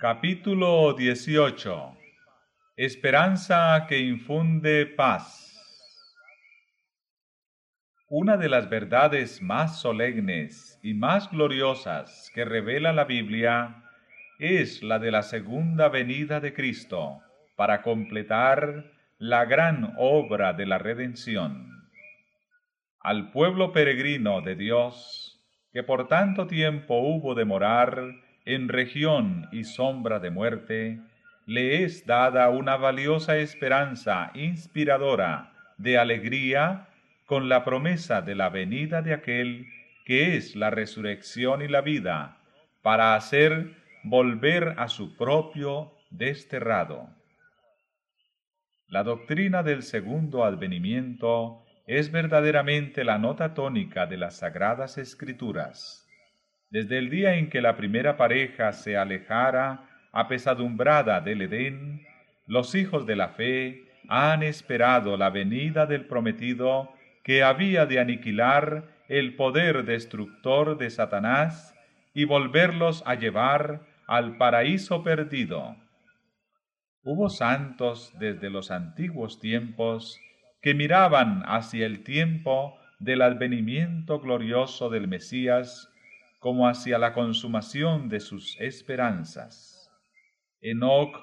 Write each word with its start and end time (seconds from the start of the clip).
Capítulo 0.00 0.94
18 0.94 1.96
Esperanza 2.76 3.84
que 3.88 3.98
infunde 3.98 4.86
paz 4.86 5.60
Una 8.08 8.36
de 8.36 8.48
las 8.48 8.70
verdades 8.70 9.42
más 9.42 9.80
solemnes 9.80 10.78
y 10.84 10.94
más 10.94 11.28
gloriosas 11.32 12.30
que 12.32 12.44
revela 12.44 12.92
la 12.92 13.06
Biblia 13.06 13.82
es 14.38 14.84
la 14.84 15.00
de 15.00 15.10
la 15.10 15.24
segunda 15.24 15.88
venida 15.88 16.38
de 16.38 16.54
Cristo 16.54 17.20
para 17.56 17.82
completar 17.82 18.92
la 19.18 19.46
gran 19.46 19.94
obra 19.98 20.52
de 20.52 20.66
la 20.66 20.78
redención. 20.78 21.90
Al 23.00 23.32
pueblo 23.32 23.72
peregrino 23.72 24.42
de 24.42 24.54
Dios, 24.54 25.44
que 25.72 25.82
por 25.82 26.06
tanto 26.06 26.46
tiempo 26.46 26.98
hubo 26.98 27.34
de 27.34 27.44
morar 27.44 28.27
en 28.48 28.70
región 28.70 29.46
y 29.52 29.64
sombra 29.64 30.20
de 30.20 30.30
muerte, 30.30 31.00
le 31.44 31.84
es 31.84 32.06
dada 32.06 32.48
una 32.48 32.76
valiosa 32.76 33.36
esperanza 33.36 34.30
inspiradora 34.34 35.52
de 35.76 35.98
alegría 35.98 36.88
con 37.26 37.50
la 37.50 37.62
promesa 37.62 38.22
de 38.22 38.34
la 38.34 38.48
venida 38.48 39.02
de 39.02 39.12
aquel 39.12 39.66
que 40.06 40.34
es 40.36 40.56
la 40.56 40.70
resurrección 40.70 41.60
y 41.60 41.68
la 41.68 41.82
vida, 41.82 42.38
para 42.80 43.14
hacer 43.14 43.76
volver 44.02 44.76
a 44.78 44.88
su 44.88 45.14
propio 45.14 45.92
desterrado. 46.08 47.10
La 48.86 49.02
doctrina 49.02 49.62
del 49.62 49.82
segundo 49.82 50.42
advenimiento 50.42 51.66
es 51.86 52.10
verdaderamente 52.10 53.04
la 53.04 53.18
nota 53.18 53.52
tónica 53.52 54.06
de 54.06 54.16
las 54.16 54.38
sagradas 54.38 54.96
escrituras. 54.96 56.07
Desde 56.70 56.98
el 56.98 57.08
día 57.08 57.36
en 57.36 57.48
que 57.48 57.62
la 57.62 57.76
primera 57.76 58.16
pareja 58.16 58.72
se 58.72 58.96
alejara 58.96 59.88
apesadumbrada 60.12 61.20
del 61.20 61.42
Edén, 61.42 62.06
los 62.46 62.74
hijos 62.74 63.06
de 63.06 63.16
la 63.16 63.28
fe 63.28 63.84
han 64.08 64.42
esperado 64.42 65.16
la 65.16 65.30
venida 65.30 65.86
del 65.86 66.06
prometido 66.06 66.92
que 67.24 67.42
había 67.42 67.86
de 67.86 68.00
aniquilar 68.00 68.84
el 69.08 69.34
poder 69.36 69.84
destructor 69.84 70.76
de 70.76 70.90
Satanás 70.90 71.74
y 72.12 72.24
volverlos 72.24 73.02
a 73.06 73.14
llevar 73.14 73.82
al 74.06 74.36
paraíso 74.36 75.02
perdido. 75.02 75.76
Hubo 77.02 77.30
santos 77.30 78.12
desde 78.18 78.50
los 78.50 78.70
antiguos 78.70 79.40
tiempos 79.40 80.20
que 80.60 80.74
miraban 80.74 81.42
hacia 81.46 81.86
el 81.86 82.02
tiempo 82.02 82.78
del 82.98 83.22
advenimiento 83.22 84.20
glorioso 84.20 84.90
del 84.90 85.08
Mesías 85.08 85.87
como 86.38 86.68
hacia 86.68 86.98
la 86.98 87.12
consumación 87.12 88.08
de 88.08 88.20
sus 88.20 88.58
esperanzas. 88.60 89.90
Enoc, 90.60 91.16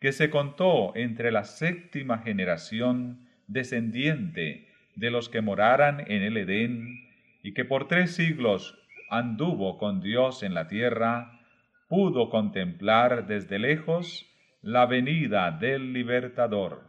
que 0.00 0.12
se 0.12 0.30
contó 0.30 0.94
entre 0.96 1.32
la 1.32 1.44
séptima 1.44 2.18
generación 2.18 3.28
descendiente 3.46 4.68
de 4.94 5.10
los 5.10 5.28
que 5.28 5.40
moraran 5.40 6.04
en 6.10 6.22
el 6.22 6.36
Edén, 6.36 7.08
y 7.42 7.54
que 7.54 7.64
por 7.64 7.88
tres 7.88 8.14
siglos 8.14 8.78
anduvo 9.10 9.78
con 9.78 10.00
Dios 10.00 10.42
en 10.42 10.54
la 10.54 10.66
tierra, 10.66 11.40
pudo 11.88 12.30
contemplar 12.30 13.26
desde 13.26 13.58
lejos 13.58 14.26
la 14.60 14.86
venida 14.86 15.50
del 15.50 15.92
libertador. 15.92 16.88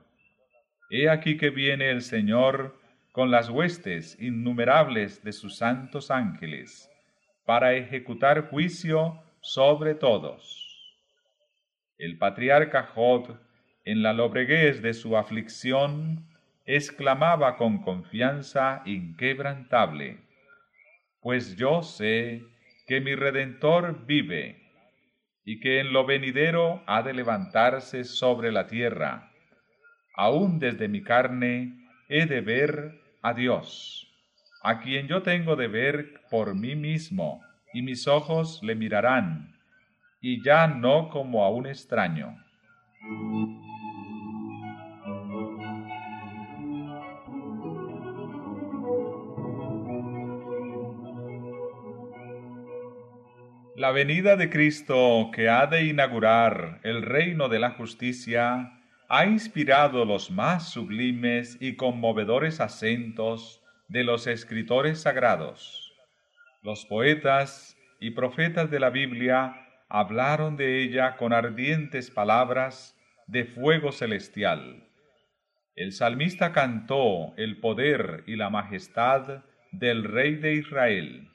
He 0.89 1.09
aquí 1.09 1.37
que 1.37 1.49
viene 1.49 1.91
el 1.91 2.01
Señor 2.01 2.79
con 3.11 3.31
las 3.31 3.49
huestes 3.49 4.17
innumerables 4.19 5.23
de 5.23 5.31
sus 5.31 5.57
santos 5.57 6.11
ángeles, 6.11 6.89
para 7.49 7.73
ejecutar 7.73 8.47
juicio 8.51 9.23
sobre 9.41 9.95
todos. 9.95 10.93
El 11.97 12.19
patriarca 12.19 12.83
Jod, 12.83 13.37
en 13.85 14.03
la 14.03 14.13
lobreguez 14.13 14.83
de 14.83 14.93
su 14.93 15.17
aflicción, 15.17 16.27
exclamaba 16.67 17.57
con 17.57 17.81
confianza 17.81 18.83
inquebrantable, 18.85 20.19
Pues 21.21 21.55
yo 21.55 21.81
sé 21.81 22.43
que 22.85 23.01
mi 23.01 23.15
Redentor 23.15 24.05
vive 24.05 24.61
y 25.43 25.59
que 25.59 25.79
en 25.79 25.91
lo 25.91 26.05
venidero 26.05 26.83
ha 26.85 27.01
de 27.01 27.15
levantarse 27.15 28.03
sobre 28.03 28.51
la 28.51 28.67
tierra. 28.67 29.31
Aún 30.13 30.59
desde 30.59 30.87
mi 30.87 31.01
carne 31.01 31.73
he 32.09 32.27
de 32.27 32.41
ver 32.41 33.01
a 33.23 33.33
Dios, 33.33 34.08
a 34.61 34.79
quien 34.79 35.07
yo 35.07 35.21
tengo 35.21 35.55
de 35.55 35.67
ver 35.67 36.21
por 36.29 36.55
mí 36.55 36.75
mismo, 36.75 37.41
y 37.73 37.81
mis 37.81 38.07
ojos 38.07 38.61
le 38.63 38.75
mirarán, 38.75 39.55
y 40.21 40.43
ya 40.43 40.67
no 40.67 41.09
como 41.09 41.43
a 41.43 41.49
un 41.49 41.67
extraño. 41.67 42.35
La 53.79 53.91
venida 53.91 54.35
de 54.35 54.49
Cristo 54.49 55.31
que 55.33 55.47
ha 55.47 55.65
de 55.65 55.85
inaugurar 55.85 56.81
el 56.83 57.01
reino 57.01 57.47
de 57.47 57.59
la 57.59 57.71
justicia 57.71 58.73
ha 59.07 59.25
inspirado 59.25 60.03
los 60.03 60.29
más 60.31 60.69
sublimes 60.69 61.57
y 61.61 61.77
conmovedores 61.77 62.59
acentos 62.59 63.58
de 63.89 64.03
los 64.03 64.25
escritores 64.27 65.01
sagrados. 65.01 65.93
Los 66.63 66.85
poetas 66.85 67.77
y 67.99 68.11
profetas 68.11 68.71
de 68.71 68.79
la 68.79 68.89
Biblia 68.89 69.67
hablaron 69.89 70.55
de 70.55 70.81
ella 70.81 71.17
con 71.17 71.33
ardientes 71.33 72.09
palabras 72.09 72.95
de 73.27 73.43
fuego 73.43 73.91
celestial. 73.91 74.87
El 75.75 75.91
salmista 75.91 76.53
cantó 76.53 77.33
el 77.35 77.59
poder 77.59 78.23
y 78.25 78.37
la 78.37 78.49
majestad 78.49 79.43
del 79.71 80.05
Rey 80.05 80.35
de 80.35 80.53
Israel. 80.55 81.29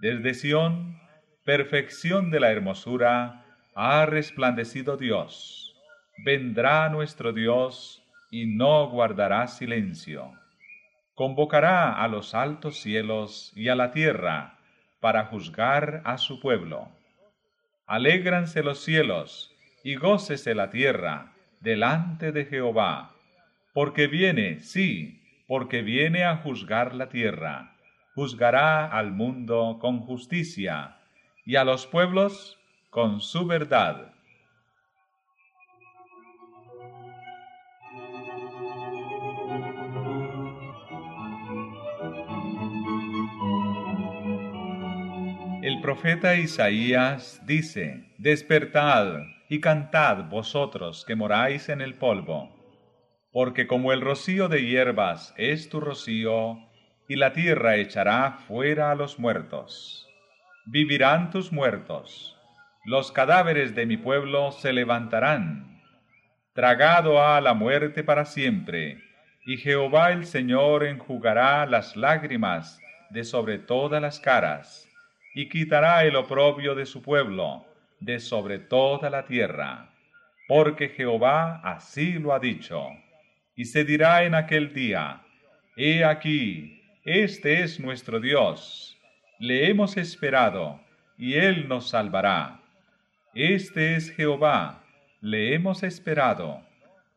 Desde 0.00 0.34
Sión 0.34 1.00
perfección 1.44 2.30
de 2.30 2.40
la 2.40 2.50
hermosura, 2.50 3.44
ha 3.74 4.06
resplandecido 4.06 4.96
Dios. 4.96 5.76
Vendrá 6.24 6.88
nuestro 6.88 7.32
Dios 7.32 8.02
y 8.30 8.46
no 8.46 8.88
guardará 8.88 9.46
silencio. 9.46 10.32
Convocará 11.14 12.02
a 12.02 12.08
los 12.08 12.34
altos 12.34 12.80
cielos 12.80 13.52
y 13.54 13.68
a 13.68 13.76
la 13.76 13.92
tierra 13.92 14.58
para 15.00 15.26
juzgar 15.26 16.02
a 16.04 16.18
su 16.18 16.40
pueblo. 16.40 16.88
Alégranse 17.86 18.64
los 18.64 18.82
cielos 18.82 19.54
y 19.84 19.94
gócese 19.94 20.56
la 20.56 20.70
tierra 20.70 21.32
delante 21.60 22.32
de 22.32 22.46
Jehová, 22.46 23.14
porque 23.72 24.08
viene, 24.08 24.58
sí, 24.60 25.22
porque 25.46 25.82
viene 25.82 26.24
a 26.24 26.38
juzgar 26.38 26.94
la 26.94 27.08
tierra, 27.10 27.76
juzgará 28.14 28.86
al 28.86 29.12
mundo 29.12 29.78
con 29.80 30.00
justicia 30.00 30.96
y 31.44 31.56
a 31.56 31.64
los 31.64 31.86
pueblos 31.86 32.58
con 32.90 33.20
su 33.20 33.46
verdad. 33.46 34.13
Profeta 45.84 46.34
Isaías 46.36 47.40
dice, 47.44 48.06
Despertad 48.16 49.18
y 49.50 49.60
cantad 49.60 50.24
vosotros 50.30 51.04
que 51.06 51.14
moráis 51.14 51.68
en 51.68 51.82
el 51.82 51.94
polvo, 51.94 52.50
porque 53.30 53.66
como 53.66 53.92
el 53.92 54.00
rocío 54.00 54.48
de 54.48 54.64
hierbas 54.64 55.34
es 55.36 55.68
tu 55.68 55.80
rocío, 55.80 56.58
y 57.06 57.16
la 57.16 57.34
tierra 57.34 57.76
echará 57.76 58.38
fuera 58.48 58.90
a 58.90 58.94
los 58.94 59.18
muertos 59.18 60.04
vivirán 60.66 61.30
tus 61.30 61.52
muertos. 61.52 62.38
Los 62.86 63.12
cadáveres 63.12 63.74
de 63.74 63.84
mi 63.84 63.98
pueblo 63.98 64.50
se 64.52 64.72
levantarán. 64.72 65.82
Tragado 66.54 67.22
ha 67.22 67.40
la 67.42 67.52
muerte 67.52 68.02
para 68.02 68.24
siempre, 68.24 69.02
y 69.44 69.58
Jehová 69.58 70.12
el 70.12 70.24
Señor 70.24 70.84
enjugará 70.84 71.66
las 71.66 71.96
lágrimas 71.96 72.80
de 73.10 73.24
sobre 73.24 73.58
todas 73.58 74.00
las 74.00 74.20
caras, 74.20 74.88
y 75.34 75.48
quitará 75.48 76.04
el 76.04 76.16
oprobio 76.16 76.74
de 76.74 76.86
su 76.86 77.02
pueblo, 77.02 77.66
de 78.00 78.20
sobre 78.20 78.58
toda 78.58 79.10
la 79.10 79.24
tierra. 79.24 79.90
Porque 80.46 80.88
Jehová 80.88 81.60
así 81.64 82.12
lo 82.12 82.32
ha 82.32 82.38
dicho. 82.38 82.86
Y 83.56 83.64
se 83.64 83.84
dirá 83.84 84.24
en 84.24 84.34
aquel 84.34 84.72
día, 84.72 85.22
He 85.76 86.04
aquí, 86.04 86.82
este 87.04 87.62
es 87.62 87.80
nuestro 87.80 88.20
Dios 88.20 88.94
le 89.38 89.68
hemos 89.68 89.96
esperado, 89.96 90.80
y 91.18 91.34
Él 91.34 91.68
nos 91.68 91.90
salvará. 91.90 92.60
Este 93.34 93.96
es 93.96 94.10
Jehová, 94.10 94.82
le 95.20 95.54
hemos 95.54 95.82
esperado. 95.82 96.62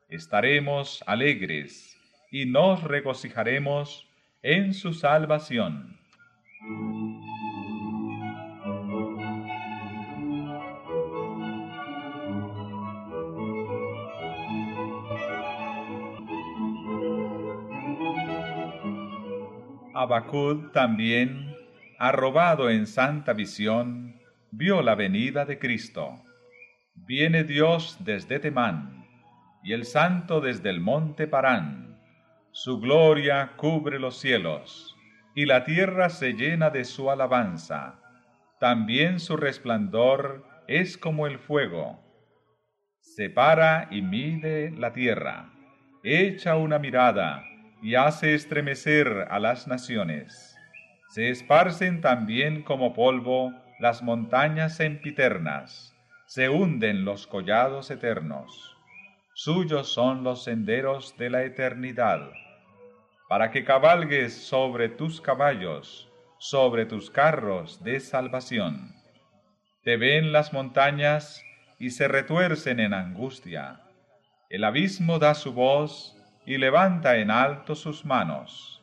Estaremos 0.10 1.04
alegres, 1.06 1.98
y 2.32 2.46
nos 2.46 2.84
regocijaremos 2.84 4.08
en 4.42 4.74
su 4.74 4.94
salvación. 4.94 5.98
Abacud 20.08 20.72
también, 20.72 21.54
arrobado 22.00 22.70
en 22.70 22.88
santa 22.88 23.34
visión, 23.34 24.16
vio 24.52 24.82
la 24.82 24.96
venida 24.96 25.44
de 25.44 25.60
Cristo. 25.60 26.24
Viene 26.96 27.44
Dios 27.44 27.98
desde 28.00 28.40
Temán, 28.40 29.06
y 29.64 29.74
el 29.74 29.84
Santo 29.84 30.40
desde 30.40 30.70
el 30.70 30.80
monte 30.80 31.28
Parán. 31.28 32.00
Su 32.52 32.80
gloria 32.80 33.52
cubre 33.58 34.00
los 34.00 34.18
cielos, 34.18 34.96
y 35.36 35.46
la 35.46 35.66
tierra 35.66 36.08
se 36.08 36.32
llena 36.32 36.70
de 36.70 36.86
su 36.86 37.12
alabanza. 37.12 38.00
También 38.62 39.20
su 39.20 39.36
resplandor 39.36 40.48
es 40.70 40.98
como 40.98 41.28
el 41.28 41.38
fuego. 41.38 42.00
Separa 43.02 43.90
y 43.92 44.02
mide 44.02 44.72
la 44.72 44.94
tierra, 44.94 45.52
echa 46.02 46.56
una 46.56 46.80
mirada 46.80 47.44
y 47.82 47.96
hace 47.96 48.34
estremecer 48.34 49.28
a 49.30 49.40
las 49.40 49.68
naciones. 49.68 50.56
Se 51.10 51.30
esparcen 51.30 52.02
también 52.02 52.64
como 52.64 52.94
polvo 52.94 53.54
las 53.80 54.02
montañas 54.02 54.76
sempiternas, 54.76 55.96
se 56.26 56.50
hunden 56.50 57.06
los 57.06 57.28
collados 57.28 57.90
eternos. 57.92 58.76
Suyos 59.34 59.94
son 59.94 60.24
los 60.24 60.44
senderos 60.44 61.16
de 61.18 61.30
la 61.30 61.44
eternidad, 61.44 62.32
para 63.30 63.52
que 63.52 63.64
cabalgues 63.64 64.34
sobre 64.34 64.90
tus 64.90 65.22
caballos, 65.22 66.12
sobre 66.40 66.86
tus 66.86 67.12
carros 67.12 67.84
de 67.84 68.00
salvación. 68.00 68.96
Te 69.84 69.96
ven 69.96 70.32
las 70.32 70.54
montañas 70.54 71.44
y 71.80 71.92
se 71.92 72.08
retuercen 72.08 72.80
en 72.80 72.94
angustia. 72.94 73.82
El 74.50 74.64
abismo 74.64 75.20
da 75.20 75.36
su 75.36 75.54
voz 75.54 76.17
y 76.48 76.58
levanta 76.58 77.18
en 77.18 77.30
alto 77.30 77.76
sus 77.76 78.04
manos. 78.04 78.82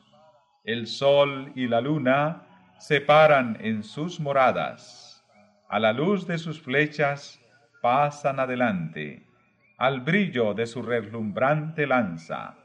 El 0.63 0.87
sol 0.87 1.51
y 1.55 1.67
la 1.67 1.81
luna 1.81 2.43
se 2.79 3.01
paran 3.01 3.57
en 3.59 3.83
sus 3.83 4.21
moradas. 4.21 5.21
A 5.67 5.77
la 5.79 5.91
luz 5.91 6.25
de 6.25 6.37
sus 6.37 6.61
flechas 6.61 7.37
pasan 7.81 8.39
adelante, 8.39 9.27
al 9.77 9.99
brillo 9.99 10.53
de 10.53 10.65
su 10.65 10.81
reslumbrante 10.81 11.85
lanza. 11.85 12.55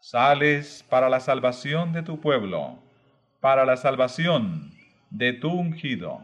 Sales 0.00 0.84
para 0.90 1.08
la 1.08 1.20
salvación 1.20 1.92
de 1.92 2.02
tu 2.02 2.20
pueblo 2.20 2.90
para 3.40 3.64
la 3.64 3.76
salvación 3.76 4.70
de 5.08 5.32
tu 5.32 5.50
ungido. 5.50 6.22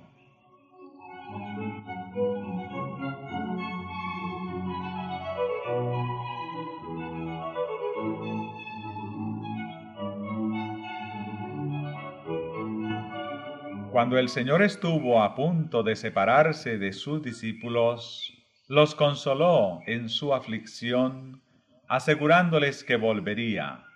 Cuando 13.97 14.19
el 14.19 14.29
Señor 14.29 14.63
estuvo 14.63 15.23
a 15.23 15.35
punto 15.35 15.83
de 15.83 15.97
separarse 15.97 16.77
de 16.77 16.93
sus 16.93 17.23
discípulos, 17.23 18.31
los 18.69 18.95
consoló 18.95 19.81
en 19.87 20.11
su 20.11 20.35
aflicción, 20.35 21.41
asegurándoles 21.89 22.85
que 22.85 22.97
volvería 22.97 23.87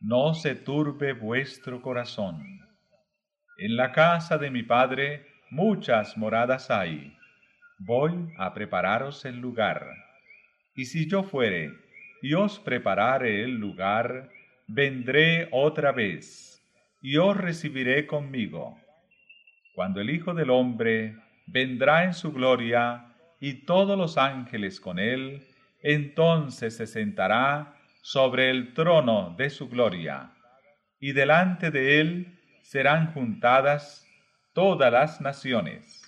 no 0.00 0.34
se 0.34 0.56
turbe 0.56 1.12
vuestro 1.12 1.80
corazón. 1.80 2.66
En 3.58 3.76
la 3.76 3.92
casa 3.92 4.38
de 4.38 4.50
mi 4.50 4.64
Padre 4.64 5.24
muchas 5.50 6.16
moradas 6.16 6.68
hay. 6.68 7.16
Voy 7.78 8.14
a 8.38 8.52
prepararos 8.52 9.24
el 9.24 9.38
lugar. 9.38 9.86
Y 10.74 10.86
si 10.86 11.08
yo 11.08 11.22
fuere 11.22 11.70
y 12.22 12.34
os 12.34 12.58
preparare 12.58 13.44
el 13.44 13.52
lugar, 13.52 14.30
vendré 14.66 15.48
otra 15.52 15.92
vez 15.92 16.60
y 17.00 17.18
os 17.18 17.36
recibiré 17.36 18.04
conmigo. 18.04 18.76
Cuando 19.78 20.00
el 20.00 20.10
Hijo 20.10 20.34
del 20.34 20.50
Hombre 20.50 21.14
vendrá 21.46 22.02
en 22.02 22.12
su 22.12 22.32
gloria 22.32 23.14
y 23.38 23.64
todos 23.64 23.96
los 23.96 24.18
ángeles 24.18 24.80
con 24.80 24.98
él, 24.98 25.46
entonces 25.80 26.76
se 26.76 26.84
sentará 26.84 27.76
sobre 28.02 28.50
el 28.50 28.74
trono 28.74 29.36
de 29.38 29.50
su 29.50 29.68
gloria, 29.68 30.32
y 30.98 31.12
delante 31.12 31.70
de 31.70 32.00
él 32.00 32.40
serán 32.60 33.12
juntadas 33.12 34.04
todas 34.52 34.92
las 34.92 35.20
naciones. 35.20 36.02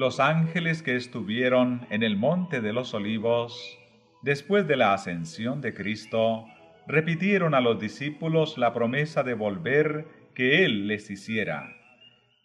Los 0.00 0.18
ángeles 0.18 0.82
que 0.82 0.96
estuvieron 0.96 1.86
en 1.90 2.02
el 2.02 2.16
monte 2.16 2.62
de 2.62 2.72
los 2.72 2.94
olivos, 2.94 3.78
después 4.22 4.66
de 4.66 4.78
la 4.78 4.94
ascensión 4.94 5.60
de 5.60 5.74
Cristo, 5.74 6.46
repitieron 6.86 7.54
a 7.54 7.60
los 7.60 7.78
discípulos 7.78 8.56
la 8.56 8.72
promesa 8.72 9.22
de 9.24 9.34
volver 9.34 10.06
que 10.34 10.64
Él 10.64 10.86
les 10.86 11.10
hiciera. 11.10 11.76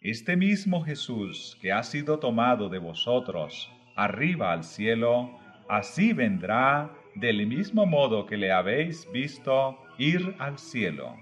Este 0.02 0.36
mismo 0.36 0.84
Jesús 0.84 1.56
que 1.62 1.72
ha 1.72 1.82
sido 1.82 2.18
tomado 2.18 2.68
de 2.68 2.76
vosotros 2.76 3.72
arriba 3.96 4.52
al 4.52 4.62
cielo, 4.62 5.38
así 5.66 6.12
vendrá 6.12 6.92
del 7.14 7.46
mismo 7.46 7.86
modo 7.86 8.26
que 8.26 8.36
le 8.36 8.52
habéis 8.52 9.10
visto 9.12 9.78
ir 9.96 10.36
al 10.38 10.58
cielo. 10.58 11.16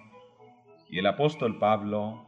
Y 0.90 0.98
el 0.98 1.06
apóstol 1.06 1.60
Pablo, 1.60 2.26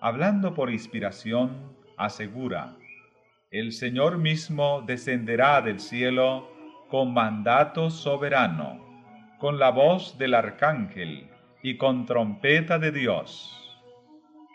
hablando 0.00 0.54
por 0.54 0.70
inspiración, 0.70 1.76
asegura, 1.96 2.77
el 3.50 3.72
Señor 3.72 4.18
mismo 4.18 4.82
descenderá 4.86 5.62
del 5.62 5.80
cielo 5.80 6.50
con 6.90 7.14
mandato 7.14 7.88
soberano 7.88 8.86
con 9.38 9.58
la 9.58 9.70
voz 9.70 10.18
del 10.18 10.34
arcángel 10.34 11.28
y 11.62 11.76
con 11.76 12.06
trompeta 12.06 12.78
de 12.78 12.90
Dios. 12.90 13.54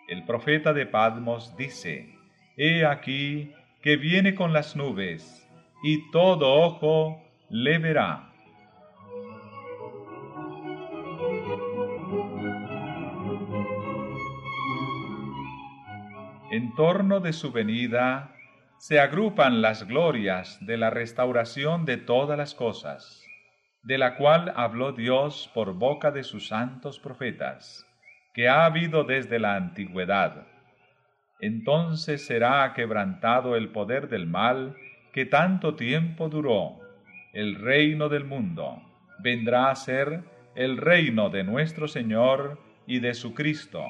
El 0.09 0.25
profeta 0.25 0.73
de 0.73 0.85
Padmos 0.85 1.55
dice, 1.57 2.13
He 2.57 2.85
aquí 2.85 3.51
que 3.81 3.95
viene 3.95 4.35
con 4.35 4.51
las 4.51 4.75
nubes, 4.75 5.50
y 5.83 6.12
todo 6.12 6.53
ojo 6.53 7.21
le 7.50 7.77
verá. 7.77 8.29
En 16.51 16.75
torno 16.75 17.19
de 17.21 17.33
su 17.33 17.51
venida 17.51 18.35
se 18.85 18.99
agrupan 18.99 19.61
las 19.61 19.87
glorias 19.87 20.57
de 20.59 20.75
la 20.75 20.89
restauración 20.89 21.85
de 21.85 21.95
todas 21.95 22.37
las 22.37 22.53
cosas 22.53 23.25
de 23.81 23.97
la 23.97 24.17
cual 24.17 24.51
habló 24.57 24.91
Dios 24.91 25.49
por 25.53 25.73
boca 25.73 26.11
de 26.11 26.21
sus 26.21 26.49
santos 26.49 26.99
profetas, 26.99 27.87
que 28.33 28.49
ha 28.49 28.65
habido 28.65 29.05
desde 29.05 29.39
la 29.39 29.55
antigüedad. 29.55 30.47
Entonces 31.39 32.25
será 32.25 32.73
quebrantado 32.73 33.55
el 33.55 33.69
poder 33.69 34.09
del 34.09 34.27
mal 34.27 34.75
que 35.13 35.25
tanto 35.25 35.75
tiempo 35.75 36.27
duró. 36.27 36.79
El 37.31 37.55
reino 37.55 38.09
del 38.09 38.25
mundo 38.25 38.81
vendrá 39.19 39.69
a 39.69 39.75
ser 39.75 40.25
el 40.55 40.75
reino 40.75 41.29
de 41.29 41.45
nuestro 41.45 41.87
Señor 41.87 42.59
y 42.85 42.99
de 42.99 43.13
su 43.13 43.33
Cristo, 43.33 43.85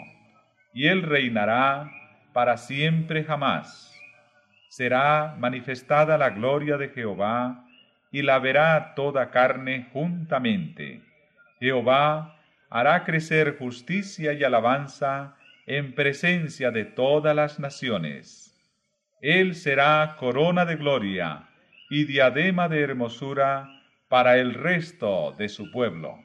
y 0.71 0.85
Él 0.85 1.01
reinará 1.01 1.89
para 2.31 2.57
siempre 2.57 3.23
jamás. 3.23 3.92
Será 4.73 5.35
manifestada 5.37 6.17
la 6.17 6.31
gloria 6.31 6.77
de 6.77 6.89
Jehová, 6.89 7.63
y 8.11 8.23
la 8.23 8.39
verá 8.39 8.95
toda 8.95 9.29
carne 9.29 9.87
juntamente. 9.93 11.03
Jehová 11.59 12.39
hará 12.71 13.03
crecer 13.03 13.59
justicia 13.59 14.33
y 14.33 14.43
alabanza 14.43 15.35
en 15.67 15.93
presencia 15.93 16.71
de 16.71 16.85
todas 16.85 17.35
las 17.35 17.59
naciones. 17.59 18.59
Él 19.21 19.53
será 19.53 20.15
corona 20.19 20.65
de 20.65 20.75
gloria 20.77 21.47
y 21.91 22.05
diadema 22.05 22.67
de 22.67 22.81
hermosura 22.81 23.69
para 24.09 24.37
el 24.39 24.55
resto 24.55 25.35
de 25.37 25.49
su 25.49 25.69
pueblo. 25.69 26.17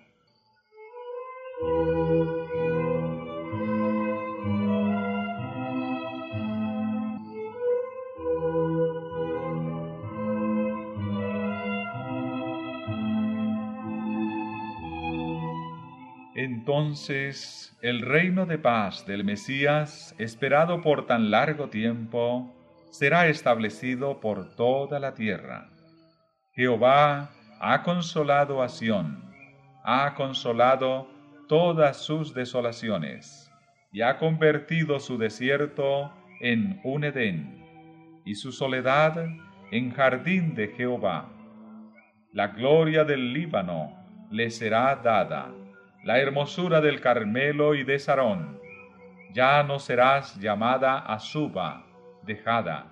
Entonces 16.78 17.76
el 17.82 18.02
reino 18.02 18.47
de 18.47 18.56
paz 18.56 19.04
del 19.04 19.25
Mesías, 19.25 20.14
esperado 20.16 20.80
por 20.80 21.06
tan 21.06 21.28
largo 21.28 21.68
tiempo, 21.70 22.54
será 22.90 23.26
establecido 23.26 24.20
por 24.20 24.54
toda 24.54 25.00
la 25.00 25.12
tierra. 25.12 25.70
Jehová 26.54 27.30
ha 27.58 27.82
consolado 27.82 28.62
a 28.62 28.68
Sión, 28.68 29.25
ha 29.82 30.14
consolado 30.14 31.08
todas 31.49 31.97
sus 31.97 32.32
desolaciones, 32.32 33.50
y 33.90 34.02
ha 34.02 34.16
convertido 34.16 35.00
su 35.00 35.18
desierto 35.18 36.12
en 36.40 36.80
un 36.85 37.02
Edén. 37.02 38.20
y 38.25 38.37
su 38.37 38.52
soledad 38.52 39.26
en 39.73 39.90
jardín 39.90 40.54
de 40.54 40.68
Jehová. 40.68 41.28
La 42.32 42.49
gloria 42.49 43.02
del 43.02 43.32
Líbano 43.32 43.97
le 44.30 44.50
será 44.50 44.94
dada, 44.94 45.50
la 46.08 46.20
hermosura 46.20 46.80
del 46.80 47.02
Carmelo 47.02 47.74
y 47.74 47.84
de 47.84 47.98
Sarón. 47.98 48.58
Ya 49.34 49.62
no 49.62 49.78
serás 49.78 50.40
llamada 50.40 51.00
Azuba, 51.00 51.84
dejada, 52.22 52.90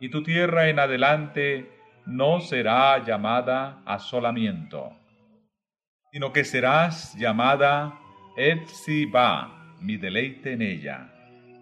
y 0.00 0.08
tu 0.08 0.22
tierra 0.22 0.70
en 0.70 0.78
adelante 0.78 1.70
no 2.06 2.40
será 2.40 3.04
llamada 3.04 3.82
asolamiento, 3.84 4.90
sino 6.10 6.32
que 6.32 6.44
serás 6.44 7.14
llamada 7.18 7.92
Etziba, 8.38 9.76
mi 9.78 9.98
deleite 9.98 10.54
en 10.54 10.62
ella, 10.62 11.12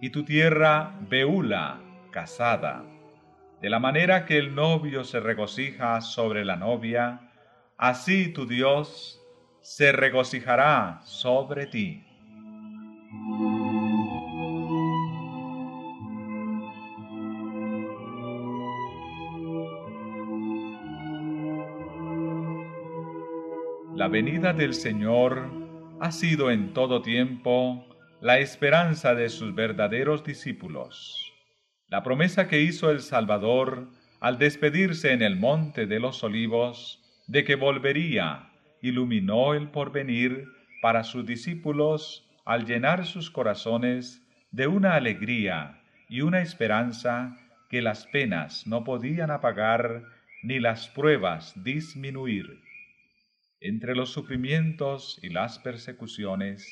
y 0.00 0.10
tu 0.10 0.24
tierra 0.24 0.94
Beula, 1.10 1.80
casada. 2.12 2.84
De 3.60 3.68
la 3.68 3.80
manera 3.80 4.26
que 4.26 4.38
el 4.38 4.54
novio 4.54 5.02
se 5.02 5.18
regocija 5.18 6.00
sobre 6.00 6.44
la 6.44 6.54
novia, 6.54 7.32
así 7.78 8.32
tu 8.32 8.46
Dios 8.46 9.20
se 9.64 9.92
regocijará 9.92 11.00
sobre 11.04 11.66
ti. 11.66 12.04
La 23.96 24.08
venida 24.08 24.52
del 24.52 24.74
Señor 24.74 25.50
ha 25.98 26.12
sido 26.12 26.50
en 26.50 26.74
todo 26.74 27.00
tiempo 27.00 27.86
la 28.20 28.40
esperanza 28.40 29.14
de 29.14 29.30
sus 29.30 29.54
verdaderos 29.54 30.24
discípulos. 30.24 31.32
La 31.88 32.02
promesa 32.02 32.48
que 32.48 32.60
hizo 32.60 32.90
el 32.90 33.00
Salvador 33.00 33.88
al 34.20 34.36
despedirse 34.36 35.12
en 35.12 35.22
el 35.22 35.36
monte 35.36 35.86
de 35.86 36.00
los 36.00 36.22
olivos 36.22 37.00
de 37.28 37.44
que 37.44 37.54
volvería 37.54 38.50
iluminó 38.88 39.54
el 39.54 39.70
porvenir 39.70 40.46
para 40.82 41.04
sus 41.04 41.24
discípulos 41.24 42.28
al 42.44 42.66
llenar 42.66 43.06
sus 43.06 43.30
corazones 43.30 44.22
de 44.50 44.66
una 44.66 44.94
alegría 44.94 45.80
y 46.06 46.20
una 46.20 46.42
esperanza 46.42 47.38
que 47.70 47.80
las 47.80 48.06
penas 48.06 48.66
no 48.66 48.84
podían 48.84 49.30
apagar 49.30 50.04
ni 50.42 50.60
las 50.60 50.88
pruebas 50.88 51.54
disminuir 51.64 52.60
entre 53.58 53.94
los 53.96 54.12
sufrimientos 54.12 55.18
y 55.22 55.30
las 55.30 55.58
persecuciones, 55.58 56.68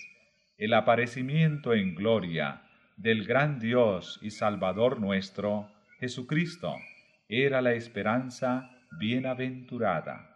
el 0.58 0.74
aparecimiento 0.74 1.72
en 1.72 1.94
gloria 1.94 2.60
del 2.98 3.24
gran 3.24 3.58
Dios 3.58 4.18
y 4.20 4.30
Salvador 4.30 5.00
nuestro, 5.00 5.72
Jesucristo, 5.98 6.76
era 7.26 7.62
la 7.62 7.72
esperanza 7.72 8.70
bienaventurada. 9.00 10.31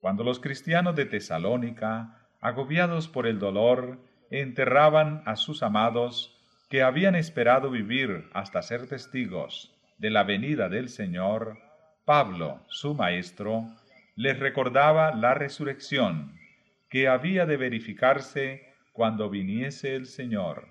Cuando 0.00 0.24
los 0.24 0.40
cristianos 0.40 0.96
de 0.96 1.04
Tesalónica, 1.04 2.26
agobiados 2.40 3.08
por 3.08 3.26
el 3.26 3.38
dolor, 3.38 3.98
enterraban 4.30 5.22
a 5.26 5.36
sus 5.36 5.62
amados 5.62 6.36
que 6.70 6.82
habían 6.82 7.14
esperado 7.14 7.70
vivir 7.70 8.30
hasta 8.32 8.62
ser 8.62 8.88
testigos 8.88 9.76
de 9.98 10.10
la 10.10 10.24
venida 10.24 10.68
del 10.68 10.88
Señor, 10.88 11.58
Pablo, 12.06 12.64
su 12.68 12.94
maestro, 12.94 13.66
les 14.16 14.38
recordaba 14.38 15.14
la 15.14 15.34
resurrección 15.34 16.34
que 16.88 17.06
había 17.06 17.44
de 17.44 17.56
verificarse 17.56 18.72
cuando 18.92 19.28
viniese 19.28 19.94
el 19.94 20.06
Señor. 20.06 20.68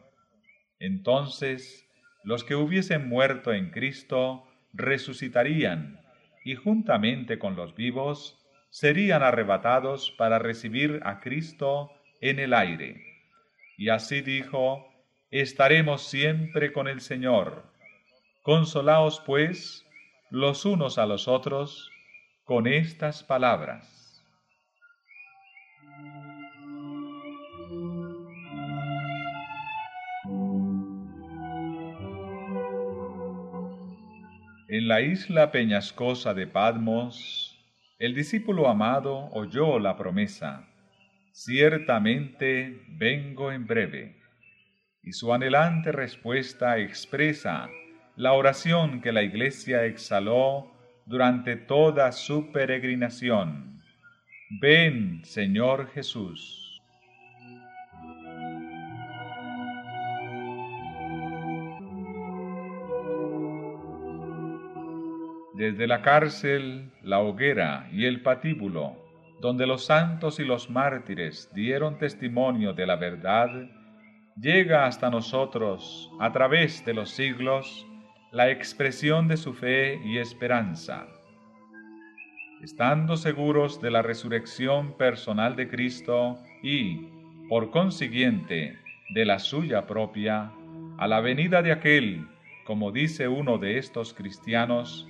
Entonces 0.79 1.87
los 2.23 2.43
que 2.43 2.55
hubiesen 2.55 3.07
muerto 3.07 3.53
en 3.53 3.69
Cristo 3.69 4.43
resucitarían 4.73 5.99
y 6.43 6.55
juntamente 6.55 7.37
con 7.37 7.55
los 7.55 7.75
vivos 7.75 8.38
serían 8.69 9.23
arrebatados 9.23 10.11
para 10.17 10.39
recibir 10.39 10.99
a 11.03 11.19
Cristo 11.19 11.91
en 12.21 12.39
el 12.39 12.53
aire. 12.53 13.03
Y 13.77 13.89
así 13.89 14.21
dijo, 14.21 14.87
estaremos 15.31 16.03
siempre 16.03 16.71
con 16.71 16.87
el 16.87 17.01
Señor. 17.01 17.63
Consolaos 18.43 19.21
pues 19.25 19.85
los 20.29 20.65
unos 20.65 20.97
a 20.97 21.05
los 21.05 21.27
otros 21.27 21.91
con 22.43 22.67
estas 22.67 23.23
palabras. 23.23 24.23
En 34.67 34.87
la 34.87 35.01
isla 35.01 35.51
peñascosa 35.51 36.35
de 36.35 36.45
Padmos, 36.45 37.48
el 37.99 38.15
discípulo 38.15 38.69
amado 38.69 39.29
oyó 39.33 39.77
la 39.77 39.97
promesa, 39.97 40.65
ciertamente 41.33 42.81
vengo 42.87 43.51
en 43.51 43.67
breve, 43.67 44.15
y 45.03 45.11
su 45.11 45.33
anhelante 45.33 45.91
respuesta 45.91 46.77
expresa 46.77 47.69
la 48.15 48.31
oración 48.33 49.01
que 49.01 49.11
la 49.11 49.21
iglesia 49.21 49.85
exhaló 49.85 50.71
durante 51.05 51.57
toda 51.57 52.11
su 52.13 52.53
peregrinación. 52.53 53.81
Ven, 54.61 55.21
Señor 55.25 55.89
Jesús. 55.91 56.58
Desde 65.59 65.87
la 65.87 66.01
cárcel, 66.01 66.89
la 67.03 67.19
hoguera 67.19 67.89
y 67.91 68.05
el 68.05 68.21
patíbulo, 68.21 68.95
donde 69.41 69.67
los 69.67 69.87
santos 69.87 70.39
y 70.39 70.45
los 70.45 70.69
mártires 70.69 71.51
dieron 71.53 71.97
testimonio 71.97 72.71
de 72.71 72.87
la 72.87 72.95
verdad, 72.95 73.49
llega 74.39 74.85
hasta 74.85 75.09
nosotros, 75.09 76.09
a 76.21 76.31
través 76.31 76.85
de 76.85 76.93
los 76.93 77.09
siglos, 77.09 77.85
la 78.31 78.49
expresión 78.49 79.27
de 79.27 79.35
su 79.35 79.53
fe 79.53 79.99
y 80.05 80.19
esperanza. 80.19 81.07
Estando 82.63 83.17
seguros 83.17 83.81
de 83.81 83.91
la 83.91 84.01
resurrección 84.01 84.95
personal 84.95 85.57
de 85.57 85.67
Cristo 85.67 86.37
y, 86.63 87.09
por 87.49 87.69
consiguiente, 87.69 88.79
de 89.09 89.25
la 89.25 89.39
suya 89.39 89.85
propia, 89.85 90.53
a 90.97 91.05
la 91.09 91.19
venida 91.19 91.61
de 91.61 91.73
aquel, 91.73 92.29
como 92.63 92.93
dice 92.93 93.27
uno 93.27 93.57
de 93.57 93.77
estos 93.77 94.13
cristianos, 94.13 95.05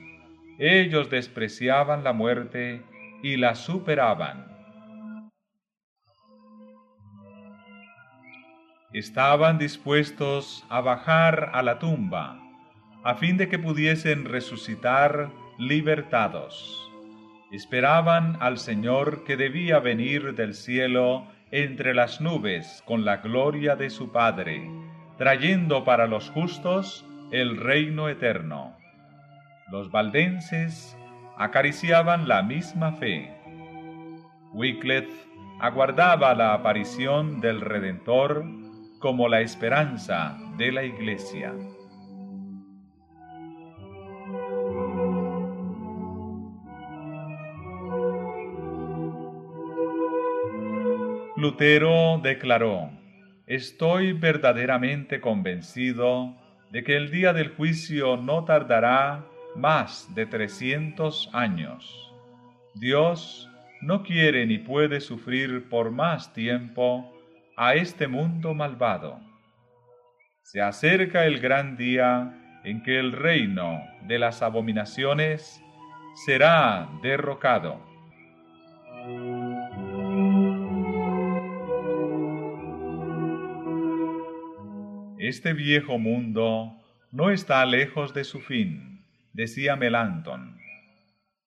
ellos 0.60 1.10
despreciaban 1.10 2.04
la 2.04 2.14
muerte 2.14 2.84
y 3.24 3.38
la 3.38 3.56
superaban. 3.56 4.46
Estaban 8.94 9.58
dispuestos 9.58 10.66
a 10.70 10.82
bajar 10.82 11.52
a 11.54 11.64
la 11.64 11.80
tumba 11.80 12.40
a 13.04 13.16
fin 13.16 13.38
de 13.38 13.48
que 13.48 13.58
pudiesen 13.58 14.26
resucitar 14.26 15.32
libertados. 15.58 16.90
Esperaban 17.52 18.38
al 18.42 18.58
Señor 18.58 19.24
que 19.24 19.38
debía 19.38 19.80
venir 19.80 20.36
del 20.36 20.54
cielo 20.54 21.26
entre 21.52 21.94
las 21.94 22.20
nubes 22.20 22.84
con 22.86 23.06
la 23.06 23.18
gloria 23.18 23.76
de 23.76 23.90
su 23.90 24.12
Padre, 24.12 24.70
trayendo 25.18 25.86
para 25.86 26.08
los 26.08 26.30
justos 26.30 27.06
el 27.32 27.58
reino 27.58 28.10
eterno. 28.10 28.79
Los 29.72 29.92
valdenses 29.92 30.98
acariciaban 31.38 32.28
la 32.28 32.42
misma 32.42 32.94
fe. 32.94 33.32
Wycliffe 34.52 35.30
aguardaba 35.60 36.34
la 36.34 36.54
aparición 36.56 37.40
del 37.40 37.62
Redentor 37.62 38.46
como 39.00 39.30
la 39.30 39.42
esperanza 39.42 40.38
de 40.58 40.72
la 40.72 40.84
Iglesia. 40.84 41.54
Lutero 51.38 52.20
declaró, 52.24 52.90
Estoy 53.46 54.14
verdaderamente 54.14 55.22
convencido 55.22 56.36
de 56.72 56.84
que 56.84 56.98
el 56.98 57.12
día 57.12 57.34
del 57.34 57.50
juicio 57.56 58.18
no 58.18 58.46
tardará 58.46 59.29
más 59.56 60.14
de 60.16 60.26
trescientos 60.26 61.30
años. 61.34 62.14
Dios 62.76 63.50
no 63.82 64.04
quiere 64.04 64.46
ni 64.46 64.58
puede 64.58 65.02
sufrir 65.02 65.70
por 65.70 65.92
más 65.92 66.34
tiempo 66.34 67.14
a 67.58 67.76
este 67.76 68.08
mundo 68.08 68.54
malvado. 68.54 69.20
Se 70.44 70.62
acerca 70.62 71.26
el 71.26 71.40
gran 71.40 71.78
día 71.78 72.62
en 72.64 72.84
que 72.84 73.00
el 73.00 73.12
reino 73.12 73.82
de 74.08 74.20
las 74.20 74.42
abominaciones 74.42 75.62
será 76.26 76.90
derrocado 77.02 77.90
Este 85.20 85.52
viejo 85.52 86.00
mundo 86.00 86.74
no 87.12 87.30
está 87.30 87.66
lejos 87.66 88.14
de 88.14 88.24
su 88.24 88.40
fin, 88.40 88.99
decía 89.40 89.78
Melanton. 89.78 90.58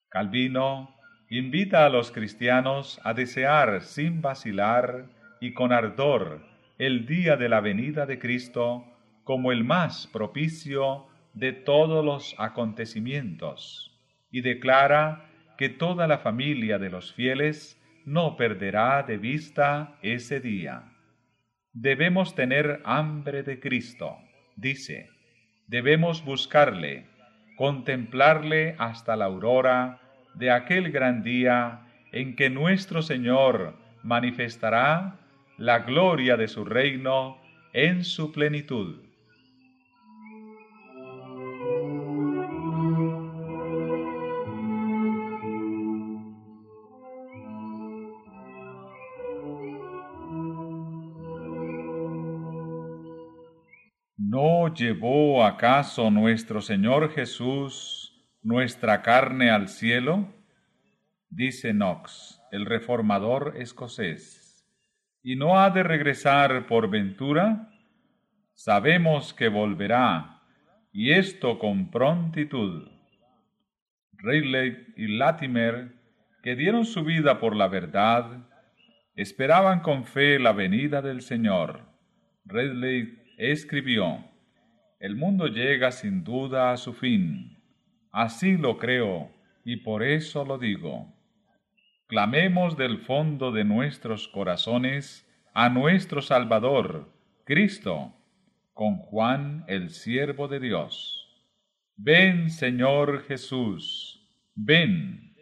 Calvino 0.08 0.96
invita 1.28 1.84
a 1.84 1.90
los 1.90 2.10
cristianos 2.10 2.98
a 3.04 3.12
desear 3.12 3.82
sin 3.82 4.22
vacilar 4.22 5.10
y 5.42 5.52
con 5.52 5.72
ardor 5.72 6.40
el 6.78 7.04
día 7.04 7.36
de 7.36 7.50
la 7.50 7.60
venida 7.60 8.06
de 8.06 8.18
Cristo 8.18 8.86
como 9.24 9.52
el 9.52 9.62
más 9.64 10.06
propicio 10.06 11.06
de 11.34 11.52
todos 11.52 12.02
los 12.02 12.34
acontecimientos, 12.38 13.94
y 14.30 14.40
declara 14.40 15.28
que 15.58 15.68
toda 15.68 16.06
la 16.06 16.16
familia 16.16 16.78
de 16.78 16.88
los 16.88 17.12
fieles 17.12 17.78
no 18.06 18.38
perderá 18.38 19.02
de 19.02 19.18
vista 19.18 19.98
ese 20.00 20.40
día. 20.40 20.84
Debemos 21.74 22.34
tener 22.34 22.80
hambre 22.86 23.42
de 23.42 23.60
Cristo, 23.60 24.16
dice. 24.56 25.10
Debemos 25.66 26.24
buscarle, 26.24 27.11
contemplarle 27.62 28.74
hasta 28.76 29.14
la 29.14 29.26
aurora 29.26 30.00
de 30.34 30.50
aquel 30.50 30.90
gran 30.90 31.22
día 31.22 31.82
en 32.10 32.34
que 32.34 32.50
nuestro 32.50 33.02
Señor 33.02 33.76
manifestará 34.02 35.20
la 35.58 35.78
gloria 35.78 36.36
de 36.36 36.48
su 36.48 36.64
reino 36.64 37.38
en 37.72 38.02
su 38.02 38.32
plenitud. 38.32 39.11
¿No 54.72 54.78
llevó 54.78 55.44
acaso 55.44 56.10
nuestro 56.10 56.62
Señor 56.62 57.12
Jesús 57.12 58.24
nuestra 58.42 59.02
carne 59.02 59.50
al 59.50 59.68
cielo? 59.68 60.32
Dice 61.28 61.72
Knox, 61.72 62.40
el 62.50 62.64
reformador 62.64 63.52
escocés. 63.58 64.66
¿Y 65.22 65.36
no 65.36 65.60
ha 65.60 65.68
de 65.68 65.82
regresar 65.82 66.66
por 66.68 66.88
ventura? 66.88 67.68
Sabemos 68.54 69.34
que 69.34 69.48
volverá, 69.48 70.40
y 70.90 71.12
esto 71.12 71.58
con 71.58 71.90
prontitud. 71.90 72.88
Ridley 74.14 74.86
y 74.96 75.18
Latimer, 75.18 75.96
que 76.42 76.56
dieron 76.56 76.86
su 76.86 77.04
vida 77.04 77.40
por 77.40 77.56
la 77.56 77.68
verdad, 77.68 78.48
esperaban 79.16 79.80
con 79.80 80.06
fe 80.06 80.38
la 80.38 80.52
venida 80.52 81.02
del 81.02 81.20
Señor. 81.20 81.82
Escribió, 83.36 84.31
El 85.02 85.16
mundo 85.16 85.48
llega 85.48 85.90
sin 85.90 86.22
duda 86.22 86.70
a 86.70 86.76
su 86.76 86.92
fin. 86.92 87.58
Así 88.12 88.56
lo 88.56 88.78
creo 88.78 89.32
y 89.64 89.78
por 89.78 90.04
eso 90.04 90.44
lo 90.44 90.58
digo. 90.58 91.12
Clamemos 92.06 92.76
del 92.76 92.98
fondo 92.98 93.50
de 93.50 93.64
nuestros 93.64 94.28
corazones 94.28 95.28
a 95.54 95.68
nuestro 95.70 96.22
Salvador, 96.22 97.12
Cristo, 97.44 98.14
con 98.74 98.98
Juan 98.98 99.64
el 99.66 99.90
siervo 99.90 100.46
de 100.46 100.60
Dios. 100.60 101.26
Ven, 101.96 102.48
Señor 102.48 103.24
Jesús, 103.24 104.24
ven. 104.54 105.34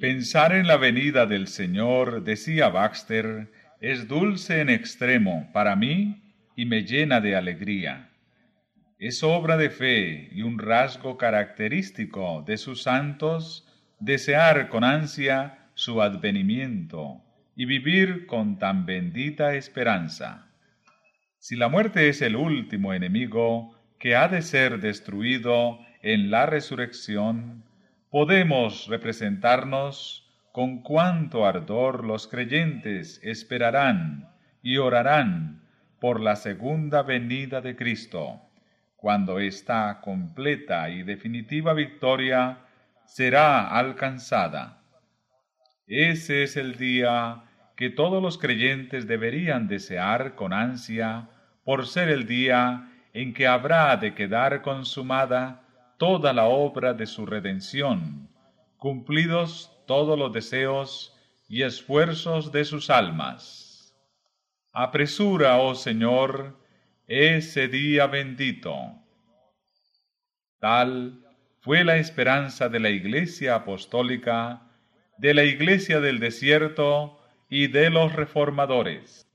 Pensar 0.00 0.54
en 0.54 0.66
la 0.66 0.78
venida 0.78 1.26
del 1.26 1.46
Señor, 1.46 2.24
decía 2.24 2.70
Baxter, 2.70 3.52
es 3.82 4.08
dulce 4.08 4.62
en 4.62 4.70
extremo 4.70 5.50
para 5.52 5.76
mí 5.76 6.22
y 6.56 6.64
me 6.64 6.84
llena 6.84 7.20
de 7.20 7.36
alegría. 7.36 8.08
Es 8.98 9.22
obra 9.22 9.58
de 9.58 9.68
fe 9.68 10.30
y 10.32 10.40
un 10.40 10.58
rasgo 10.58 11.18
característico 11.18 12.42
de 12.46 12.56
sus 12.56 12.82
santos 12.82 13.68
desear 13.98 14.70
con 14.70 14.84
ansia 14.84 15.68
su 15.74 16.00
advenimiento 16.00 17.22
y 17.54 17.66
vivir 17.66 18.24
con 18.24 18.58
tan 18.58 18.86
bendita 18.86 19.54
esperanza. 19.54 20.46
Si 21.38 21.56
la 21.56 21.68
muerte 21.68 22.08
es 22.08 22.22
el 22.22 22.36
último 22.36 22.94
enemigo 22.94 23.78
que 23.98 24.16
ha 24.16 24.28
de 24.28 24.40
ser 24.40 24.80
destruido 24.80 25.78
en 26.00 26.30
la 26.30 26.46
resurrección, 26.46 27.64
podemos 28.10 28.88
representarnos 28.88 30.28
con 30.50 30.82
cuánto 30.82 31.46
ardor 31.46 32.04
los 32.04 32.26
creyentes 32.26 33.20
esperarán 33.22 34.28
y 34.62 34.78
orarán 34.78 35.62
por 36.00 36.20
la 36.20 36.34
segunda 36.34 37.02
venida 37.02 37.60
de 37.60 37.76
Cristo, 37.76 38.40
cuando 38.96 39.38
esta 39.38 40.00
completa 40.00 40.90
y 40.90 41.04
definitiva 41.04 41.72
victoria 41.72 42.58
será 43.06 43.68
alcanzada. 43.68 44.82
Ese 45.86 46.42
es 46.42 46.56
el 46.56 46.76
día 46.76 47.44
que 47.76 47.90
todos 47.90 48.20
los 48.20 48.38
creyentes 48.38 49.06
deberían 49.06 49.68
desear 49.68 50.34
con 50.34 50.52
ansia 50.52 51.28
por 51.64 51.86
ser 51.86 52.08
el 52.08 52.26
día 52.26 52.90
en 53.12 53.32
que 53.34 53.46
habrá 53.46 53.96
de 53.96 54.14
quedar 54.14 54.62
consumada 54.62 55.62
toda 56.00 56.32
la 56.32 56.46
obra 56.46 56.94
de 56.94 57.06
su 57.06 57.26
redención, 57.26 58.30
cumplidos 58.78 59.70
todos 59.86 60.18
los 60.18 60.32
deseos 60.32 61.14
y 61.46 61.62
esfuerzos 61.62 62.52
de 62.52 62.64
sus 62.64 62.88
almas. 62.88 63.94
Apresura, 64.72 65.58
oh 65.58 65.74
Señor, 65.74 66.56
ese 67.06 67.68
día 67.68 68.06
bendito. 68.06 68.72
Tal 70.58 71.22
fue 71.60 71.84
la 71.84 71.98
esperanza 71.98 72.70
de 72.70 72.80
la 72.80 72.88
Iglesia 72.88 73.56
apostólica, 73.56 74.62
de 75.18 75.34
la 75.34 75.44
Iglesia 75.44 76.00
del 76.00 76.18
desierto 76.18 77.20
y 77.50 77.66
de 77.66 77.90
los 77.90 78.14
reformadores. 78.14 79.30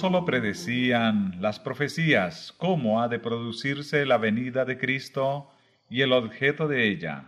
Sólo 0.00 0.24
predecían 0.24 1.36
las 1.42 1.60
profecías 1.60 2.54
cómo 2.56 3.02
ha 3.02 3.08
de 3.08 3.18
producirse 3.18 4.06
la 4.06 4.16
venida 4.16 4.64
de 4.64 4.78
Cristo 4.78 5.50
y 5.90 6.00
el 6.00 6.14
objeto 6.14 6.68
de 6.68 6.88
ella, 6.88 7.26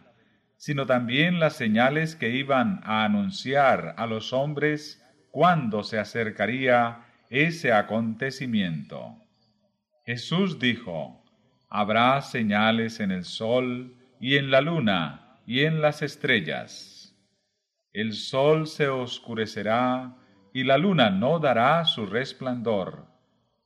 sino 0.56 0.86
también 0.86 1.38
las 1.38 1.54
señales 1.54 2.16
que 2.16 2.30
iban 2.30 2.80
a 2.84 3.04
anunciar 3.04 3.94
a 3.98 4.06
los 4.06 4.32
hombres 4.32 5.04
cuándo 5.30 5.84
se 5.84 5.98
acercaría 5.98 7.04
ese 7.28 7.74
acontecimiento. 7.74 9.18
Jesús 10.06 10.58
dijo, 10.58 11.22
Habrá 11.68 12.22
señales 12.22 13.00
en 13.00 13.10
el 13.10 13.24
sol 13.24 13.94
y 14.18 14.38
en 14.38 14.50
la 14.50 14.62
luna 14.62 15.36
y 15.46 15.64
en 15.64 15.82
las 15.82 16.00
estrellas. 16.00 17.14
El 17.92 18.14
sol 18.14 18.66
se 18.66 18.88
oscurecerá 18.88 20.16
y 20.52 20.64
la 20.64 20.76
luna 20.76 21.10
no 21.10 21.38
dará 21.38 21.84
su 21.84 22.06
resplandor, 22.06 23.06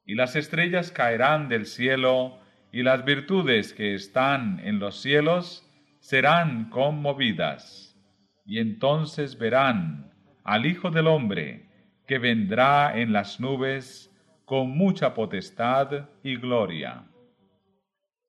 y 0.04 0.14
las 0.14 0.36
estrellas 0.36 0.92
caerán 0.92 1.48
del 1.48 1.66
cielo, 1.66 2.38
y 2.70 2.82
las 2.82 3.04
virtudes 3.04 3.72
que 3.74 3.94
están 3.94 4.60
en 4.60 4.78
los 4.78 5.00
cielos 5.00 5.68
serán 5.98 6.70
conmovidas, 6.70 7.96
y 8.44 8.60
entonces 8.60 9.38
verán 9.38 10.12
al 10.44 10.66
Hijo 10.66 10.90
del 10.90 11.08
Hombre, 11.08 11.66
que 12.06 12.18
vendrá 12.18 12.96
en 12.96 13.12
las 13.12 13.40
nubes 13.40 14.12
con 14.44 14.70
mucha 14.70 15.12
potestad 15.14 16.08
y 16.22 16.36
gloria. 16.36 17.02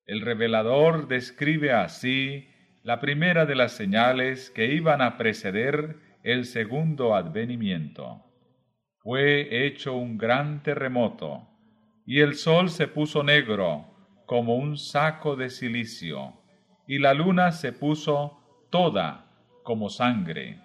El 0.07 0.21
revelador 0.21 1.07
describe 1.07 1.73
así 1.73 2.47
la 2.81 2.99
primera 2.99 3.45
de 3.45 3.53
las 3.53 3.73
señales 3.73 4.49
que 4.49 4.73
iban 4.73 5.01
a 5.01 5.17
preceder 5.17 5.97
el 6.23 6.45
segundo 6.45 7.13
advenimiento 7.13 8.26
fue 9.07 9.65
hecho 9.65 9.95
un 9.95 10.17
gran 10.17 10.61
terremoto, 10.63 11.47
y 12.05 12.19
el 12.19 12.35
sol 12.35 12.69
se 12.69 12.89
puso 12.89 13.23
negro 13.23 13.85
como 14.25 14.57
un 14.57 14.77
saco 14.77 15.37
de 15.37 15.49
silicio, 15.49 16.33
y 16.89 16.99
la 16.99 17.13
luna 17.13 17.53
se 17.53 17.71
puso 17.71 18.37
toda 18.69 19.31
como 19.63 19.89
sangre. 19.89 20.59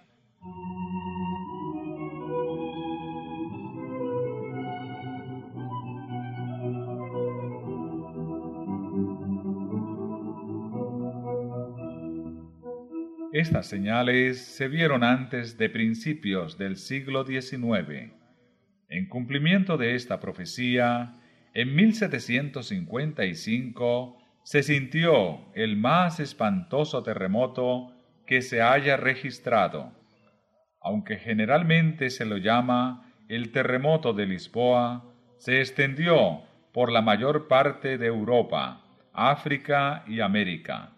Estas 13.33 13.69
señales 13.69 14.45
se 14.45 14.67
vieron 14.67 15.05
antes 15.05 15.57
de 15.57 15.69
principios 15.71 16.59
del 16.59 16.77
siglo 16.77 17.25
XIX. 17.25 18.22
En 18.93 19.07
cumplimiento 19.07 19.77
de 19.79 19.95
esta 19.95 20.21
profecía, 20.21 21.15
en 21.55 21.75
1755 21.75 24.19
se 24.43 24.63
sintió 24.63 25.51
el 25.55 25.79
más 25.79 26.21
espantoso 26.21 27.03
terremoto 27.03 27.97
que 28.27 28.43
se 28.43 28.61
haya 28.61 28.99
registrado. 28.99 29.95
Aunque 30.83 31.17
generalmente 31.17 32.11
se 32.11 32.27
lo 32.27 32.37
llama 32.37 33.11
el 33.31 33.51
terremoto 33.51 34.13
de 34.13 34.27
Lisboa, 34.27 35.11
se 35.39 35.61
extendió 35.61 36.43
por 36.75 36.93
la 36.93 37.01
mayor 37.01 37.49
parte 37.49 37.97
de 37.97 38.09
Europa, 38.09 38.83
África 39.15 40.05
y 40.07 40.21
América. 40.21 40.91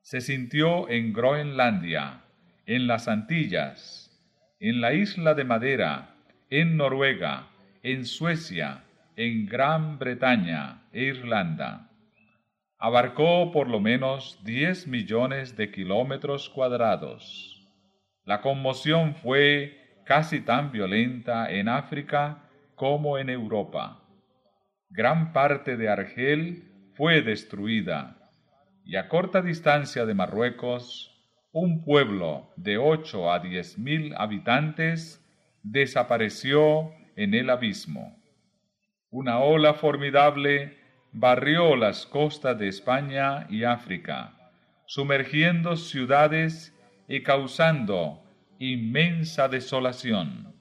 Se 0.00 0.22
sintió 0.22 0.88
en 0.88 1.12
Groenlandia, 1.12 2.22
en 2.64 2.86
las 2.86 3.08
Antillas, 3.08 4.10
en 4.58 4.80
la 4.80 4.94
isla 4.94 5.34
de 5.34 5.44
Madera, 5.44 6.09
en 6.50 6.76
Noruega, 6.76 7.46
en 7.84 8.04
Suecia, 8.04 8.82
en 9.14 9.46
Gran 9.46 10.00
Bretaña 10.00 10.82
e 10.92 11.04
Irlanda. 11.04 11.88
Abarcó 12.76 13.52
por 13.52 13.68
lo 13.68 13.78
menos 13.78 14.40
10 14.44 14.88
millones 14.88 15.56
de 15.56 15.70
kilómetros 15.70 16.48
cuadrados. 16.48 17.68
La 18.24 18.40
conmoción 18.40 19.14
fue 19.14 20.02
casi 20.04 20.40
tan 20.40 20.72
violenta 20.72 21.48
en 21.52 21.68
África 21.68 22.50
como 22.74 23.16
en 23.16 23.30
Europa. 23.30 24.02
Gran 24.88 25.32
parte 25.32 25.76
de 25.76 25.88
Argel 25.88 26.64
fue 26.96 27.22
destruida 27.22 28.16
y 28.84 28.96
a 28.96 29.08
corta 29.08 29.40
distancia 29.40 30.04
de 30.04 30.14
Marruecos, 30.14 31.16
un 31.52 31.84
pueblo 31.84 32.50
de 32.56 32.76
ocho 32.76 33.30
a 33.30 33.38
diez 33.38 33.78
mil 33.78 34.14
habitantes 34.16 35.24
desapareció 35.62 36.92
en 37.16 37.34
el 37.34 37.50
abismo. 37.50 38.16
Una 39.10 39.40
ola 39.40 39.74
formidable 39.74 40.78
barrió 41.12 41.76
las 41.76 42.06
costas 42.06 42.58
de 42.58 42.68
España 42.68 43.46
y 43.50 43.64
África, 43.64 44.52
sumergiendo 44.86 45.76
ciudades 45.76 46.74
y 47.08 47.22
causando 47.22 48.22
inmensa 48.58 49.48
desolación. 49.48 50.54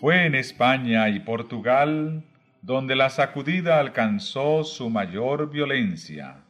Fue 0.00 0.26
en 0.26 0.34
España 0.34 1.08
y 1.10 1.20
Portugal 1.20 2.24
donde 2.62 2.94
la 2.94 3.10
sacudida 3.10 3.80
alcanzó 3.80 4.62
su 4.62 4.88
mayor 4.88 5.50
violencia. 5.50 6.44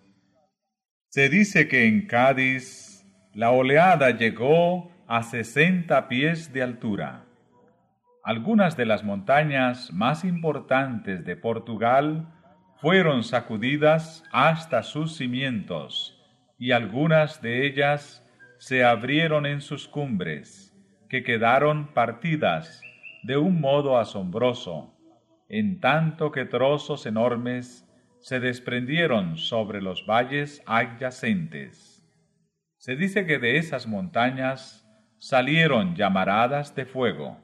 Se 1.08 1.30
dice 1.30 1.68
que 1.68 1.86
en 1.86 2.06
Cádiz 2.06 3.04
la 3.32 3.50
oleada 3.50 4.10
llegó 4.10 4.92
a 5.08 5.22
sesenta 5.22 6.08
pies 6.08 6.52
de 6.52 6.62
altura. 6.62 7.24
Algunas 8.24 8.76
de 8.76 8.86
las 8.86 9.02
montañas 9.02 9.92
más 9.92 10.24
importantes 10.24 11.24
de 11.24 11.34
Portugal 11.34 12.28
fueron 12.76 13.24
sacudidas 13.24 14.22
hasta 14.32 14.82
sus 14.82 15.16
cimientos, 15.16 16.18
y 16.58 16.72
algunas 16.72 17.40
de 17.40 17.66
ellas 17.66 18.22
se 18.58 18.84
abrieron 18.84 19.46
en 19.46 19.60
sus 19.60 19.88
cumbres, 19.88 20.76
que 21.08 21.22
quedaron 21.22 21.92
partidas 21.94 22.82
de 23.22 23.36
un 23.36 23.60
modo 23.60 23.98
asombroso, 23.98 24.91
en 25.52 25.80
tanto 25.80 26.32
que 26.32 26.46
trozos 26.46 27.04
enormes 27.04 27.86
se 28.20 28.40
desprendieron 28.40 29.36
sobre 29.36 29.82
los 29.82 30.06
valles 30.06 30.62
adyacentes. 30.64 32.08
Se 32.78 32.96
dice 32.96 33.26
que 33.26 33.38
de 33.38 33.58
esas 33.58 33.86
montañas 33.86 34.88
salieron 35.18 35.94
llamaradas 35.94 36.74
de 36.74 36.86
fuego. 36.86 37.36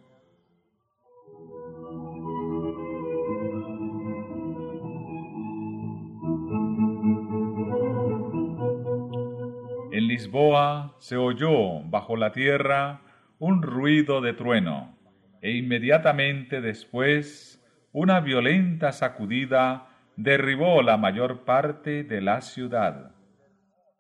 En 9.93 10.09
Lisboa 10.09 10.97
se 10.99 11.19
oyó 11.19 11.83
bajo 11.91 12.17
la 12.17 12.33
tierra 12.33 13.03
un 13.39 13.61
ruido 13.61 14.23
de 14.23 14.33
trueno 14.33 14.97
e 15.43 15.51
inmediatamente 15.51 16.63
después 16.63 17.58
una 18.01 18.21
violenta 18.21 18.93
sacudida 18.93 19.89
derribó 20.15 20.83
la 20.83 20.97
mayor 20.97 21.45
parte 21.45 22.05
de 22.05 22.21
la 22.21 22.43
ciudad. 22.43 23.11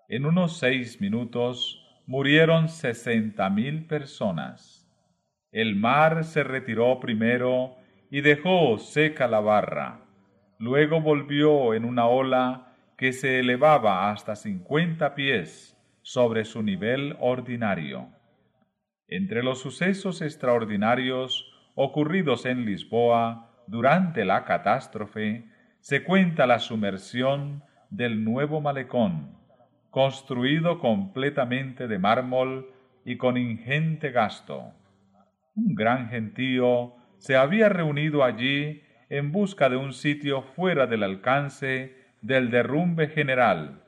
En 0.08 0.24
unos 0.24 0.56
seis 0.56 1.00
minutos 1.00 1.84
murieron 2.06 2.68
sesenta 2.68 3.50
mil 3.50 3.86
personas. 3.86 4.88
El 5.50 5.74
mar 5.74 6.22
se 6.22 6.44
retiró 6.44 7.00
primero 7.00 7.74
y 8.08 8.20
dejó 8.20 8.78
seca 8.78 9.26
la 9.26 9.40
barra. 9.40 10.02
Luego 10.60 11.00
volvió 11.00 11.74
en 11.74 11.84
una 11.84 12.06
ola 12.06 12.76
que 12.96 13.12
se 13.12 13.40
elevaba 13.40 14.12
hasta 14.12 14.36
cincuenta 14.36 15.16
pies 15.16 15.76
sobre 16.02 16.44
su 16.44 16.62
nivel 16.62 17.16
ordinario. 17.18 18.10
Entre 19.08 19.42
los 19.42 19.60
sucesos 19.60 20.22
extraordinarios 20.22 21.52
ocurridos 21.74 22.46
en 22.46 22.64
Lisboa 22.64 23.47
durante 23.68 24.24
la 24.24 24.44
catástrofe, 24.44 25.44
se 25.80 26.02
cuenta 26.02 26.46
la 26.46 26.58
sumersión 26.58 27.62
del 27.90 28.24
nuevo 28.24 28.60
malecón, 28.60 29.36
construido 29.90 30.78
completamente 30.78 31.86
de 31.86 31.98
mármol 31.98 32.70
y 33.04 33.16
con 33.16 33.36
ingente 33.36 34.10
gasto. 34.10 34.72
Un 35.54 35.74
gran 35.74 36.08
gentío 36.08 36.94
se 37.18 37.36
había 37.36 37.68
reunido 37.68 38.24
allí 38.24 38.82
en 39.08 39.32
busca 39.32 39.68
de 39.68 39.76
un 39.76 39.92
sitio 39.92 40.42
fuera 40.42 40.86
del 40.86 41.02
alcance 41.02 41.96
del 42.20 42.50
derrumbe 42.50 43.08
general, 43.08 43.82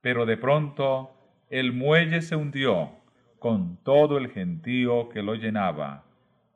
pero 0.00 0.26
de 0.26 0.36
pronto 0.36 1.14
el 1.50 1.72
muelle 1.72 2.22
se 2.22 2.36
hundió 2.36 2.92
con 3.38 3.82
todo 3.84 4.18
el 4.18 4.30
gentío 4.30 5.08
que 5.08 5.22
lo 5.22 5.34
llenaba, 5.34 6.04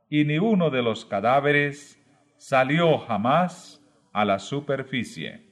y 0.08 0.24
ni 0.24 0.38
uno 0.38 0.70
de 0.70 0.82
los 0.82 1.04
cadáveres 1.04 2.01
salió 2.42 2.98
jamás 2.98 3.80
a 4.12 4.24
la 4.24 4.40
superficie. 4.40 5.46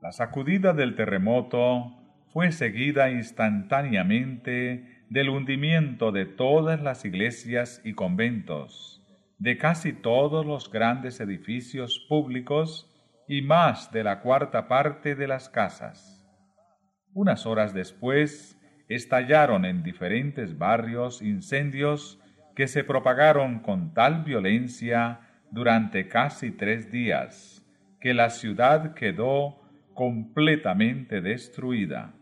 La 0.00 0.10
sacudida 0.10 0.72
del 0.72 0.96
terremoto 0.96 1.92
fue 2.32 2.50
seguida 2.50 3.12
instantáneamente 3.12 5.04
del 5.08 5.28
hundimiento 5.28 6.10
de 6.10 6.26
todas 6.26 6.82
las 6.82 7.04
iglesias 7.04 7.80
y 7.84 7.92
conventos, 7.92 9.06
de 9.38 9.56
casi 9.56 9.92
todos 9.92 10.44
los 10.44 10.68
grandes 10.68 11.20
edificios 11.20 12.04
públicos 12.08 12.91
y 13.32 13.40
más 13.40 13.90
de 13.90 14.04
la 14.04 14.20
cuarta 14.20 14.68
parte 14.68 15.14
de 15.14 15.26
las 15.26 15.48
casas. 15.48 16.22
Unas 17.14 17.46
horas 17.46 17.72
después, 17.72 18.60
estallaron 18.88 19.64
en 19.64 19.82
diferentes 19.82 20.58
barrios 20.58 21.22
incendios 21.22 22.20
que 22.54 22.66
se 22.66 22.84
propagaron 22.84 23.60
con 23.60 23.94
tal 23.94 24.22
violencia 24.22 25.20
durante 25.50 26.08
casi 26.08 26.50
tres 26.50 26.92
días, 26.92 27.66
que 28.02 28.12
la 28.12 28.28
ciudad 28.28 28.92
quedó 28.92 29.62
completamente 29.94 31.22
destruida. 31.22 32.12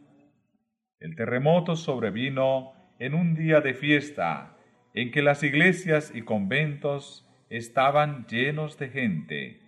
El 1.00 1.16
terremoto 1.16 1.74
sobrevino 1.74 2.72
en 3.00 3.14
un 3.14 3.34
día 3.34 3.60
de 3.60 3.74
fiesta 3.74 4.56
en 4.94 5.10
que 5.10 5.22
las 5.22 5.42
iglesias 5.42 6.12
y 6.14 6.22
conventos 6.22 7.28
estaban 7.48 8.28
llenos 8.28 8.78
de 8.78 8.90
gente 8.90 9.59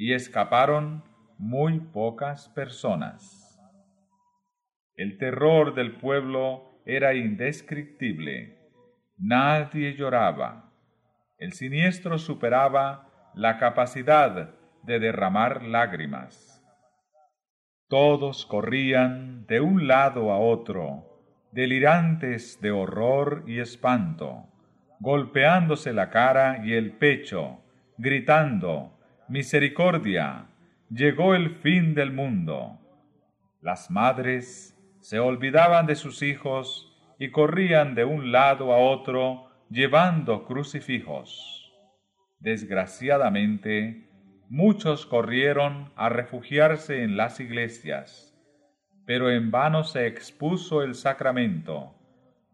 y 0.00 0.14
escaparon 0.14 1.04
muy 1.36 1.78
pocas 1.78 2.48
personas. 2.48 3.60
El 4.96 5.18
terror 5.18 5.74
del 5.74 5.98
pueblo 5.98 6.80
era 6.86 7.12
indescriptible. 7.12 8.56
Nadie 9.18 9.94
lloraba. 9.96 10.72
El 11.36 11.52
siniestro 11.52 12.16
superaba 12.16 13.30
la 13.34 13.58
capacidad 13.58 14.54
de 14.84 15.00
derramar 15.00 15.64
lágrimas. 15.64 16.64
Todos 17.86 18.46
corrían 18.46 19.44
de 19.48 19.60
un 19.60 19.86
lado 19.86 20.32
a 20.32 20.38
otro, 20.38 21.20
delirantes 21.52 22.58
de 22.62 22.70
horror 22.70 23.44
y 23.46 23.58
espanto, 23.58 24.46
golpeándose 24.98 25.92
la 25.92 26.08
cara 26.08 26.62
y 26.64 26.72
el 26.72 26.92
pecho, 26.92 27.60
gritando, 27.98 28.96
misericordia, 29.30 30.46
llegó 30.90 31.36
el 31.36 31.50
fin 31.50 31.94
del 31.94 32.10
mundo. 32.10 32.80
Las 33.60 33.88
madres 33.88 34.76
se 34.98 35.20
olvidaban 35.20 35.86
de 35.86 35.94
sus 35.94 36.22
hijos 36.22 37.00
y 37.16 37.30
corrían 37.30 37.94
de 37.94 38.04
un 38.04 38.32
lado 38.32 38.72
a 38.72 38.78
otro 38.78 39.48
llevando 39.70 40.46
crucifijos. 40.46 41.72
Desgraciadamente, 42.40 44.08
muchos 44.48 45.06
corrieron 45.06 45.92
a 45.94 46.08
refugiarse 46.08 47.04
en 47.04 47.16
las 47.16 47.38
iglesias, 47.38 48.36
pero 49.06 49.30
en 49.30 49.52
vano 49.52 49.84
se 49.84 50.08
expuso 50.08 50.82
el 50.82 50.96
sacramento, 50.96 51.94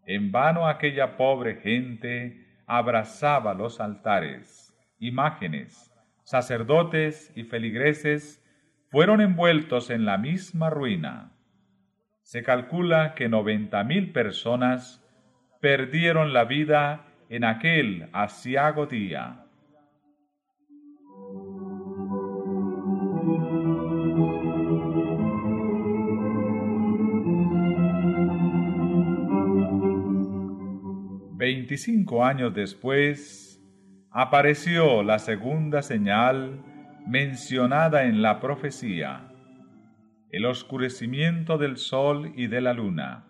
en 0.05 0.31
vano 0.31 0.69
aquella 0.69 1.17
pobre 1.17 1.57
gente 1.57 2.63
abrazaba 2.67 3.55
los 3.55 3.81
altares, 3.81 4.77
imágenes, 4.99 5.86
sacerdotes 6.27 7.33
y 7.37 7.45
feligreses 7.45 8.43
fueron 8.91 9.21
envueltos 9.21 9.91
en 9.91 10.05
la 10.05 10.19
misma 10.19 10.71
ruina. 10.71 11.31
Se 12.23 12.43
calcula 12.43 13.15
que 13.15 13.29
noventa 13.29 13.85
mil 13.85 14.11
personas 14.11 15.07
perdieron 15.61 16.33
la 16.33 16.45
vida 16.45 17.07
en 17.29 17.45
aquel 17.45 18.09
asiago 18.13 18.87
día. 18.87 19.45
Veinticinco 31.37 32.25
años 32.25 32.53
después, 32.53 33.46
apareció 34.19 35.03
la 35.03 35.19
segunda 35.19 35.83
señal 35.83 36.65
mencionada 37.07 38.05
en 38.05 38.23
la 38.23 38.41
profecía, 38.41 39.31
el 40.31 40.47
oscurecimiento 40.47 41.59
del 41.59 41.77
sol 41.77 42.33
y 42.35 42.47
de 42.47 42.63
la 42.63 42.73
luna. 42.73 43.29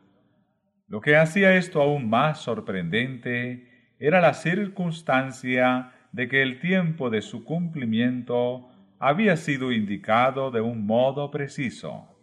Lo 0.87 1.01
que 1.01 1.17
hacía 1.17 1.57
esto 1.57 1.83
aún 1.83 2.09
más 2.09 2.41
sorprendente 2.41 3.97
era 3.99 4.21
la 4.21 4.33
circunstancia 4.33 5.91
de 6.13 6.29
que 6.29 6.41
el 6.41 6.61
tiempo 6.61 7.11
de 7.11 7.21
su 7.21 7.43
cumplimiento 7.43 8.69
había 9.01 9.37
sido 9.37 9.73
indicado 9.73 10.53
de 10.53 10.61
un 10.61 10.87
modo 10.87 11.33
preciso. 11.33 12.17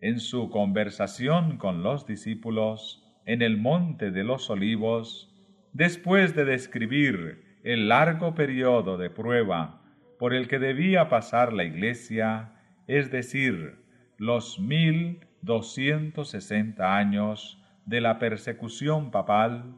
En 0.00 0.20
su 0.20 0.50
conversación 0.50 1.56
con 1.56 1.82
los 1.82 2.06
discípulos 2.06 3.02
en 3.24 3.40
el 3.40 3.56
monte 3.56 4.10
de 4.10 4.22
los 4.22 4.50
olivos, 4.50 5.34
después 5.72 6.36
de 6.36 6.44
describir 6.44 7.49
el 7.62 7.88
largo 7.88 8.34
periodo 8.34 8.96
de 8.96 9.10
prueba 9.10 9.82
por 10.18 10.34
el 10.34 10.48
que 10.48 10.58
debía 10.58 11.08
pasar 11.08 11.52
la 11.52 11.64
iglesia, 11.64 12.52
es 12.86 13.10
decir, 13.10 13.84
los 14.16 14.58
mil 14.58 15.26
doscientos 15.42 16.30
sesenta 16.30 16.96
años 16.96 17.62
de 17.86 18.00
la 18.00 18.18
persecución 18.18 19.10
papal, 19.10 19.74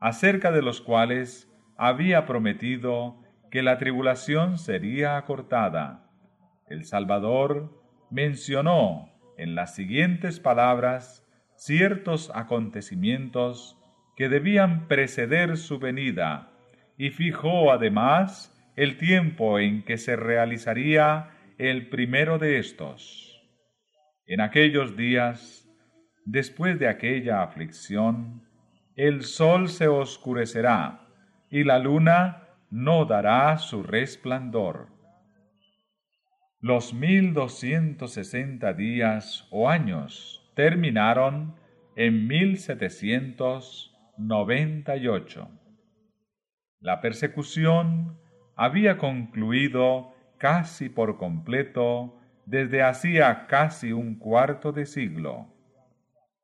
acerca 0.00 0.52
de 0.52 0.62
los 0.62 0.80
cuales 0.80 1.52
había 1.76 2.26
prometido 2.26 3.20
que 3.50 3.62
la 3.62 3.78
tribulación 3.78 4.58
sería 4.58 5.16
acortada. 5.16 6.08
El 6.68 6.84
Salvador 6.84 7.82
mencionó 8.10 9.10
en 9.36 9.54
las 9.54 9.74
siguientes 9.74 10.40
palabras 10.40 11.26
ciertos 11.56 12.30
acontecimientos 12.34 13.78
que 14.16 14.28
debían 14.28 14.88
preceder 14.88 15.56
su 15.56 15.78
venida 15.78 16.51
y 17.02 17.10
fijó 17.10 17.72
además 17.72 18.56
el 18.76 18.96
tiempo 18.96 19.58
en 19.58 19.82
que 19.82 19.98
se 19.98 20.14
realizaría 20.14 21.30
el 21.58 21.88
primero 21.88 22.38
de 22.38 22.60
estos. 22.60 23.42
En 24.24 24.40
aquellos 24.40 24.96
días, 24.96 25.68
después 26.24 26.78
de 26.78 26.86
aquella 26.86 27.42
aflicción, 27.42 28.44
el 28.94 29.24
sol 29.24 29.68
se 29.68 29.88
oscurecerá 29.88 31.08
y 31.50 31.64
la 31.64 31.80
luna 31.80 32.46
no 32.70 33.04
dará 33.04 33.58
su 33.58 33.82
resplandor. 33.82 34.86
Los 36.60 36.94
mil 36.94 37.34
doscientos 37.34 38.12
sesenta 38.12 38.74
días 38.74 39.48
o 39.50 39.68
años 39.68 40.48
terminaron 40.54 41.56
en 41.96 42.28
mil 42.28 42.58
setecientos 42.58 43.92
noventa 44.16 44.96
y 44.96 45.08
ocho. 45.08 45.50
La 46.82 47.00
persecución 47.00 48.18
había 48.56 48.98
concluido 48.98 50.14
casi 50.36 50.88
por 50.88 51.16
completo 51.16 52.18
desde 52.44 52.82
hacía 52.82 53.46
casi 53.46 53.92
un 53.92 54.18
cuarto 54.18 54.72
de 54.72 54.86
siglo. 54.86 55.46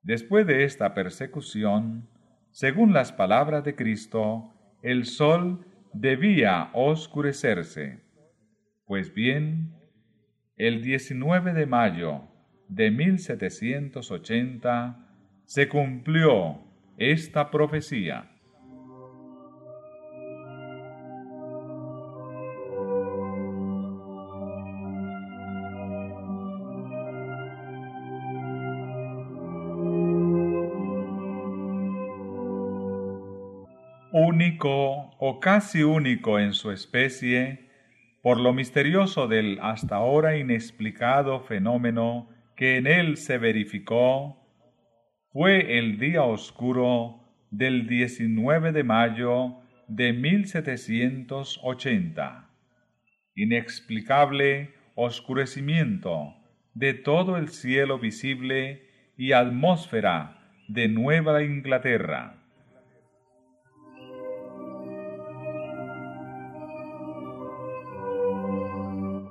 Después 0.02 0.46
de 0.46 0.62
esta 0.62 0.94
persecución, 0.94 2.08
según 2.52 2.92
las 2.92 3.10
palabras 3.10 3.64
de 3.64 3.74
Cristo, 3.74 4.54
el 4.80 5.06
sol 5.06 5.66
debía 5.92 6.70
oscurecerse. 6.72 8.04
Pues 8.86 9.12
bien, 9.12 9.74
el 10.56 10.82
19 10.82 11.52
de 11.52 11.66
mayo 11.66 12.28
de 12.68 12.92
1780 12.92 15.04
se 15.46 15.68
cumplió 15.68 16.60
esta 16.96 17.50
profecía. 17.50 18.37
O 34.64 35.38
casi 35.40 35.82
único 35.82 36.38
en 36.38 36.52
su 36.52 36.70
especie, 36.70 37.70
por 38.22 38.38
lo 38.40 38.52
misterioso 38.52 39.26
del 39.28 39.58
hasta 39.62 39.96
ahora 39.96 40.36
inexplicado 40.36 41.40
fenómeno 41.40 42.28
que 42.56 42.76
en 42.76 42.86
él 42.86 43.16
se 43.16 43.38
verificó, 43.38 44.36
fue 45.32 45.78
el 45.78 45.98
día 45.98 46.22
oscuro 46.22 47.24
del 47.50 47.86
19 47.86 48.72
de 48.72 48.84
mayo 48.84 49.56
de 49.86 50.12
1780. 50.12 52.50
Inexplicable 53.34 54.74
oscurecimiento 54.94 56.34
de 56.74 56.92
todo 56.94 57.36
el 57.36 57.50
cielo 57.50 57.98
visible 57.98 58.88
y 59.16 59.32
atmósfera 59.32 60.38
de 60.68 60.88
Nueva 60.88 61.42
Inglaterra 61.42 62.37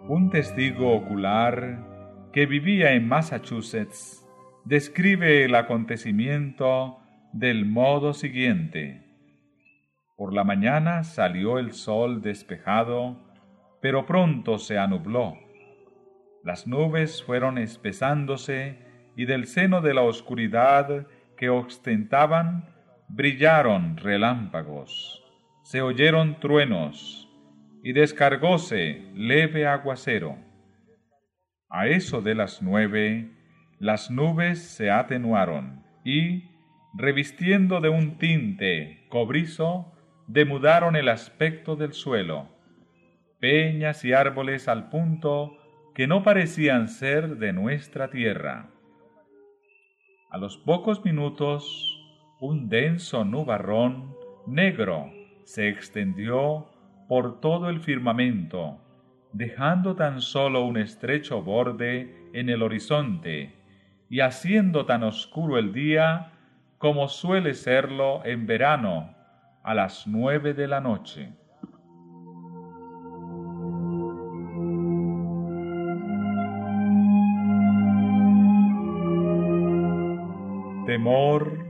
Un 0.09 0.29
testigo 0.29 0.93
ocular 0.93 2.29
que 2.31 2.45
vivía 2.45 2.93
en 2.93 3.09
Massachusetts 3.09 4.25
describe 4.63 5.43
el 5.43 5.53
acontecimiento 5.53 6.99
del 7.33 7.65
modo 7.65 8.13
siguiente. 8.13 9.03
Por 10.15 10.33
la 10.33 10.45
mañana 10.45 11.03
salió 11.03 11.59
el 11.59 11.73
sol 11.73 12.21
despejado, 12.21 13.17
pero 13.81 14.05
pronto 14.05 14.59
se 14.59 14.77
anubló. 14.77 15.37
Las 16.41 16.67
nubes 16.67 17.21
fueron 17.21 17.57
espesándose 17.57 18.79
y 19.17 19.25
del 19.25 19.45
seno 19.45 19.81
de 19.81 19.93
la 19.93 20.03
oscuridad 20.03 21.05
que 21.35 21.49
ostentaban 21.49 22.69
brillaron 23.09 23.97
relámpagos, 23.97 25.21
se 25.63 25.81
oyeron 25.81 26.39
truenos, 26.39 27.26
y 27.87 27.93
descargóse 27.93 29.01
leve 29.15 29.65
aguacero. 29.65 30.35
A 31.69 31.87
eso 31.87 32.21
de 32.21 32.35
las 32.35 32.61
nueve, 32.61 33.31
las 33.79 34.11
nubes 34.11 34.59
se 34.61 34.91
atenuaron 34.91 35.85
y, 36.03 36.43
revistiendo 36.97 37.79
de 37.79 37.87
un 37.87 38.17
tinte 38.17 39.07
cobrizo, 39.07 39.93
demudaron 40.27 40.97
el 40.97 41.07
aspecto 41.07 41.77
del 41.77 41.93
suelo, 41.93 42.49
peñas 43.39 44.03
y 44.03 44.11
árboles 44.11 44.67
al 44.67 44.89
punto 44.89 45.57
que 45.95 46.07
no 46.07 46.23
parecían 46.23 46.89
ser 46.89 47.37
de 47.37 47.53
nuestra 47.53 48.09
tierra. 48.09 48.69
A 50.29 50.37
los 50.37 50.57
pocos 50.57 51.05
minutos, 51.05 52.03
un 52.41 52.67
denso 52.67 53.23
nubarrón 53.23 54.13
negro 54.45 55.09
se 55.45 55.69
extendió 55.69 56.67
por 57.07 57.39
todo 57.39 57.69
el 57.69 57.79
firmamento, 57.79 58.77
dejando 59.31 59.95
tan 59.95 60.21
solo 60.21 60.65
un 60.65 60.77
estrecho 60.77 61.41
borde 61.41 62.29
en 62.33 62.49
el 62.49 62.61
horizonte 62.61 63.53
y 64.09 64.19
haciendo 64.19 64.85
tan 64.85 65.03
oscuro 65.03 65.57
el 65.57 65.73
día 65.73 66.31
como 66.77 67.07
suele 67.07 67.53
serlo 67.53 68.23
en 68.25 68.45
verano 68.45 69.15
a 69.63 69.73
las 69.73 70.07
nueve 70.07 70.53
de 70.53 70.67
la 70.67 70.81
noche. 70.81 71.33
Temor, 80.85 81.65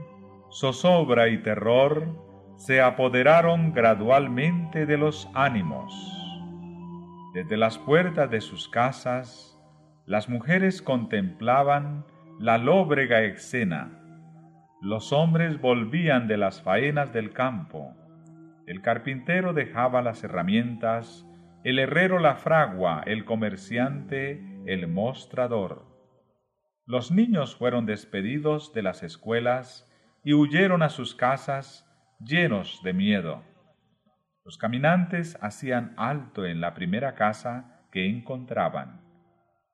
zozobra 0.52 1.28
y 1.28 1.38
terror 1.42 2.27
se 2.58 2.80
apoderaron 2.80 3.72
gradualmente 3.72 4.84
de 4.84 4.98
los 4.98 5.30
ánimos. 5.32 5.94
Desde 7.32 7.56
las 7.56 7.78
puertas 7.78 8.28
de 8.30 8.40
sus 8.40 8.68
casas, 8.68 9.56
las 10.06 10.28
mujeres 10.28 10.82
contemplaban 10.82 12.04
la 12.40 12.58
lóbrega 12.58 13.22
escena. 13.22 14.02
Los 14.82 15.12
hombres 15.12 15.60
volvían 15.60 16.26
de 16.26 16.36
las 16.36 16.60
faenas 16.60 17.12
del 17.12 17.32
campo. 17.32 17.94
El 18.66 18.82
carpintero 18.82 19.52
dejaba 19.52 20.02
las 20.02 20.24
herramientas, 20.24 21.24
el 21.62 21.78
herrero 21.78 22.18
la 22.18 22.34
fragua, 22.34 23.02
el 23.06 23.24
comerciante 23.24 24.62
el 24.66 24.88
mostrador. 24.88 25.86
Los 26.86 27.12
niños 27.12 27.54
fueron 27.54 27.86
despedidos 27.86 28.72
de 28.72 28.82
las 28.82 29.04
escuelas 29.04 29.88
y 30.24 30.34
huyeron 30.34 30.82
a 30.82 30.88
sus 30.88 31.14
casas 31.14 31.87
llenos 32.20 32.80
de 32.82 32.92
miedo. 32.92 33.42
Los 34.44 34.58
caminantes 34.58 35.38
hacían 35.40 35.94
alto 35.96 36.46
en 36.46 36.60
la 36.60 36.74
primera 36.74 37.14
casa 37.14 37.84
que 37.92 38.06
encontraban. 38.08 39.00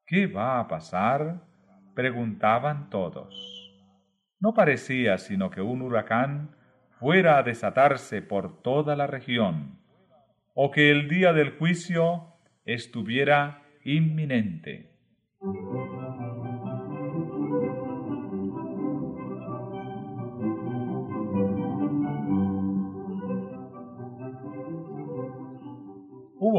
¿Qué 0.07 0.27
va 0.27 0.61
a 0.61 0.69
pasar? 0.69 1.41
preguntaban 1.95 2.91
todos. 2.91 3.73
No 4.41 4.53
parecía 4.53 5.17
sino 5.19 5.51
que 5.51 5.61
un 5.61 5.81
huracán 5.81 6.57
fuera 6.99 7.39
a 7.39 7.43
desatarse 7.43 8.21
por 8.21 8.63
toda 8.63 8.97
la 8.97 9.07
región, 9.07 9.79
o 10.55 10.71
que 10.71 10.91
el 10.91 11.09
día 11.09 11.33
del 11.33 11.57
juicio 11.57 12.35
estuviera 12.65 13.63
inminente. 13.85 14.91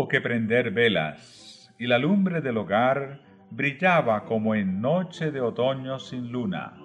Que 0.07 0.21
prender 0.21 0.71
velas, 0.71 1.73
y 1.79 1.87
la 1.87 1.97
lumbre 1.97 2.41
del 2.41 2.57
hogar 2.57 3.21
brillaba 3.49 4.25
como 4.25 4.53
en 4.53 4.79
noche 4.79 5.31
de 5.31 5.41
otoño 5.41 5.97
sin 5.99 6.31
luna. 6.31 6.77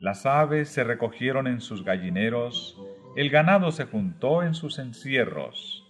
Las 0.00 0.24
aves 0.24 0.70
se 0.70 0.84
recogieron 0.84 1.46
en 1.46 1.60
sus 1.60 1.84
gallineros, 1.84 2.80
el 3.16 3.28
ganado 3.28 3.72
se 3.72 3.84
juntó 3.84 4.42
en 4.42 4.54
sus 4.54 4.78
encierros, 4.78 5.86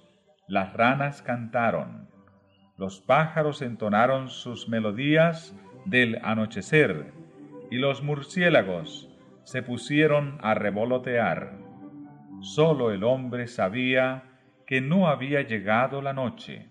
las 0.49 0.73
ranas 0.73 1.23
cantaron, 1.23 2.09
los 2.77 3.01
pájaros 3.01 3.63
entonaron 3.63 4.29
sus 4.29 4.69
melodías 4.69 5.57
del 5.85 6.19
anochecer, 6.23 7.13
y 7.71 7.77
los 7.77 8.03
murciélagos 8.03 9.09
se 9.45 9.63
pusieron 9.63 10.39
a 10.43 10.55
revolotear. 10.55 11.59
Solo 12.41 12.91
el 12.91 13.05
hombre 13.05 13.47
sabía 13.47 14.34
que 14.67 14.81
no 14.81 15.09
había 15.09 15.43
llegado 15.43 16.01
la 16.01 16.13
noche. 16.13 16.69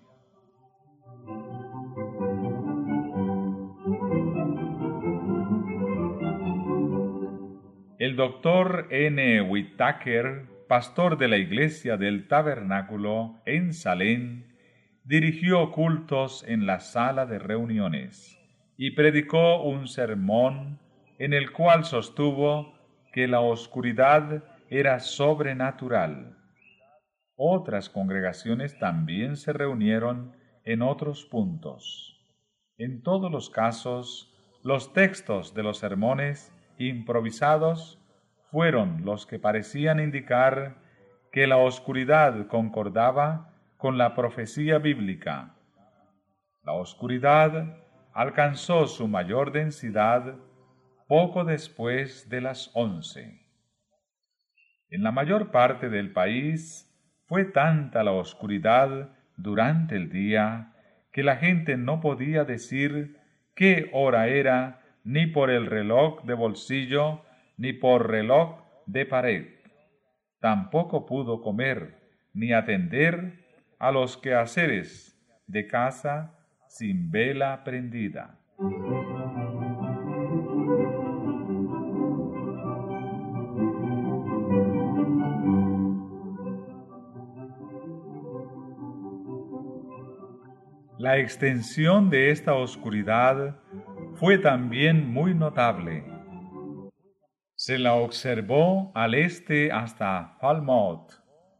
El 7.99 8.15
doctor 8.15 8.87
N. 8.89 9.41
Whittaker, 9.43 10.47
pastor 10.67 11.17
de 11.17 11.27
la 11.27 11.37
iglesia 11.37 11.95
del 11.95 12.27
tabernáculo 12.27 13.41
en 13.45 13.73
Salén, 13.73 14.57
dirigió 15.03 15.71
cultos 15.71 16.43
en 16.47 16.65
la 16.65 16.79
sala 16.79 17.25
de 17.25 17.39
reuniones 17.39 18.37
y 18.77 18.91
predicó 18.91 19.61
un 19.61 19.87
sermón 19.87 20.79
en 21.19 21.33
el 21.33 21.51
cual 21.51 21.85
sostuvo 21.85 22.73
que 23.13 23.27
la 23.27 23.39
oscuridad 23.39 24.43
era 24.69 24.99
sobrenatural 24.99 26.42
otras 27.35 27.89
congregaciones 27.89 28.77
también 28.79 29.35
se 29.35 29.53
reunieron 29.53 30.35
en 30.63 30.81
otros 30.81 31.25
puntos. 31.25 32.19
En 32.77 33.01
todos 33.01 33.31
los 33.31 33.49
casos, 33.49 34.33
los 34.63 34.93
textos 34.93 35.53
de 35.53 35.63
los 35.63 35.79
sermones 35.79 36.53
improvisados 36.77 37.99
fueron 38.51 39.03
los 39.03 39.25
que 39.25 39.39
parecían 39.39 39.99
indicar 39.99 40.77
que 41.31 41.47
la 41.47 41.57
oscuridad 41.57 42.47
concordaba 42.47 43.53
con 43.77 43.97
la 43.97 44.15
profecía 44.15 44.77
bíblica. 44.77 45.55
La 46.63 46.73
oscuridad 46.73 47.77
alcanzó 48.13 48.87
su 48.87 49.07
mayor 49.07 49.51
densidad 49.51 50.35
poco 51.07 51.43
después 51.43 52.29
de 52.29 52.41
las 52.41 52.71
once. 52.73 53.41
En 54.89 55.03
la 55.03 55.11
mayor 55.11 55.51
parte 55.51 55.89
del 55.89 56.13
país 56.13 56.92
fue 57.25 57.45
tanta 57.45 58.03
la 58.03 58.11
oscuridad 58.11 59.09
durante 59.37 59.95
el 59.95 60.09
día 60.09 60.73
que 61.11 61.23
la 61.23 61.37
gente 61.37 61.77
no 61.77 62.01
podía 62.01 62.43
decir 62.43 63.17
qué 63.55 63.89
hora 63.93 64.27
era 64.27 64.81
ni 65.03 65.27
por 65.27 65.49
el 65.49 65.65
reloj 65.65 66.23
de 66.23 66.33
bolsillo 66.33 67.21
ni 67.57 67.73
por 67.73 68.09
reloj 68.09 68.59
de 68.85 69.05
pared. 69.05 69.45
Tampoco 70.39 71.05
pudo 71.05 71.41
comer 71.41 71.99
ni 72.33 72.51
atender 72.51 73.39
a 73.79 73.91
los 73.91 74.17
quehaceres 74.17 75.17
de 75.47 75.67
casa 75.67 76.37
sin 76.67 77.11
vela 77.11 77.63
prendida. 77.63 78.39
La 91.03 91.17
extensión 91.17 92.09
de 92.09 92.31
esta 92.31 92.53
oscuridad 92.53 93.57
fue 94.15 94.37
también 94.37 95.11
muy 95.11 95.33
notable. 95.35 96.05
Se 97.55 97.77
la 97.77 97.95
observó 97.95 98.89
al 98.95 99.13
este 99.13 99.69
hasta 99.69 100.37
Falmouth 100.39 101.11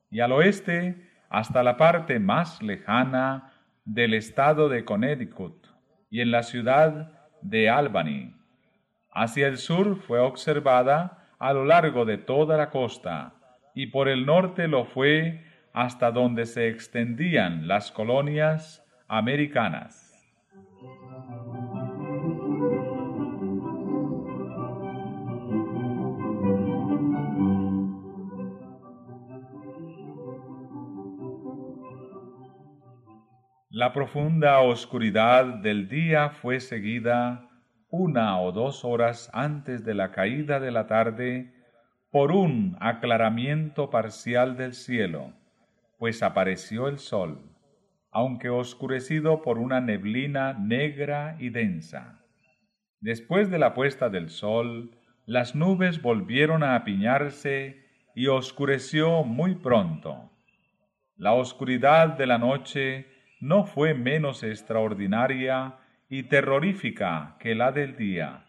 y 0.09 0.21
al 0.21 0.31
oeste 0.31 1.09
hasta 1.29 1.61
la 1.61 1.75
parte 1.75 2.19
más 2.19 2.63
lejana 2.63 3.51
del 3.83 4.13
estado 4.13 4.69
de 4.69 4.85
Connecticut 4.85 5.67
y 6.09 6.21
en 6.21 6.31
la 6.31 6.43
ciudad 6.43 7.11
de 7.41 7.69
Albany. 7.69 8.33
Hacia 9.11 9.47
el 9.47 9.57
sur 9.57 9.97
fue 9.97 10.19
observada 10.19 11.27
a 11.37 11.51
lo 11.51 11.65
largo 11.65 12.05
de 12.05 12.17
toda 12.17 12.55
la 12.55 12.69
costa 12.69 13.33
y 13.75 13.87
por 13.87 14.07
el 14.07 14.25
norte 14.25 14.69
lo 14.69 14.85
fue 14.85 15.43
hasta 15.73 16.11
donde 16.11 16.45
se 16.45 16.69
extendían 16.69 17.67
las 17.67 17.91
colonias 17.91 18.82
americanas. 19.17 20.09
La 33.69 33.93
profunda 33.93 34.59
oscuridad 34.61 35.45
del 35.45 35.87
día 35.87 36.29
fue 36.29 36.59
seguida 36.59 37.49
una 37.89 38.39
o 38.39 38.51
dos 38.51 38.83
horas 38.83 39.29
antes 39.33 39.85
de 39.85 39.93
la 39.93 40.11
caída 40.11 40.59
de 40.59 40.71
la 40.71 40.87
tarde 40.87 41.53
por 42.09 42.31
un 42.31 42.77
aclaramiento 42.79 43.91
parcial 43.91 44.57
del 44.57 44.73
cielo, 44.73 45.33
pues 45.99 46.23
apareció 46.23 46.87
el 46.87 46.97
sol 46.97 47.52
aunque 48.13 48.49
oscurecido 48.49 49.41
por 49.41 49.57
una 49.57 49.81
neblina 49.81 50.53
negra 50.53 51.35
y 51.39 51.49
densa. 51.49 52.23
Después 53.01 53.49
de 53.49 53.59
la 53.59 53.73
puesta 53.73 54.09
del 54.09 54.29
sol, 54.29 54.91
las 55.25 55.55
nubes 55.55 56.01
volvieron 56.01 56.63
a 56.63 56.75
apiñarse 56.75 57.83
y 58.15 58.27
oscureció 58.27 59.23
muy 59.23 59.55
pronto. 59.55 60.31
La 61.17 61.33
oscuridad 61.33 62.09
de 62.09 62.27
la 62.27 62.37
noche 62.37 63.07
no 63.41 63.65
fue 63.65 63.93
menos 63.93 64.43
extraordinaria 64.43 65.77
y 66.07 66.23
terrorífica 66.23 67.35
que 67.39 67.55
la 67.55 67.71
del 67.71 67.97
día, 67.97 68.45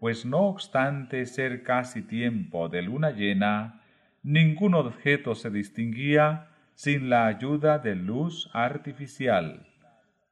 pues 0.00 0.26
no 0.26 0.40
obstante 0.42 1.24
ser 1.26 1.62
casi 1.62 2.02
tiempo 2.02 2.68
de 2.68 2.82
luna 2.82 3.10
llena, 3.10 3.82
ningún 4.22 4.74
objeto 4.74 5.34
se 5.34 5.50
distinguía 5.50 6.47
sin 6.78 7.10
la 7.10 7.26
ayuda 7.26 7.80
de 7.80 7.96
luz 7.96 8.48
artificial, 8.52 9.66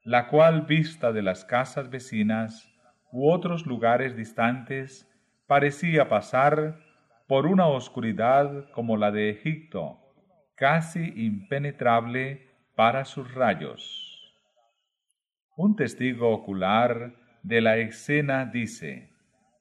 la 0.05 0.29
cual 0.29 0.63
vista 0.63 1.11
de 1.11 1.21
las 1.21 1.45
casas 1.45 1.91
vecinas 1.91 2.73
u 3.11 3.29
otros 3.29 3.67
lugares 3.67 4.17
distantes 4.17 5.11
parecía 5.49 6.09
pasar 6.09 6.79
por 7.27 7.49
una 7.49 7.67
oscuridad 7.67 8.71
como 8.71 8.97
la 8.97 9.11
de 9.11 9.31
Egipto, 9.31 9.99
casi 10.55 11.13
impenetrable 11.17 12.49
para 12.77 13.05
sus 13.05 13.35
rayos. 13.35 14.33
Un 15.57 15.75
testigo 15.75 16.31
ocular 16.31 17.17
de 17.43 17.61
la 17.61 17.79
escena 17.79 18.47
dice, 18.47 19.11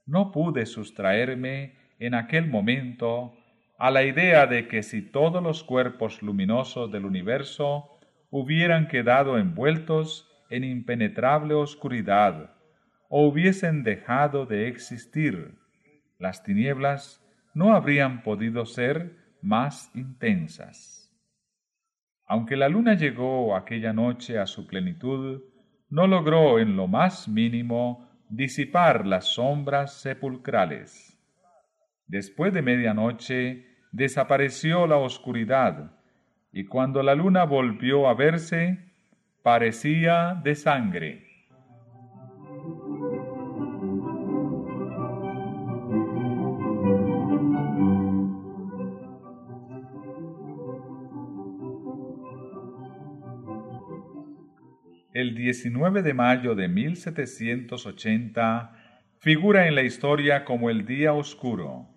no 0.05 0.31
pude 0.31 0.67
sustraerme 0.67 1.79
en 1.97 2.13
aquel 2.13 2.47
momento 2.47 3.35
a 3.77 3.91
la 3.91 4.03
idea 4.03 4.47
de 4.47 4.67
que 4.67 4.83
si 4.83 5.01
todos 5.01 5.43
los 5.43 5.63
cuerpos 5.63 6.21
luminosos 6.21 6.91
del 6.91 7.05
universo 7.05 7.97
hubieran 8.29 8.87
quedado 8.87 9.37
envueltos 9.37 10.29
en 10.49 10.63
impenetrable 10.63 11.53
oscuridad 11.53 12.55
o 13.09 13.27
hubiesen 13.27 13.83
dejado 13.83 14.45
de 14.45 14.67
existir, 14.67 15.55
las 16.19 16.43
tinieblas 16.43 17.21
no 17.53 17.75
habrían 17.75 18.23
podido 18.23 18.65
ser 18.65 19.17
más 19.41 19.91
intensas. 19.95 21.11
Aunque 22.27 22.55
la 22.55 22.69
luna 22.69 22.95
llegó 22.95 23.55
aquella 23.55 23.93
noche 23.93 24.39
a 24.39 24.47
su 24.47 24.65
plenitud, 24.65 25.43
no 25.89 26.07
logró 26.07 26.59
en 26.59 26.75
lo 26.75 26.87
más 26.87 27.27
mínimo 27.27 28.09
disipar 28.29 29.05
las 29.05 29.25
sombras 29.25 30.01
sepulcrales. 30.01 31.14
Después 32.07 32.53
de 32.53 32.61
medianoche 32.61 33.65
desapareció 33.91 34.87
la 34.87 34.97
oscuridad, 34.97 35.91
y 36.51 36.65
cuando 36.65 37.03
la 37.03 37.15
luna 37.15 37.43
volvió 37.43 38.07
a 38.07 38.13
verse, 38.13 38.79
parecía 39.41 40.39
de 40.43 40.55
sangre. 40.55 41.25
el 55.15 55.33
19 55.33 56.03
de 56.03 56.13
mayo 56.13 56.53
de 56.55 56.67
1780 56.67 58.73
figura 59.19 59.65
en 59.65 59.75
la 59.75 59.83
historia 59.83 60.43
como 60.43 60.69
el 60.69 60.85
día 60.85 61.13
oscuro. 61.13 61.94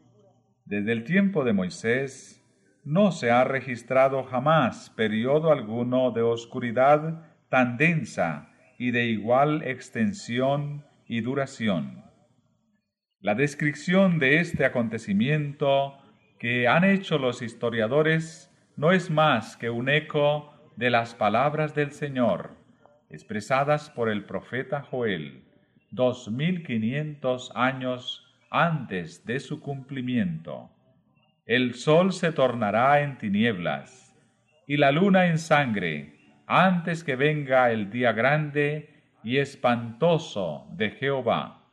Desde 0.68 0.92
el 0.92 1.04
tiempo 1.04 1.44
de 1.44 1.54
Moisés 1.54 2.44
no 2.84 3.10
se 3.10 3.30
ha 3.30 3.42
registrado 3.44 4.22
jamás 4.24 4.90
periodo 4.90 5.50
alguno 5.50 6.10
de 6.10 6.20
oscuridad 6.20 7.24
tan 7.48 7.78
densa 7.78 8.50
y 8.76 8.90
de 8.90 9.06
igual 9.06 9.62
extensión 9.62 10.84
y 11.06 11.22
duración. 11.22 12.04
La 13.20 13.34
descripción 13.34 14.18
de 14.18 14.40
este 14.40 14.66
acontecimiento 14.66 15.96
que 16.38 16.68
han 16.68 16.84
hecho 16.84 17.16
los 17.16 17.40
historiadores 17.40 18.54
no 18.76 18.92
es 18.92 19.10
más 19.10 19.56
que 19.56 19.70
un 19.70 19.88
eco 19.88 20.52
de 20.76 20.90
las 20.90 21.14
palabras 21.14 21.74
del 21.74 21.92
Señor 21.92 22.50
expresadas 23.08 23.88
por 23.88 24.10
el 24.10 24.26
profeta 24.26 24.82
Joel 24.82 25.44
dos 25.90 26.30
mil 26.30 26.62
quinientos 26.62 27.52
años 27.54 28.27
antes 28.50 29.24
de 29.24 29.40
su 29.40 29.60
cumplimiento. 29.60 30.70
El 31.46 31.74
sol 31.74 32.12
se 32.12 32.32
tornará 32.32 33.00
en 33.00 33.18
tinieblas 33.18 34.14
y 34.66 34.76
la 34.76 34.92
luna 34.92 35.26
en 35.26 35.38
sangre 35.38 36.14
antes 36.46 37.04
que 37.04 37.16
venga 37.16 37.70
el 37.70 37.90
día 37.90 38.12
grande 38.12 39.02
y 39.22 39.38
espantoso 39.38 40.66
de 40.72 40.90
Jehová. 40.90 41.64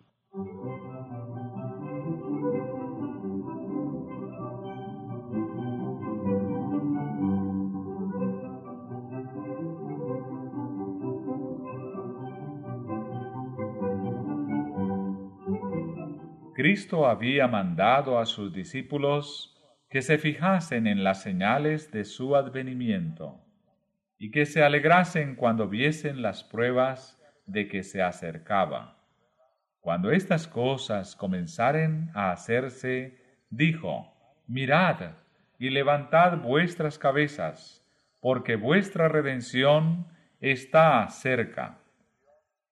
Cristo 16.66 17.06
había 17.06 17.48
mandado 17.48 18.18
a 18.18 18.26
sus 18.26 18.52
discípulos 18.52 19.56
que 19.88 20.02
se 20.02 20.18
fijasen 20.18 20.88
en 20.88 21.04
las 21.04 21.22
señales 21.22 21.92
de 21.92 22.06
su 22.06 22.36
advenimiento 22.36 23.40
y 24.18 24.32
que 24.32 24.48
se 24.48 24.64
alegrasen 24.64 25.36
cuando 25.36 25.70
viesen 25.70 26.24
las 26.24 26.44
pruebas 26.44 27.22
de 27.46 27.68
que 27.68 27.84
se 27.84 28.02
acercaba. 28.02 28.98
Cuando 29.80 30.10
estas 30.10 30.48
cosas 30.48 31.16
comenzaren 31.16 32.10
a 32.16 32.32
hacerse, 32.32 33.22
dijo, 33.52 34.12
Mirad 34.48 35.18
y 35.60 35.70
levantad 35.70 36.40
vuestras 36.40 36.98
cabezas, 36.98 37.86
porque 38.22 38.56
vuestra 38.56 39.08
redención 39.08 40.08
está 40.42 41.08
cerca. 41.10 41.78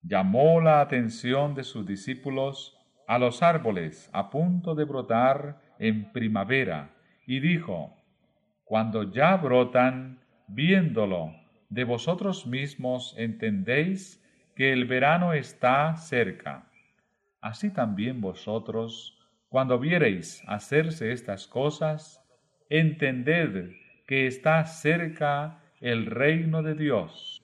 Llamó 0.01 0.61
la 0.61 0.81
atención 0.81 1.53
de 1.53 1.63
sus 1.63 1.85
discípulos 1.85 2.79
a 3.07 3.17
los 3.19 3.43
árboles 3.43 4.09
a 4.13 4.29
punto 4.29 4.75
de 4.75 4.85
brotar 4.85 5.61
en 5.79 6.11
primavera, 6.11 6.93
y 7.25 7.39
dijo, 7.39 7.95
Cuando 8.63 9.11
ya 9.11 9.35
brotan, 9.37 10.19
viéndolo, 10.47 11.33
de 11.69 11.83
vosotros 11.83 12.45
mismos 12.45 13.15
entendéis 13.17 14.23
que 14.55 14.71
el 14.71 14.85
verano 14.85 15.33
está 15.33 15.95
cerca. 15.95 16.69
Así 17.41 17.71
también 17.71 18.21
vosotros, 18.21 19.17
cuando 19.49 19.79
viereis 19.79 20.43
hacerse 20.47 21.11
estas 21.11 21.47
cosas, 21.47 22.23
entended 22.69 23.71
que 24.07 24.27
está 24.27 24.65
cerca 24.65 25.61
el 25.81 26.05
reino 26.05 26.63
de 26.63 26.75
Dios. 26.75 27.42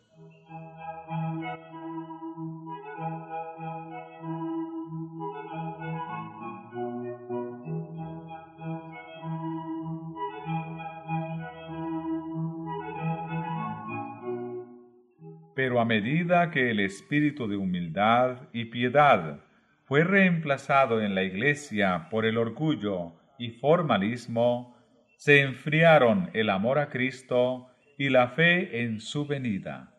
A 15.80 15.86
medida 15.86 16.52
que 16.52 16.72
el 16.72 16.82
espíritu 16.82 17.48
de 17.48 17.56
humildad 17.56 18.50
y 18.52 18.66
piedad 18.66 19.40
fue 19.86 20.04
reemplazado 20.04 21.02
en 21.02 21.16
la 21.16 21.24
Iglesia 21.24 22.10
por 22.12 22.26
el 22.26 22.38
orgullo 22.38 23.14
y 23.38 23.52
formalismo, 23.52 24.76
se 25.16 25.40
enfriaron 25.40 26.32
el 26.34 26.50
amor 26.50 26.80
a 26.80 26.90
Cristo 26.90 27.70
y 27.98 28.10
la 28.10 28.28
fe 28.28 28.82
en 28.82 29.00
su 29.00 29.26
venida. 29.26 29.94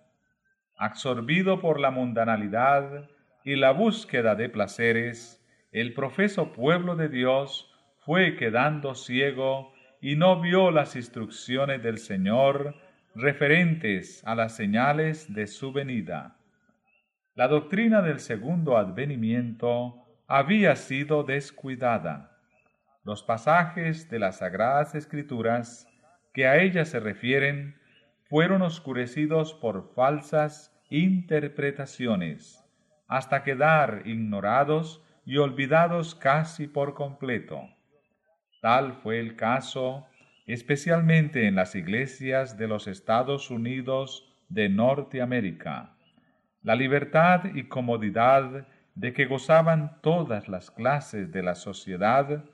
Absorbido 0.77 1.63
por 1.63 1.81
la 1.81 1.91
mundanalidad 1.91 3.09
y 3.43 3.57
la 3.57 3.71
búsqueda 3.71 4.35
de 4.35 4.51
placeres, 4.51 5.43
el 5.73 5.95
profeso 5.95 6.53
pueblo 6.53 6.95
de 6.95 7.09
Dios 7.09 7.75
fue 8.01 8.37
quedando 8.37 8.95
ciego 8.95 9.73
y 10.03 10.17
no 10.17 10.43
vio 10.43 10.73
las 10.73 10.95
instrucciones 10.95 11.83
del 11.83 11.97
Señor 11.97 12.75
referentes 13.15 14.23
a 14.25 14.35
las 14.35 14.55
señales 14.55 15.33
de 15.33 15.47
su 15.47 15.73
venida. 15.73 16.37
La 17.35 17.49
doctrina 17.49 18.03
del 18.03 18.21
segundo 18.21 18.77
advenimiento 18.77 20.05
había 20.27 20.77
sido 20.77 21.25
descuidada. 21.25 22.39
Los 23.05 23.23
pasajes 23.23 24.09
de 24.11 24.19
las 24.19 24.39
Sagradas 24.39 24.95
Escrituras 24.95 25.89
que 26.33 26.47
a 26.47 26.59
ella 26.59 26.85
se 26.85 27.01
refieren 27.01 27.77
fueron 28.29 28.63
oscurecidos 28.63 29.55
por 29.55 29.93
falsas 29.95 30.73
interpretaciones, 30.89 32.65
hasta 33.09 33.43
quedar 33.43 34.03
ignorados 34.05 35.03
y 35.25 35.39
olvidados 35.39 36.15
casi 36.15 36.69
por 36.69 36.95
completo. 36.95 37.63
Tal 38.61 38.93
fue 39.03 39.19
el 39.19 39.35
caso 39.35 40.07
especialmente 40.53 41.47
en 41.47 41.55
las 41.55 41.75
iglesias 41.75 42.57
de 42.57 42.69
los 42.69 42.87
Estados 42.87 43.51
Unidos 43.51 44.37
de 44.49 44.69
Norteamérica. 44.69 45.95
La 46.63 46.75
libertad 46.75 47.45
y 47.55 47.65
comodidad 47.65 48.67
de 48.95 49.13
que 49.13 49.27
gozaban 49.27 50.01
todas 50.03 50.49
las 50.49 50.71
clases 50.71 51.33
de 51.33 51.43
la 51.43 51.55
sociedad, 51.55 52.45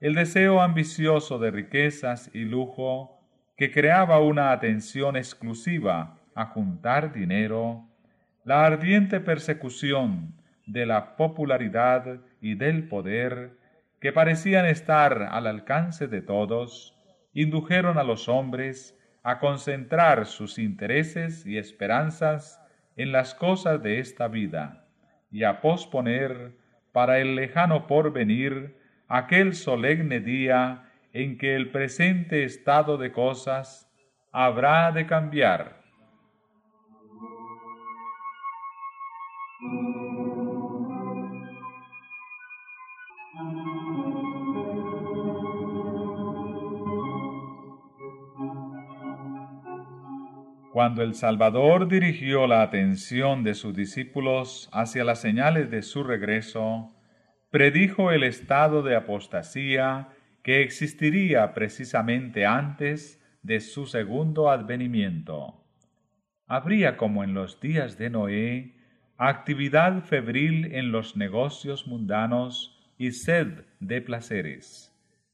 el 0.00 0.14
deseo 0.14 0.60
ambicioso 0.60 1.38
de 1.38 1.50
riquezas 1.50 2.30
y 2.32 2.44
lujo 2.44 3.20
que 3.56 3.70
creaba 3.70 4.18
una 4.20 4.52
atención 4.52 5.16
exclusiva 5.16 6.18
a 6.34 6.46
juntar 6.46 7.12
dinero, 7.12 7.88
la 8.44 8.64
ardiente 8.64 9.20
persecución 9.20 10.34
de 10.66 10.86
la 10.86 11.16
popularidad 11.16 12.20
y 12.40 12.54
del 12.54 12.88
poder 12.88 13.58
que 14.00 14.12
parecían 14.12 14.66
estar 14.66 15.22
al 15.30 15.46
alcance 15.46 16.08
de 16.08 16.22
todos, 16.22 16.96
indujeron 17.34 17.98
a 17.98 18.02
los 18.02 18.28
hombres 18.28 18.98
a 19.22 19.38
concentrar 19.38 20.26
sus 20.26 20.58
intereses 20.58 21.46
y 21.46 21.58
esperanzas 21.58 22.60
en 22.96 23.12
las 23.12 23.34
cosas 23.34 23.82
de 23.82 23.98
esta 23.98 24.28
vida 24.28 24.84
y 25.30 25.44
a 25.44 25.60
posponer 25.60 26.52
para 26.92 27.18
el 27.18 27.34
lejano 27.34 27.86
porvenir 27.86 28.76
aquel 29.08 29.54
solemne 29.54 30.20
día 30.20 30.90
en 31.12 31.38
que 31.38 31.54
el 31.54 31.70
presente 31.70 32.44
estado 32.44 32.98
de 32.98 33.12
cosas 33.12 33.90
habrá 34.30 34.92
de 34.92 35.06
cambiar 35.06 35.81
Cuando 50.72 51.02
el 51.02 51.14
Salvador 51.14 51.86
dirigió 51.86 52.46
la 52.46 52.62
atención 52.62 53.44
de 53.44 53.52
sus 53.52 53.74
discípulos 53.74 54.70
hacia 54.72 55.04
las 55.04 55.20
señales 55.20 55.70
de 55.70 55.82
su 55.82 56.02
regreso, 56.02 56.96
predijo 57.50 58.10
el 58.10 58.22
estado 58.22 58.82
de 58.82 58.96
apostasía 58.96 60.08
que 60.42 60.62
existiría 60.62 61.52
precisamente 61.52 62.46
antes 62.46 63.22
de 63.42 63.60
su 63.60 63.84
segundo 63.84 64.48
advenimiento. 64.48 65.62
Habría 66.46 66.96
como 66.96 67.22
en 67.22 67.34
los 67.34 67.60
días 67.60 67.98
de 67.98 68.08
Noé 68.08 68.74
actividad 69.18 70.02
febril 70.04 70.74
en 70.74 70.90
los 70.90 71.18
negocios 71.18 71.86
mundanos 71.86 72.90
y 72.96 73.10
sed 73.10 73.66
de 73.80 74.00
placeres, 74.00 74.90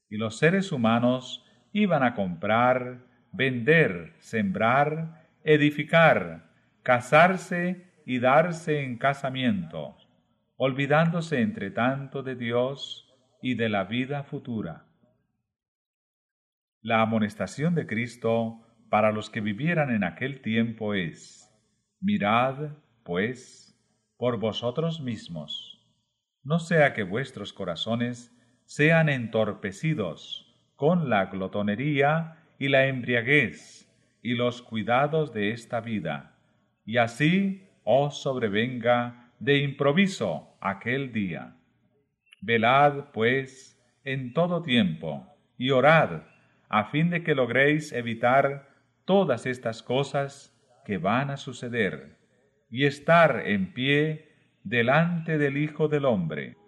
y 0.09 0.17
los 0.17 0.37
seres 0.37 0.73
humanos 0.73 1.45
iban 1.71 2.03
a 2.03 2.13
comprar, 2.13 3.05
vender, 3.31 4.15
sembrar, 4.19 5.18
edificar, 5.43 6.51
casarse 6.83 8.01
y 8.05 8.19
darse 8.19 8.83
en 8.83 8.97
casamiento, 8.97 9.97
olvidándose 10.57 11.41
entre 11.41 11.71
tanto 11.71 12.23
de 12.23 12.35
Dios 12.35 13.13
y 13.41 13.55
de 13.55 13.69
la 13.69 13.85
vida 13.85 14.23
futura. 14.23 14.85
La 16.81 17.01
amonestación 17.01 17.75
de 17.75 17.85
Cristo 17.85 18.65
para 18.89 19.11
los 19.11 19.29
que 19.29 19.41
vivieran 19.41 19.91
en 19.91 20.03
aquel 20.03 20.41
tiempo 20.41 20.93
es, 20.93 21.49
mirad, 21.99 22.77
pues, 23.03 23.77
por 24.17 24.39
vosotros 24.39 25.01
mismos, 25.01 25.79
no 26.43 26.59
sea 26.59 26.93
que 26.93 27.03
vuestros 27.03 27.53
corazones 27.53 28.35
sean 28.65 29.09
entorpecidos 29.09 30.45
con 30.75 31.09
la 31.09 31.25
glotonería 31.25 32.37
y 32.57 32.69
la 32.69 32.87
embriaguez 32.87 33.88
y 34.21 34.35
los 34.35 34.61
cuidados 34.61 35.33
de 35.33 35.51
esta 35.51 35.81
vida, 35.81 36.35
y 36.85 36.97
así 36.97 37.67
os 37.83 38.21
sobrevenga 38.21 39.31
de 39.39 39.59
improviso 39.59 40.55
aquel 40.59 41.11
día. 41.11 41.55
Velad, 42.41 43.11
pues, 43.13 43.79
en 44.03 44.33
todo 44.33 44.61
tiempo, 44.61 45.27
y 45.57 45.71
orad, 45.71 46.23
a 46.69 46.85
fin 46.85 47.09
de 47.09 47.23
que 47.23 47.35
logréis 47.35 47.91
evitar 47.91 48.69
todas 49.05 49.45
estas 49.45 49.81
cosas 49.81 50.55
que 50.85 50.97
van 50.97 51.29
a 51.29 51.37
suceder 51.37 52.17
y 52.69 52.85
estar 52.85 53.43
en 53.47 53.73
pie 53.73 54.29
delante 54.63 55.37
del 55.37 55.57
Hijo 55.57 55.87
del 55.87 56.05
Hombre. 56.05 56.58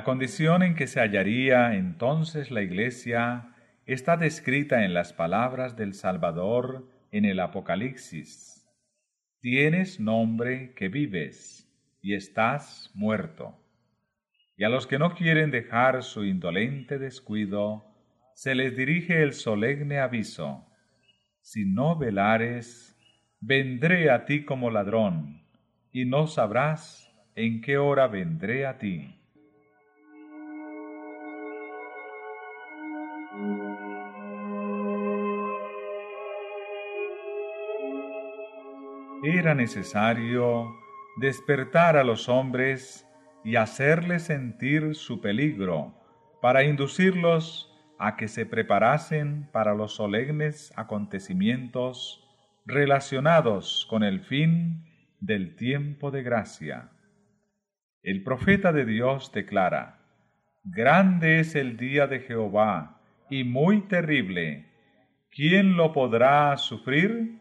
La 0.00 0.04
condición 0.04 0.62
en 0.62 0.76
que 0.76 0.86
se 0.86 0.98
hallaría 0.98 1.74
entonces 1.74 2.50
la 2.50 2.62
Iglesia 2.62 3.52
está 3.84 4.16
descrita 4.16 4.82
en 4.86 4.94
las 4.94 5.12
palabras 5.12 5.76
del 5.76 5.92
Salvador 5.92 6.88
en 7.12 7.26
el 7.26 7.38
Apocalipsis. 7.38 8.66
Tienes 9.40 10.00
nombre 10.00 10.72
que 10.72 10.88
vives 10.88 11.70
y 12.00 12.14
estás 12.14 12.90
muerto. 12.94 13.58
Y 14.56 14.64
a 14.64 14.70
los 14.70 14.86
que 14.86 14.98
no 14.98 15.14
quieren 15.14 15.50
dejar 15.50 16.02
su 16.02 16.24
indolente 16.24 16.98
descuido, 16.98 17.84
se 18.34 18.54
les 18.54 18.74
dirige 18.74 19.22
el 19.22 19.34
solemne 19.34 19.98
aviso. 19.98 20.64
Si 21.42 21.66
no 21.66 21.94
velares, 21.98 22.96
vendré 23.38 24.10
a 24.10 24.24
ti 24.24 24.46
como 24.46 24.70
ladrón, 24.70 25.42
y 25.92 26.06
no 26.06 26.26
sabrás 26.26 27.12
en 27.34 27.60
qué 27.60 27.76
hora 27.76 28.06
vendré 28.06 28.64
a 28.64 28.78
ti. 28.78 29.19
Era 39.22 39.54
necesario 39.54 40.74
despertar 41.16 41.98
a 41.98 42.04
los 42.04 42.28
hombres 42.30 43.06
y 43.44 43.56
hacerles 43.56 44.22
sentir 44.22 44.94
su 44.94 45.20
peligro 45.20 45.94
para 46.40 46.64
inducirlos 46.64 47.70
a 47.98 48.16
que 48.16 48.28
se 48.28 48.46
preparasen 48.46 49.50
para 49.52 49.74
los 49.74 49.94
solemnes 49.94 50.72
acontecimientos 50.74 52.26
relacionados 52.64 53.86
con 53.90 54.04
el 54.04 54.20
fin 54.20 54.86
del 55.20 55.54
tiempo 55.54 56.10
de 56.10 56.22
gracia. 56.22 56.90
El 58.02 58.22
profeta 58.22 58.72
de 58.72 58.86
Dios 58.86 59.32
declara, 59.32 59.98
Grande 60.64 61.40
es 61.40 61.54
el 61.54 61.76
día 61.76 62.06
de 62.06 62.20
Jehová 62.20 63.02
y 63.28 63.44
muy 63.44 63.82
terrible. 63.82 64.66
¿Quién 65.30 65.76
lo 65.76 65.92
podrá 65.92 66.56
sufrir? 66.56 67.39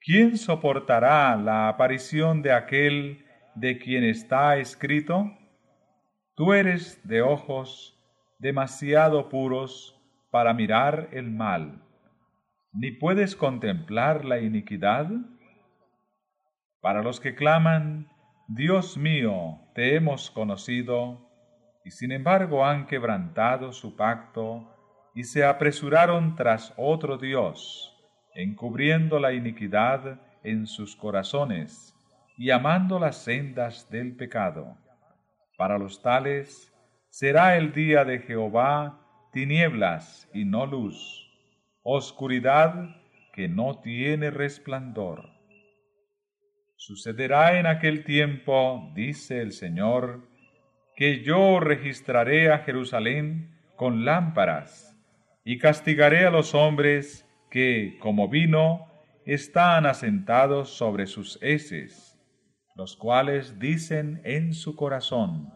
¿Quién 0.00 0.38
soportará 0.38 1.36
la 1.36 1.68
aparición 1.68 2.42
de 2.42 2.52
aquel 2.52 3.24
de 3.54 3.78
quien 3.78 4.04
está 4.04 4.56
escrito? 4.56 5.30
Tú 6.34 6.52
eres 6.54 7.06
de 7.06 7.20
ojos 7.20 7.96
demasiado 8.38 9.28
puros 9.28 10.00
para 10.30 10.54
mirar 10.54 11.08
el 11.12 11.30
mal, 11.30 11.82
ni 12.72 12.92
puedes 12.92 13.36
contemplar 13.36 14.24
la 14.24 14.38
iniquidad. 14.40 15.08
Para 16.80 17.02
los 17.02 17.20
que 17.20 17.34
claman, 17.34 18.08
Dios 18.48 18.96
mío, 18.96 19.58
te 19.74 19.96
hemos 19.96 20.30
conocido, 20.30 21.28
y 21.84 21.90
sin 21.90 22.12
embargo 22.12 22.64
han 22.64 22.86
quebrantado 22.86 23.72
su 23.72 23.96
pacto 23.96 24.76
y 25.14 25.24
se 25.24 25.44
apresuraron 25.44 26.36
tras 26.36 26.72
otro 26.76 27.18
Dios 27.18 27.89
encubriendo 28.34 29.18
la 29.18 29.32
iniquidad 29.32 30.20
en 30.42 30.66
sus 30.66 30.96
corazones 30.96 31.94
y 32.36 32.50
amando 32.50 32.98
las 32.98 33.22
sendas 33.22 33.90
del 33.90 34.16
pecado. 34.16 34.76
Para 35.56 35.78
los 35.78 36.00
tales 36.00 36.72
será 37.10 37.56
el 37.56 37.72
día 37.72 38.04
de 38.04 38.20
Jehová 38.20 38.98
tinieblas 39.32 40.28
y 40.32 40.44
no 40.44 40.66
luz, 40.66 41.28
oscuridad 41.82 42.96
que 43.32 43.48
no 43.48 43.80
tiene 43.80 44.30
resplandor. 44.30 45.28
Sucederá 46.76 47.58
en 47.58 47.66
aquel 47.66 48.04
tiempo, 48.04 48.90
dice 48.94 49.40
el 49.42 49.52
Señor, 49.52 50.26
que 50.96 51.22
yo 51.22 51.60
registraré 51.60 52.50
a 52.50 52.60
Jerusalén 52.60 53.54
con 53.76 54.04
lámparas 54.04 54.96
y 55.44 55.58
castigaré 55.58 56.26
a 56.26 56.30
los 56.30 56.54
hombres 56.54 57.26
que, 57.50 57.98
como 58.00 58.28
vino, 58.28 58.86
están 59.24 59.86
asentados 59.86 60.70
sobre 60.70 61.06
sus 61.06 61.38
heces, 61.42 62.18
los 62.74 62.96
cuales 62.96 63.58
dicen 63.58 64.20
en 64.24 64.54
su 64.54 64.76
corazón, 64.76 65.52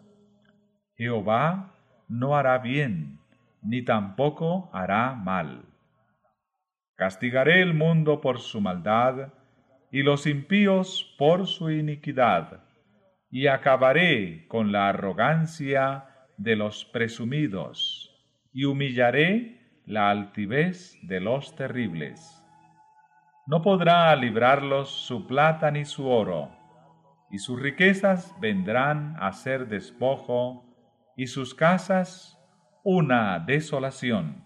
Jehová 0.97 1.75
no 2.09 2.37
hará 2.37 2.59
bien, 2.59 3.19
ni 3.63 3.83
tampoco 3.83 4.71
hará 4.73 5.15
mal. 5.15 5.65
Castigaré 6.97 7.63
el 7.63 7.75
mundo 7.75 8.21
por 8.21 8.41
su 8.41 8.61
maldad, 8.61 9.33
y 9.91 10.03
los 10.03 10.27
impíos 10.27 11.15
por 11.19 11.47
su 11.47 11.71
iniquidad, 11.71 12.65
y 13.31 13.47
acabaré 13.47 14.47
con 14.49 14.73
la 14.73 14.89
arrogancia 14.89 16.05
de 16.37 16.57
los 16.57 16.85
presumidos, 16.85 18.11
y 18.53 18.65
humillaré 18.65 19.64
la 19.87 20.11
altivez 20.11 20.99
de 21.03 21.21
los 21.21 21.55
terribles. 21.57 22.43
No 23.47 23.61
podrá 23.61 24.15
librarlos 24.17 24.91
su 24.91 25.27
plata 25.27 25.71
ni 25.71 25.85
su 25.85 26.09
oro, 26.09 26.51
y 27.31 27.39
sus 27.39 27.61
riquezas 27.61 28.35
vendrán 28.41 29.17
a 29.21 29.33
ser 29.33 29.69
despojo, 29.69 30.65
y 31.17 31.27
sus 31.27 31.55
casas 31.55 32.41
una 32.83 33.39
desolación. 33.39 34.44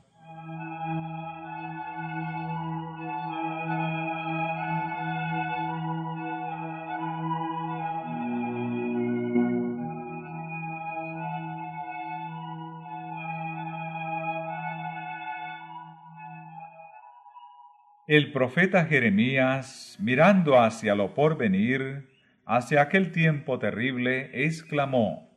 El 18.09 18.33
profeta 18.33 18.87
Jeremías, 18.87 19.99
mirando 20.01 20.59
hacia 20.59 20.95
lo 20.95 21.13
porvenir, 21.13 22.09
hacia 22.47 22.81
aquel 22.81 23.13
tiempo 23.13 23.59
terrible, 23.59 24.31
exclamó, 24.33 25.29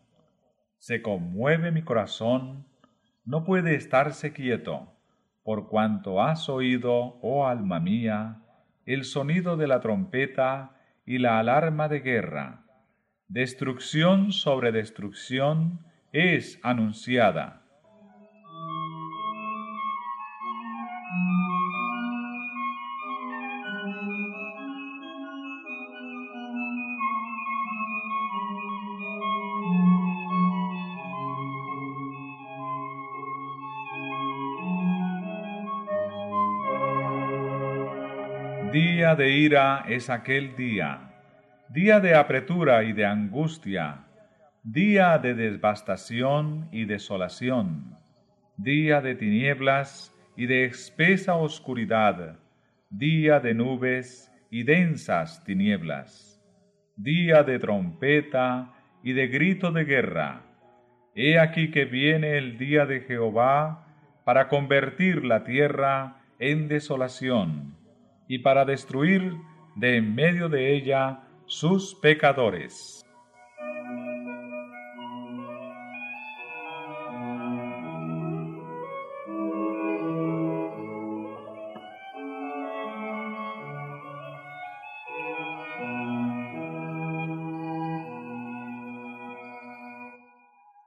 Se 0.77 1.01
conmueve 1.01 1.73
mi 1.73 1.81
corazón 1.81 2.65
no 3.25 3.43
puede 3.43 3.75
estarse 3.75 4.31
quieto, 4.31 4.87
por 5.43 5.67
cuanto 5.67 6.23
has 6.23 6.47
oído, 6.47 7.19
oh 7.21 7.45
alma 7.45 7.81
mía, 7.81 8.41
el 8.85 9.03
sonido 9.03 9.57
de 9.57 9.67
la 9.67 9.81
trompeta 9.81 10.77
y 11.05 11.17
la 11.17 11.39
alarma 11.39 11.89
de 11.89 11.99
guerra. 11.99 12.63
Destrucción 13.27 14.31
sobre 14.31 14.71
destrucción 14.71 15.85
es 16.13 16.57
anunciada 16.63 17.60
De 39.15 39.29
ira 39.29 39.83
es 39.89 40.09
aquel 40.09 40.55
día, 40.55 41.11
día 41.67 41.99
de 41.99 42.15
apretura 42.15 42.83
y 42.83 42.93
de 42.93 43.05
angustia, 43.05 44.05
día 44.63 45.17
de 45.17 45.33
devastación 45.33 46.69
y 46.71 46.85
desolación, 46.85 47.97
día 48.55 49.01
de 49.01 49.15
tinieblas 49.15 50.15
y 50.37 50.45
de 50.45 50.63
espesa 50.63 51.35
oscuridad, 51.35 52.39
día 52.89 53.41
de 53.41 53.53
nubes 53.53 54.31
y 54.49 54.63
densas 54.63 55.43
tinieblas, 55.43 56.41
día 56.95 57.43
de 57.43 57.59
trompeta 57.59 58.71
y 59.03 59.11
de 59.11 59.27
grito 59.27 59.73
de 59.73 59.83
guerra. 59.83 60.43
He 61.15 61.37
aquí 61.37 61.69
que 61.69 61.83
viene 61.83 62.37
el 62.37 62.57
día 62.57 62.85
de 62.85 63.01
Jehová 63.01 63.87
para 64.23 64.47
convertir 64.47 65.25
la 65.25 65.43
tierra 65.43 66.21
en 66.39 66.69
desolación 66.69 67.80
y 68.31 68.39
para 68.39 68.63
destruir 68.63 69.35
de 69.75 69.97
en 69.97 70.15
medio 70.15 70.47
de 70.47 70.73
ella 70.73 71.19
sus 71.47 71.95
pecadores. 71.95 73.05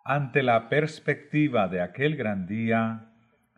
Ante 0.02 0.42
la 0.42 0.70
perspectiva 0.70 1.68
de 1.68 1.82
aquel 1.82 2.16
gran 2.16 2.46
día, 2.46 3.10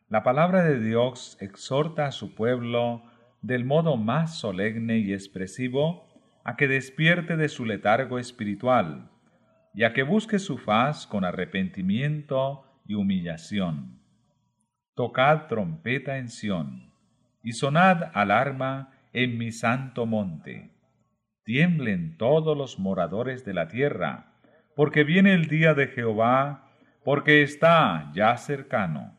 la 0.09 0.25
palabra 0.25 0.65
de 0.65 0.81
Dios 0.81 1.39
exhorta 1.41 2.07
a 2.07 2.11
su 2.11 2.35
pueblo 2.35 3.05
del 3.43 3.65
modo 3.65 3.97
más 3.97 4.39
solemne 4.39 4.99
y 4.99 5.13
expresivo 5.13 6.07
a 6.45 6.57
que 6.57 6.69
despierte 6.69 7.37
de 7.37 7.49
su 7.49 7.65
letargo 7.65 8.19
espiritual 8.19 9.11
y 9.75 9.85
a 9.85 9.93
que 9.93 10.03
busque 10.03 10.39
su 10.39 10.59
faz 10.59 11.07
con 11.07 11.25
arrepentimiento 11.25 12.65
y 12.87 12.95
humillación. 12.95 14.01
Tocad 14.95 15.49
trompeta 15.49 16.19
en 16.19 16.29
Sión 16.29 16.93
y 17.43 17.53
sonad 17.53 18.11
alarma 18.15 18.93
en 19.13 19.39
mi 19.39 19.53
santo 19.53 20.07
monte. 20.07 20.71
Tiemblen 21.45 22.17
todos 22.17 22.57
los 22.57 22.79
moradores 22.79 23.45
de 23.45 23.55
la 23.55 23.69
tierra, 23.69 24.33
porque 24.75 25.05
viene 25.05 25.35
el 25.35 25.47
día 25.47 25.75
de 25.75 25.89
Jehová, 25.89 26.71
porque 27.05 27.43
está 27.43 28.11
ya 28.15 28.37
cercano. 28.37 29.17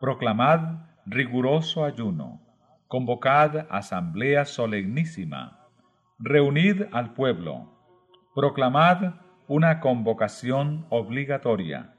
Proclamad 0.00 0.86
riguroso 1.06 1.84
ayuno 1.84 2.47
convocad 2.88 3.66
asamblea 3.68 4.46
solemnísima, 4.46 5.68
reunid 6.18 6.84
al 6.90 7.12
pueblo, 7.12 7.70
proclamad 8.34 9.14
una 9.46 9.80
convocación 9.80 10.86
obligatoria, 10.88 11.94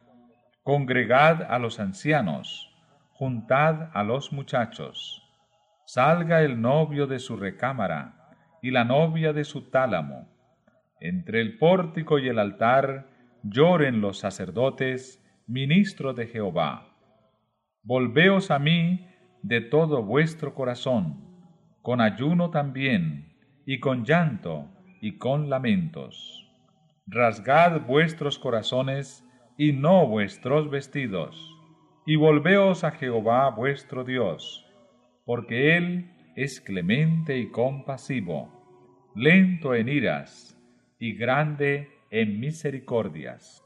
congregad 0.64 1.44
a 1.44 1.60
los 1.60 1.80
ancianos, 1.80 2.76
juntad 3.14 3.92
a 3.94 4.04
los 4.04 4.34
muchachos, 4.34 5.24
salga 5.86 6.42
el 6.42 6.60
novio 6.60 7.06
de 7.06 7.20
su 7.20 7.38
recámara 7.38 8.36
y 8.64 8.72
la 8.72 8.84
novia 8.84 9.32
de 9.32 9.44
su 9.44 9.70
tálamo. 9.70 10.28
Entre 11.00 11.40
el 11.40 11.60
pórtico 11.60 12.18
y 12.18 12.30
el 12.30 12.40
altar 12.40 13.08
lloren 13.44 14.02
los 14.02 14.18
sacerdotes, 14.18 15.24
ministros 15.46 16.16
de 16.16 16.28
Jehová. 16.28 16.98
Volveos 17.84 18.52
a 18.52 18.58
mí 18.60 19.09
de 19.42 19.62
todo 19.62 20.04
vuestro 20.04 20.54
corazón, 20.54 21.18
con 21.82 22.02
ayuno 22.02 22.50
también, 22.50 23.34
y 23.66 23.80
con 23.80 24.04
llanto, 24.04 24.68
y 25.02 25.18
con 25.18 25.50
lamentos. 25.50 26.52
Rasgad 27.08 27.82
vuestros 27.86 28.38
corazones, 28.38 29.26
y 29.58 29.74
no 29.74 30.08
vuestros 30.08 30.70
vestidos, 30.70 31.56
y 32.06 32.16
volveos 32.16 32.84
a 32.84 32.92
Jehová 32.92 33.50
vuestro 33.50 34.04
Dios, 34.04 34.66
porque 35.26 35.78
Él 35.78 36.12
es 36.36 36.62
clemente 36.62 37.38
y 37.38 37.50
compasivo, 37.52 39.12
lento 39.16 39.76
en 39.76 39.90
iras, 39.90 40.58
y 41.00 41.14
grande 41.14 41.90
en 42.10 42.40
misericordias 42.40 43.66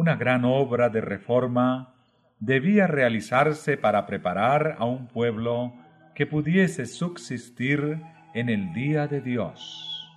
una 0.00 0.16
gran 0.16 0.46
obra 0.46 0.88
de 0.88 1.02
reforma 1.02 1.92
debía 2.38 2.86
realizarse 2.86 3.76
para 3.76 4.06
preparar 4.06 4.76
a 4.78 4.86
un 4.86 5.08
pueblo 5.08 5.74
que 6.14 6.24
pudiese 6.26 6.86
subsistir 6.86 8.00
en 8.32 8.48
el 8.48 8.72
día 8.72 9.08
de 9.08 9.20
Dios. 9.20 10.10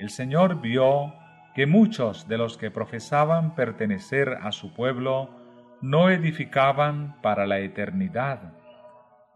El 0.00 0.10
Señor 0.10 0.60
vio 0.60 1.14
que 1.54 1.64
muchos 1.64 2.26
de 2.26 2.38
los 2.38 2.58
que 2.58 2.72
profesaban 2.72 3.54
pertenecer 3.54 4.36
a 4.42 4.50
su 4.50 4.74
pueblo 4.74 5.30
no 5.80 6.10
edificaban 6.10 7.14
para 7.22 7.46
la 7.46 7.60
eternidad, 7.60 8.52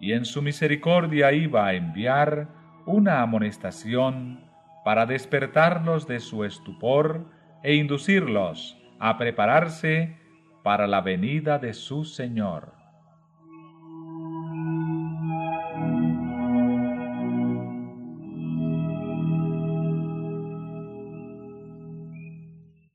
y 0.00 0.12
en 0.12 0.24
su 0.24 0.42
misericordia 0.42 1.30
iba 1.30 1.68
a 1.68 1.74
enviar 1.74 2.48
una 2.84 3.22
amonestación 3.22 4.40
para 4.84 5.06
despertarlos 5.06 6.08
de 6.08 6.18
su 6.18 6.44
estupor 6.44 7.26
e 7.62 7.76
inducirlos 7.76 8.76
a 8.98 9.16
prepararse 9.18 10.16
para 10.62 10.86
la 10.86 11.00
venida 11.00 11.58
de 11.58 11.72
su 11.74 12.04
Señor. 12.04 12.74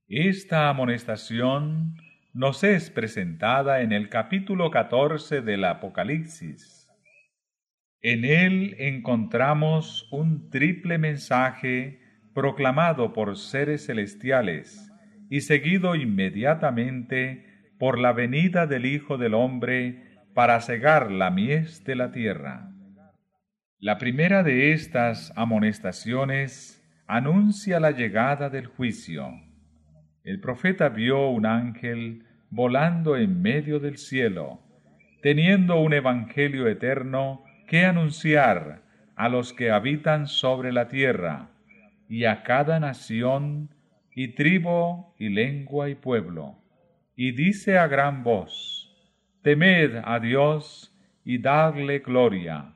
Esta 0.07 0.69
amonestación 0.69 1.97
nos 2.33 2.63
es 2.63 2.91
presentada 2.91 3.81
en 3.81 3.91
el 3.91 4.09
capítulo 4.09 4.69
14 4.69 5.41
del 5.41 5.65
Apocalipsis. 5.65 6.87
En 8.01 8.23
él 8.25 8.75
encontramos 8.77 10.07
un 10.11 10.49
triple 10.51 10.97
mensaje 10.97 11.99
proclamado 12.33 13.13
por 13.13 13.37
seres 13.37 13.87
celestiales 13.87 14.92
y 15.29 15.41
seguido 15.41 15.95
inmediatamente 15.95 17.45
por 17.79 17.99
la 17.99 18.13
venida 18.13 18.67
del 18.67 18.85
Hijo 18.85 19.17
del 19.17 19.33
Hombre 19.33 20.03
para 20.33 20.59
cegar 20.61 21.11
la 21.11 21.31
mies 21.31 21.83
de 21.83 21.95
la 21.95 22.11
tierra. 22.11 22.69
La 23.79 23.97
primera 23.97 24.43
de 24.43 24.71
estas 24.71 25.33
amonestaciones 25.35 26.81
anuncia 27.07 27.79
la 27.79 27.91
llegada 27.91 28.49
del 28.49 28.67
juicio. 28.67 29.29
El 30.23 30.39
profeta 30.39 30.89
vio 30.89 31.29
un 31.29 31.45
ángel 31.45 32.23
volando 32.49 33.17
en 33.17 33.41
medio 33.41 33.79
del 33.79 33.97
cielo, 33.97 34.61
teniendo 35.21 35.79
un 35.81 35.93
evangelio 35.93 36.67
eterno 36.67 37.43
que 37.67 37.85
anunciar 37.85 38.83
a 39.15 39.29
los 39.29 39.53
que 39.53 39.71
habitan 39.71 40.27
sobre 40.27 40.71
la 40.71 40.87
tierra 40.87 41.49
y 42.07 42.25
a 42.25 42.43
cada 42.43 42.79
nación 42.79 43.69
y 44.15 44.29
tribu 44.29 45.13
y 45.17 45.29
lengua 45.29 45.89
y 45.89 45.95
pueblo, 45.95 46.57
y 47.15 47.31
dice 47.31 47.77
a 47.77 47.87
gran 47.87 48.23
voz, 48.23 48.89
Temed 49.41 50.01
a 50.05 50.19
Dios 50.19 50.95
y 51.25 51.37
dadle 51.37 51.99
gloria, 51.99 52.73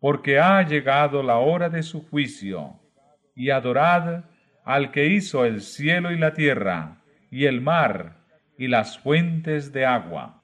porque 0.00 0.38
ha 0.38 0.62
llegado 0.62 1.22
la 1.22 1.38
hora 1.38 1.68
de 1.68 1.82
su 1.82 2.06
juicio, 2.08 2.80
y 3.34 3.50
adorad 3.50 4.24
al 4.64 4.90
que 4.90 5.06
hizo 5.06 5.44
el 5.44 5.60
cielo 5.60 6.12
y 6.12 6.18
la 6.18 6.32
tierra, 6.32 7.02
y 7.30 7.44
el 7.44 7.60
mar, 7.60 8.16
y 8.58 8.68
las 8.68 8.98
fuentes 8.98 9.72
de 9.72 9.86
agua. 9.86 10.39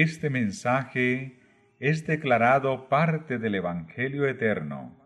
Este 0.00 0.30
mensaje 0.30 1.40
es 1.78 2.06
declarado 2.06 2.88
parte 2.88 3.38
del 3.38 3.54
Evangelio 3.56 4.26
eterno. 4.26 4.96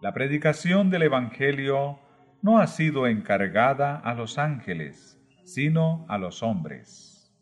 La 0.00 0.14
predicación 0.14 0.90
del 0.90 1.02
Evangelio 1.02 1.98
no 2.42 2.58
ha 2.58 2.66
sido 2.66 3.06
encargada 3.06 3.96
a 3.96 4.14
los 4.14 4.38
ángeles, 4.38 5.20
sino 5.44 6.06
a 6.08 6.16
los 6.16 6.42
hombres. 6.42 7.34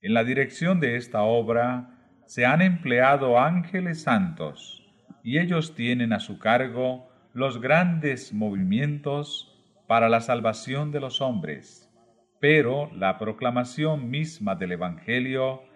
En 0.00 0.14
la 0.14 0.22
dirección 0.22 0.80
de 0.80 0.96
esta 0.96 1.22
obra 1.22 1.98
se 2.26 2.46
han 2.46 2.62
empleado 2.62 3.40
ángeles 3.40 4.02
santos, 4.02 4.86
y 5.24 5.38
ellos 5.38 5.74
tienen 5.74 6.12
a 6.12 6.20
su 6.20 6.38
cargo 6.38 7.08
los 7.32 7.60
grandes 7.60 8.32
movimientos 8.32 9.54
para 9.86 10.08
la 10.08 10.20
salvación 10.20 10.92
de 10.92 11.00
los 11.00 11.20
hombres. 11.20 11.90
Pero 12.40 12.90
la 12.94 13.18
proclamación 13.18 14.10
misma 14.10 14.54
del 14.54 14.72
Evangelio 14.72 15.67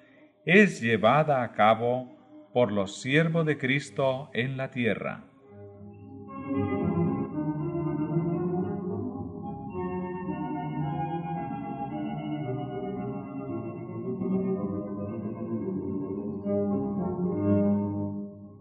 es 0.45 0.81
llevada 0.81 1.45
a 1.45 1.53
cabo 1.53 2.51
por 2.53 2.73
los 2.73 3.01
siervos 3.01 3.47
de 3.47 3.59
Cristo 3.59 4.29
en 4.35 4.57
la 4.57 4.71
tierra. 4.71 5.25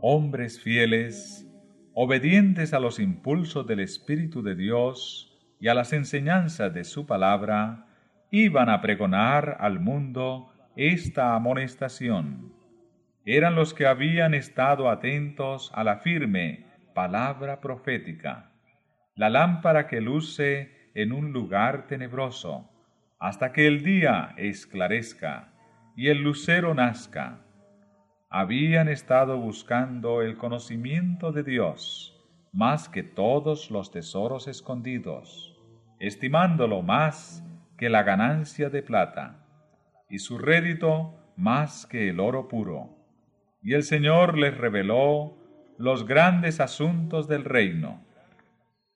Hombres 0.04 0.62
fieles, 0.62 1.48
obedientes 1.94 2.74
a 2.74 2.80
los 2.80 3.00
impulsos 3.00 3.66
del 3.66 3.80
Espíritu 3.80 4.44
de 4.44 4.56
Dios 4.56 5.40
y 5.60 5.68
a 5.68 5.74
las 5.74 5.94
enseñanzas 5.94 6.74
de 6.74 6.84
su 6.84 7.06
palabra, 7.08 7.88
iban 8.30 8.70
a 8.70 8.82
pregonar 8.82 9.58
al 9.60 9.80
mundo 9.80 10.51
esta 10.90 11.36
amonestación. 11.36 12.54
Eran 13.24 13.54
los 13.54 13.76
que 13.76 13.86
habían 13.86 14.34
estado 14.34 14.90
atentos 14.90 15.72
a 15.76 15.84
la 15.84 15.98
firme 15.98 16.66
palabra 16.96 17.62
profética, 17.62 18.50
la 19.14 19.30
lámpara 19.30 19.86
que 19.86 20.02
luce 20.02 20.90
en 20.96 21.12
un 21.12 21.34
lugar 21.34 21.86
tenebroso, 21.86 22.68
hasta 23.20 23.54
que 23.54 23.68
el 23.68 23.84
día 23.84 24.34
esclarezca 24.38 25.54
y 25.96 26.08
el 26.08 26.24
lucero 26.24 26.74
nazca. 26.74 27.46
Habían 28.32 28.90
estado 28.90 29.38
buscando 29.38 30.24
el 30.24 30.36
conocimiento 30.36 31.32
de 31.32 31.44
Dios 31.44 32.20
más 32.54 32.90
que 32.90 33.04
todos 33.04 33.70
los 33.70 33.92
tesoros 33.92 34.48
escondidos, 34.48 35.56
estimándolo 36.00 36.82
más 36.82 37.44
que 37.78 37.88
la 37.88 38.02
ganancia 38.02 38.72
de 38.72 38.82
plata 38.82 39.41
y 40.12 40.20
su 40.20 40.38
rédito 40.38 41.34
más 41.38 41.88
que 41.88 42.10
el 42.10 42.20
oro 42.20 42.48
puro. 42.48 42.98
Y 43.64 43.74
el 43.74 43.84
Señor 43.84 44.38
les 44.38 44.56
reveló 44.58 45.38
los 45.78 46.06
grandes 46.06 46.60
asuntos 46.60 47.28
del 47.28 47.46
reino. 47.46 48.04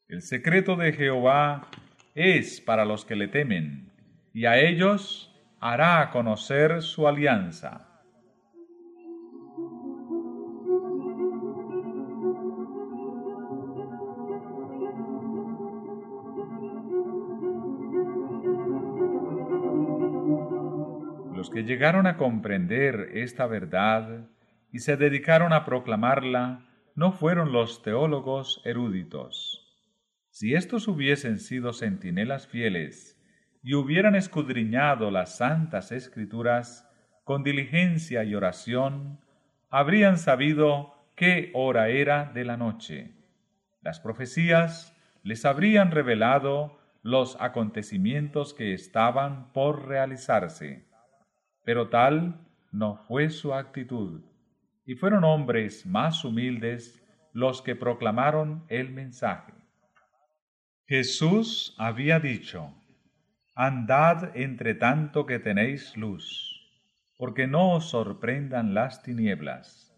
El 0.07 0.21
secreto 0.21 0.75
de 0.75 0.93
Jehová 0.93 1.67
es 2.13 2.61
para 2.61 2.85
los 2.85 3.05
que 3.05 3.15
le 3.15 3.27
temen, 3.27 3.91
y 4.33 4.45
a 4.45 4.59
ellos 4.59 5.33
hará 5.59 6.11
conocer 6.11 6.81
su 6.83 7.07
alianza 7.07 7.94
que 21.55 21.63
llegaron 21.63 22.05
a 22.05 22.17
comprender 22.17 23.11
esta 23.13 23.47
verdad 23.47 24.27
y 24.73 24.79
se 24.79 24.97
dedicaron 24.97 25.53
a 25.53 25.63
proclamarla 25.63 26.67
no 26.95 27.13
fueron 27.13 27.53
los 27.53 27.81
teólogos 27.81 28.61
eruditos. 28.65 29.65
Si 30.31 30.53
estos 30.53 30.89
hubiesen 30.89 31.39
sido 31.39 31.71
centinelas 31.71 32.45
fieles 32.45 33.17
y 33.63 33.73
hubieran 33.73 34.15
escudriñado 34.15 35.11
las 35.11 35.37
santas 35.37 35.93
escrituras 35.93 36.91
con 37.23 37.41
diligencia 37.41 38.25
y 38.25 38.35
oración, 38.35 39.21
habrían 39.69 40.17
sabido 40.17 41.07
qué 41.15 41.51
hora 41.53 41.87
era 41.87 42.33
de 42.33 42.43
la 42.43 42.57
noche. 42.57 43.13
Las 43.81 44.01
profecías 44.01 44.93
les 45.23 45.45
habrían 45.45 45.91
revelado 45.91 46.81
los 47.01 47.37
acontecimientos 47.39 48.53
que 48.53 48.73
estaban 48.73 49.53
por 49.53 49.87
realizarse 49.87 50.93
pero 51.65 51.89
tal 51.89 52.39
no 52.71 52.95
fue 52.95 53.29
su 53.29 53.53
actitud, 53.53 54.21
y 54.85 54.95
fueron 54.95 55.23
hombres 55.23 55.85
más 55.85 56.23
humildes 56.23 57.01
los 57.33 57.61
que 57.61 57.75
proclamaron 57.75 58.63
el 58.69 58.91
mensaje. 58.91 59.53
Jesús 60.87 61.75
había 61.77 62.19
dicho, 62.19 62.73
Andad 63.55 64.35
entre 64.35 64.75
tanto 64.75 65.25
que 65.25 65.39
tenéis 65.39 65.95
luz, 65.95 66.61
porque 67.17 67.47
no 67.47 67.71
os 67.71 67.89
sorprendan 67.89 68.73
las 68.73 69.01
tinieblas. 69.01 69.97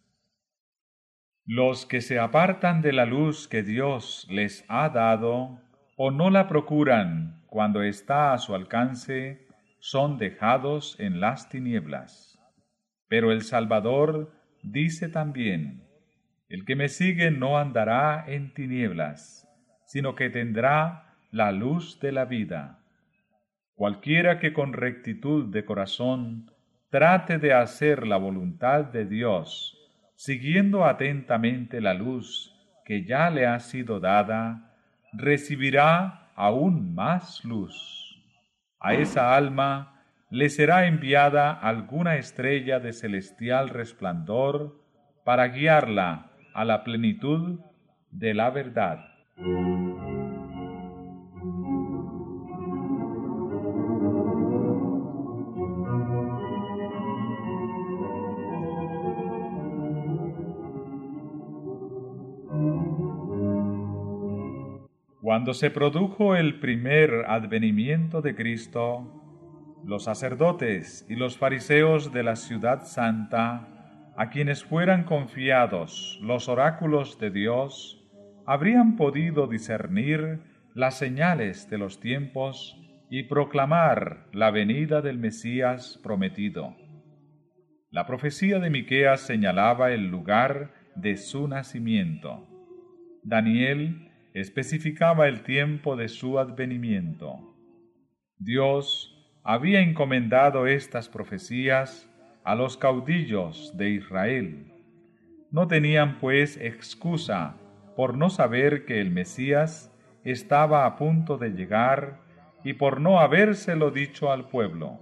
Los 1.43 1.86
que 1.88 2.01
se 2.01 2.20
apartan 2.20 2.82
de 2.82 2.93
la 2.93 3.05
luz 3.05 3.47
que 3.47 3.63
Dios 3.63 4.28
les 4.30 4.63
ha 4.68 4.89
dado, 4.89 5.59
o 5.95 6.11
no 6.11 6.30
la 6.30 6.47
procuran 6.47 7.43
cuando 7.47 7.82
está 7.82 8.34
a 8.34 8.38
su 8.38 8.53
alcance, 8.53 9.47
son 9.80 10.17
dejados 10.17 10.99
en 10.99 11.19
las 11.19 11.49
tinieblas. 11.49 12.39
Pero 13.07 13.32
el 13.32 13.41
Salvador 13.43 14.34
dice 14.63 15.09
también, 15.09 15.84
el 16.49 16.65
que 16.65 16.75
me 16.75 16.89
sigue 16.89 17.32
no 17.32 17.57
andará 17.57 18.25
en 18.28 18.53
tinieblas, 18.53 19.47
sino 19.86 20.15
que 20.15 20.30
tendrá 20.30 21.15
la 21.32 21.51
luz 21.51 21.99
de 21.99 22.11
la 22.11 22.25
vida. 22.25 22.80
Cualquiera 23.75 24.39
que 24.39 24.53
con 24.53 24.73
rectitud 24.73 25.51
de 25.51 25.65
corazón 25.65 26.51
trate 26.89 27.38
de 27.38 27.53
hacer 27.53 28.07
la 28.07 28.17
voluntad 28.17 28.86
de 28.86 29.05
Dios, 29.05 29.78
siguiendo 30.15 30.86
atentamente 30.86 31.82
la 31.82 31.93
luz 31.93 32.53
que 32.86 33.03
ya 33.03 33.30
le 33.30 33.45
ha 33.45 33.59
sido 33.59 33.99
dada, 33.99 34.73
recibirá 35.13 36.32
aún 36.36 36.95
más 36.95 37.43
luz 37.43 38.07
a 38.80 38.93
esa 38.93 39.36
alma 39.36 40.01
le 40.30 40.49
será 40.49 40.88
enviada 40.88 41.51
alguna 41.51 42.17
estrella 42.17 42.80
de 42.80 42.93
celestial 42.93 43.69
resplandor 43.69 44.82
para 45.23 45.47
guiarla 45.47 46.32
a 46.53 46.65
la 46.65 46.84
plenitud 46.84 47.59
de 48.11 48.34
la 48.34 48.49
verdad. 48.49 48.99
Cuando 65.38 65.53
se 65.53 65.69
produjo 65.69 66.35
el 66.35 66.59
primer 66.59 67.25
advenimiento 67.27 68.23
de 68.23 68.33
Cristo, 68.33 69.21
los 69.85 70.05
sacerdotes 70.05 71.05
y 71.07 71.15
los 71.15 71.38
fariseos 71.38 72.11
de 72.11 72.23
la 72.23 72.35
ciudad 72.35 72.88
santa, 72.88 74.15
a 74.17 74.31
quienes 74.31 74.63
fueran 74.63 75.03
confiados 75.03 76.19
los 76.23 76.49
oráculos 76.49 77.19
de 77.19 77.29
Dios, 77.29 78.03
habrían 78.47 78.95
podido 78.95 79.45
discernir 79.45 80.41
las 80.73 80.97
señales 80.97 81.69
de 81.69 81.77
los 81.77 81.99
tiempos 81.99 82.75
y 83.11 83.21
proclamar 83.21 84.25
la 84.33 84.49
venida 84.49 85.03
del 85.03 85.19
Mesías 85.19 85.99
prometido. 86.01 86.75
La 87.91 88.07
profecía 88.07 88.57
de 88.57 88.71
Miqueas 88.71 89.21
señalaba 89.21 89.91
el 89.91 90.07
lugar 90.07 90.73
de 90.95 91.15
su 91.15 91.47
nacimiento. 91.47 92.47
Daniel 93.21 94.07
especificaba 94.39 95.27
el 95.27 95.41
tiempo 95.41 95.95
de 95.95 96.09
su 96.09 96.38
advenimiento. 96.38 97.55
Dios 98.38 99.13
había 99.43 99.81
encomendado 99.81 100.67
estas 100.67 101.09
profecías 101.09 102.07
a 102.43 102.53
los 102.53 102.77
caudillos 102.77 103.75
de 103.77 103.89
Israel. 103.89 104.71
No 105.49 105.67
tenían 105.67 106.19
pues 106.19 106.57
excusa 106.57 107.55
por 107.95 108.15
no 108.15 108.29
saber 108.29 108.85
que 108.85 109.01
el 109.01 109.09
Mesías 109.09 109.91
estaba 110.23 110.85
a 110.85 110.97
punto 110.97 111.38
de 111.38 111.49
llegar 111.49 112.21
y 112.63 112.73
por 112.73 113.01
no 113.01 113.19
habérselo 113.19 113.89
dicho 113.89 114.31
al 114.31 114.49
pueblo. 114.49 114.99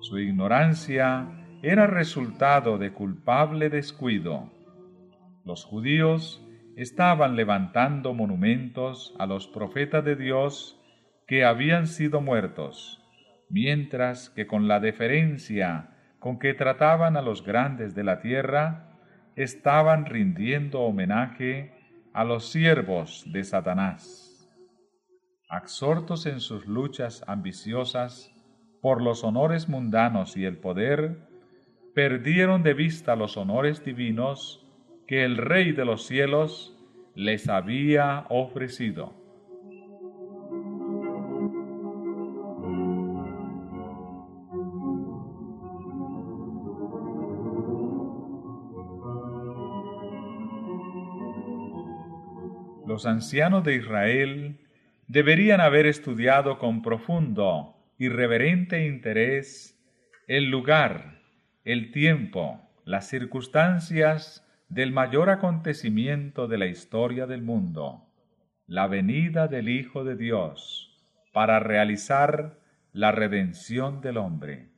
Su 0.00 0.18
ignorancia 0.18 1.28
era 1.62 1.86
resultado 1.86 2.78
de 2.78 2.92
culpable 2.92 3.68
descuido. 3.68 4.50
Los 5.44 5.64
judíos 5.64 6.47
estaban 6.78 7.34
levantando 7.34 8.14
monumentos 8.14 9.12
a 9.18 9.26
los 9.26 9.48
profetas 9.48 10.04
de 10.04 10.14
Dios 10.14 10.80
que 11.26 11.44
habían 11.44 11.88
sido 11.88 12.20
muertos, 12.20 13.02
mientras 13.50 14.30
que 14.30 14.46
con 14.46 14.68
la 14.68 14.78
deferencia 14.78 15.90
con 16.20 16.38
que 16.38 16.54
trataban 16.54 17.16
a 17.16 17.22
los 17.22 17.44
grandes 17.44 17.96
de 17.96 18.04
la 18.04 18.20
tierra 18.20 18.96
estaban 19.34 20.06
rindiendo 20.06 20.82
homenaje 20.82 21.72
a 22.12 22.22
los 22.22 22.48
siervos 22.50 23.24
de 23.32 23.42
Satanás. 23.42 24.48
Absortos 25.48 26.26
en 26.26 26.38
sus 26.38 26.66
luchas 26.66 27.24
ambiciosas 27.26 28.32
por 28.80 29.02
los 29.02 29.24
honores 29.24 29.68
mundanos 29.68 30.36
y 30.36 30.44
el 30.44 30.58
poder, 30.58 31.26
perdieron 31.92 32.62
de 32.62 32.74
vista 32.74 33.16
los 33.16 33.36
honores 33.36 33.84
divinos 33.84 34.67
que 35.08 35.24
el 35.24 35.38
Rey 35.38 35.72
de 35.72 35.86
los 35.86 36.06
cielos 36.06 36.76
les 37.14 37.48
había 37.48 38.26
ofrecido. 38.28 39.14
Los 52.86 53.06
ancianos 53.06 53.64
de 53.64 53.76
Israel 53.76 54.60
deberían 55.06 55.62
haber 55.62 55.86
estudiado 55.86 56.58
con 56.58 56.82
profundo 56.82 57.76
y 57.98 58.10
reverente 58.10 58.84
interés 58.84 59.74
el 60.26 60.50
lugar, 60.50 61.22
el 61.64 61.92
tiempo, 61.92 62.60
las 62.84 63.08
circunstancias 63.08 64.44
del 64.68 64.92
mayor 64.92 65.30
acontecimiento 65.30 66.46
de 66.46 66.58
la 66.58 66.66
historia 66.66 67.26
del 67.26 67.42
mundo, 67.42 68.06
la 68.66 68.86
venida 68.86 69.48
del 69.48 69.68
Hijo 69.68 70.04
de 70.04 70.14
Dios, 70.16 71.02
para 71.32 71.58
realizar 71.58 72.58
la 72.92 73.12
redención 73.12 74.00
del 74.00 74.18
hombre. 74.18 74.68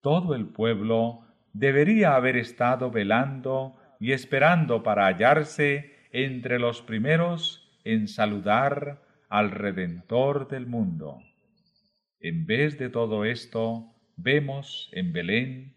Todo 0.00 0.34
el 0.34 0.46
pueblo 0.46 1.24
debería 1.52 2.14
haber 2.14 2.36
estado 2.36 2.90
velando 2.90 3.76
y 3.98 4.12
esperando 4.12 4.82
para 4.82 5.06
hallarse 5.06 5.94
entre 6.12 6.58
los 6.58 6.82
primeros 6.82 7.80
en 7.84 8.06
saludar 8.06 9.02
al 9.28 9.50
Redentor 9.50 10.48
del 10.48 10.66
mundo. 10.66 11.18
En 12.20 12.46
vez 12.46 12.78
de 12.78 12.90
todo 12.90 13.24
esto, 13.24 13.92
vemos 14.16 14.88
en 14.92 15.12
Belén 15.12 15.74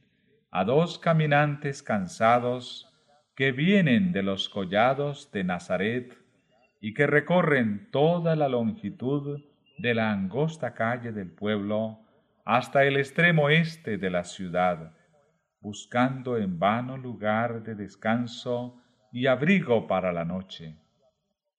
a 0.52 0.64
dos 0.64 1.00
caminantes 1.00 1.82
cansados 1.82 2.87
que 3.38 3.52
vienen 3.52 4.14
de 4.14 4.24
los 4.24 4.50
collados 4.50 5.32
de 5.32 5.44
Nazaret 5.44 6.18
y 6.82 6.96
que 6.96 7.06
recorren 7.06 7.88
toda 7.92 8.36
la 8.36 8.50
longitud 8.50 9.44
de 9.78 9.94
la 9.94 10.12
angosta 10.12 10.74
calle 10.74 11.12
del 11.12 11.30
pueblo 11.30 12.00
hasta 12.46 12.84
el 12.84 12.98
extremo 12.98 13.50
este 13.50 14.00
de 14.00 14.10
la 14.10 14.24
ciudad, 14.24 14.92
buscando 15.62 16.36
en 16.38 16.58
vano 16.58 16.98
lugar 16.98 17.62
de 17.62 17.76
descanso 17.76 18.82
y 19.12 19.28
abrigo 19.28 19.86
para 19.86 20.12
la 20.12 20.26
noche. 20.26 20.76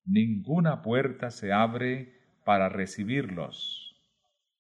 Ninguna 0.05 0.83
puerta 0.83 1.31
se 1.31 1.53
abre 1.53 2.13
para 2.45 2.69
recibirlos. 2.69 3.97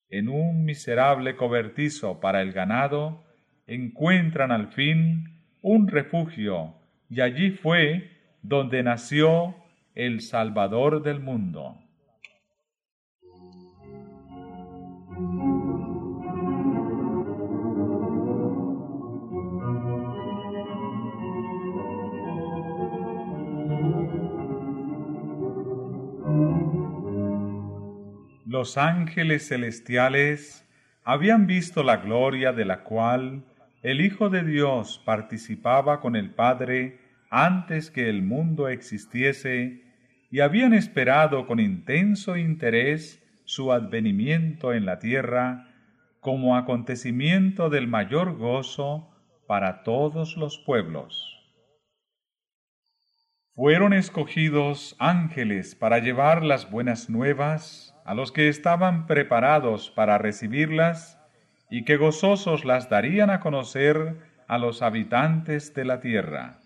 En 0.08 0.28
un 0.28 0.64
miserable 0.64 1.34
cobertizo 1.34 2.20
para 2.20 2.42
el 2.42 2.52
ganado 2.52 3.24
encuentran 3.66 4.52
al 4.52 4.68
fin 4.68 5.42
un 5.62 5.88
refugio 5.88 6.77
y 7.08 7.20
allí 7.20 7.50
fue 7.50 8.10
donde 8.42 8.82
nació 8.82 9.54
el 9.94 10.20
Salvador 10.20 11.02
del 11.02 11.20
mundo. 11.20 11.76
Los 28.44 28.76
ángeles 28.76 29.48
celestiales 29.48 30.66
habían 31.04 31.46
visto 31.46 31.82
la 31.82 31.98
gloria 31.98 32.52
de 32.52 32.64
la 32.64 32.82
cual 32.82 33.44
el 33.82 34.00
Hijo 34.00 34.28
de 34.28 34.42
Dios 34.42 35.00
participaba 35.04 36.00
con 36.00 36.16
el 36.16 36.30
Padre 36.30 36.98
antes 37.30 37.90
que 37.90 38.08
el 38.08 38.22
mundo 38.22 38.68
existiese 38.68 39.84
y 40.30 40.40
habían 40.40 40.74
esperado 40.74 41.46
con 41.46 41.60
intenso 41.60 42.36
interés 42.36 43.22
su 43.44 43.72
advenimiento 43.72 44.72
en 44.72 44.84
la 44.84 44.98
tierra 44.98 45.68
como 46.20 46.56
acontecimiento 46.56 47.70
del 47.70 47.86
mayor 47.86 48.36
gozo 48.36 49.08
para 49.46 49.82
todos 49.84 50.36
los 50.36 50.58
pueblos. 50.58 51.34
Fueron 53.54 53.92
escogidos 53.92 54.96
ángeles 54.98 55.74
para 55.74 55.98
llevar 55.98 56.44
las 56.44 56.70
buenas 56.70 57.08
nuevas 57.08 57.94
a 58.04 58.14
los 58.14 58.32
que 58.32 58.48
estaban 58.48 59.06
preparados 59.06 59.90
para 59.90 60.18
recibirlas 60.18 61.17
y 61.70 61.84
que 61.84 61.96
gozosos 61.96 62.64
las 62.64 62.88
darían 62.88 63.30
a 63.30 63.40
conocer 63.40 64.16
a 64.46 64.58
los 64.58 64.82
habitantes 64.82 65.74
de 65.74 65.84
la 65.84 66.00
tierra. 66.00 66.60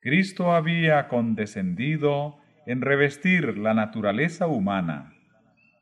Cristo 0.00 0.52
había 0.54 1.08
condescendido 1.08 2.38
en 2.66 2.82
revestir 2.82 3.56
la 3.58 3.74
naturaleza 3.74 4.46
humana. 4.46 5.14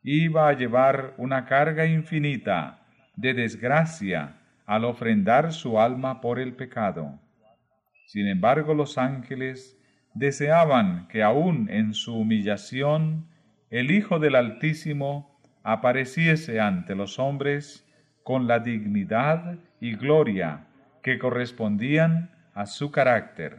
Iba 0.03 0.49
a 0.49 0.53
llevar 0.53 1.15
una 1.19 1.47
carga 1.47 1.87
infinita 1.87 2.87
de 3.17 3.35
desgracia 3.35 4.37
al 4.67 4.85
ofrendar 4.85 5.53
su 5.53 5.81
alma 5.81 6.21
por 6.21 6.39
el 6.39 6.55
pecado. 6.55 7.19
Sin 8.07 8.29
embargo, 8.29 8.75
los 8.75 8.99
ángeles 8.99 9.79
deseaban 10.15 11.09
que 11.09 11.23
aún 11.23 11.69
en 11.71 11.95
su 11.95 12.15
humillación 12.15 13.27
el 13.71 13.91
Hijo 13.91 14.19
del 14.19 14.37
Altísimo 14.37 15.41
apareciese 15.65 16.61
ante 16.61 16.95
los 16.95 17.19
hombres 17.19 17.84
con 18.25 18.49
la 18.49 18.59
dignidad 18.59 19.59
y 19.81 19.95
gloria 19.95 20.67
que 21.03 21.19
correspondían 21.19 22.31
a 22.55 22.67
su 22.67 22.91
carácter. 22.91 23.59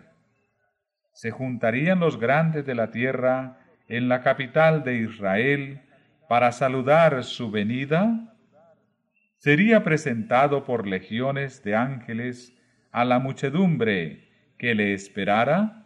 Se 1.13 1.31
juntarían 1.31 1.99
los 1.99 2.19
grandes 2.19 2.65
de 2.65 2.75
la 2.75 2.91
tierra 2.91 3.59
en 3.87 4.09
la 4.09 4.21
capital 4.21 4.83
de 4.83 4.97
Israel 4.97 5.81
para 6.27 6.51
saludar 6.51 7.23
su 7.23 7.51
venida. 7.51 8.35
Sería 9.37 9.83
presentado 9.83 10.65
por 10.65 10.87
legiones 10.87 11.63
de 11.63 11.75
ángeles 11.75 12.51
a 12.91 13.05
la 13.05 13.19
muchedumbre 13.19 14.27
que 14.57 14.73
le 14.73 14.93
esperara 14.93 15.84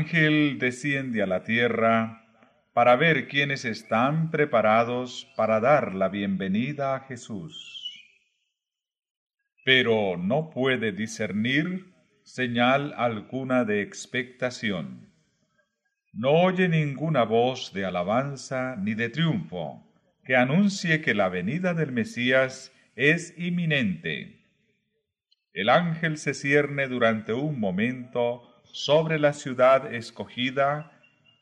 ángel 0.00 0.58
desciende 0.58 1.22
a 1.22 1.26
la 1.26 1.44
tierra 1.44 2.24
para 2.72 2.96
ver 2.96 3.28
quiénes 3.28 3.66
están 3.66 4.30
preparados 4.30 5.30
para 5.36 5.60
dar 5.60 5.94
la 5.94 6.08
bienvenida 6.08 6.94
a 6.94 7.00
Jesús. 7.00 8.02
Pero 9.62 10.16
no 10.16 10.48
puede 10.48 10.92
discernir 10.92 11.92
señal 12.22 12.94
alguna 12.96 13.66
de 13.66 13.82
expectación. 13.82 15.12
No 16.14 16.30
oye 16.30 16.70
ninguna 16.70 17.24
voz 17.24 17.74
de 17.74 17.84
alabanza 17.84 18.76
ni 18.76 18.94
de 18.94 19.10
triunfo 19.10 19.86
que 20.24 20.34
anuncie 20.34 21.02
que 21.02 21.12
la 21.12 21.28
venida 21.28 21.74
del 21.74 21.92
Mesías 21.92 22.72
es 22.96 23.34
inminente. 23.36 24.46
El 25.52 25.68
ángel 25.68 26.16
se 26.16 26.32
cierne 26.32 26.88
durante 26.88 27.34
un 27.34 27.60
momento 27.60 28.49
sobre 28.72 29.18
la 29.18 29.32
ciudad 29.32 29.92
escogida 29.92 30.92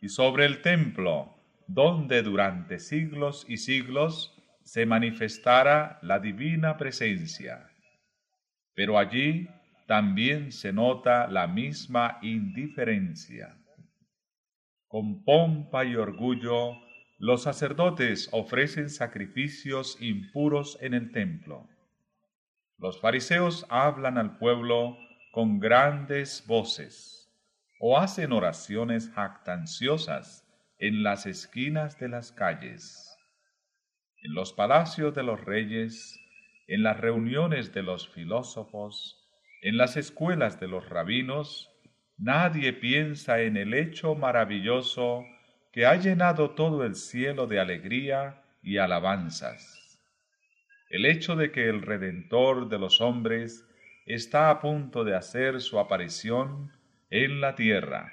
y 0.01 0.09
sobre 0.09 0.47
el 0.47 0.63
templo, 0.63 1.35
donde 1.67 2.23
durante 2.23 2.79
siglos 2.79 3.45
y 3.49 3.59
siglos 3.59 4.35
se 4.63 4.87
manifestara 4.87 5.99
la 6.03 6.19
divina 6.19 6.77
presencia. 6.77 7.71
Pero 8.75 8.99
allí 8.99 9.49
también 9.87 10.53
se 10.53 10.73
nota 10.73 11.27
la 11.27 11.47
misma 11.47 12.19
indiferencia. 12.23 13.57
Con 14.87 15.25
pompa 15.25 15.85
y 15.85 15.97
orgullo, 15.97 16.77
los 17.19 17.43
sacerdotes 17.43 18.29
ofrecen 18.33 18.91
sacrificios 18.91 19.97
impuros 20.01 20.79
en 20.81 20.95
el 20.95 21.11
templo. 21.13 21.69
Los 22.79 23.01
fariseos 23.01 23.67
hablan 23.69 24.19
al 24.19 24.39
pueblo 24.39 24.97
con 25.33 25.59
grandes 25.59 26.45
voces 26.47 27.18
o 27.79 27.99
hacen 27.99 28.33
oraciones 28.33 29.11
jactanciosas 29.11 30.45
en 30.79 31.03
las 31.03 31.27
esquinas 31.27 31.99
de 31.99 32.09
las 32.09 32.33
calles. 32.33 33.17
En 34.23 34.35
los 34.35 34.53
palacios 34.53 35.15
de 35.15 35.23
los 35.23 35.45
reyes, 35.45 36.19
en 36.67 36.83
las 36.83 36.99
reuniones 37.01 37.73
de 37.73 37.83
los 37.83 38.09
filósofos, 38.09 39.29
en 39.63 39.77
las 39.77 39.97
escuelas 39.97 40.61
de 40.61 40.69
los 40.69 40.89
rabinos, 40.89 41.71
nadie 42.17 42.73
piensa 42.73 43.41
en 43.41 43.57
el 43.57 43.75
hecho 43.75 44.15
maravilloso 44.15 45.25
que 45.73 45.87
ha 45.87 45.97
llenado 45.97 46.51
todo 46.51 46.85
el 46.85 46.95
cielo 46.95 47.47
de 47.47 47.61
alegría 47.61 48.43
y 48.63 48.79
alabanzas. 48.79 50.01
El 50.91 51.07
hecho 51.07 51.37
de 51.37 51.53
que 51.53 51.69
el 51.69 51.83
Redentor 51.83 52.69
de 52.69 52.79
los 52.79 53.01
hombres 53.01 53.65
está 54.07 54.51
a 54.51 54.61
punto 54.61 55.05
de 55.05 55.15
hacer 55.15 55.61
su 55.61 55.79
aparición 55.79 56.73
en 57.11 57.41
la 57.41 57.55
tierra. 57.55 58.13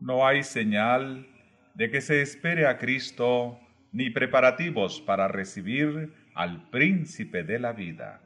No 0.00 0.26
hay 0.26 0.42
señal 0.42 1.26
de 1.74 1.90
que 1.90 2.00
se 2.00 2.22
espere 2.22 2.66
a 2.66 2.78
Cristo 2.78 3.58
ni 3.92 4.10
preparativos 4.10 5.00
para 5.00 5.28
recibir 5.28 6.14
al 6.34 6.70
príncipe 6.70 7.42
de 7.42 7.58
la 7.58 7.72
vida. 7.72 8.20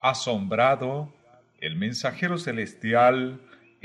Asombrado, 0.00 1.14
el 1.60 1.76
mensajero 1.76 2.36
celestial 2.36 3.40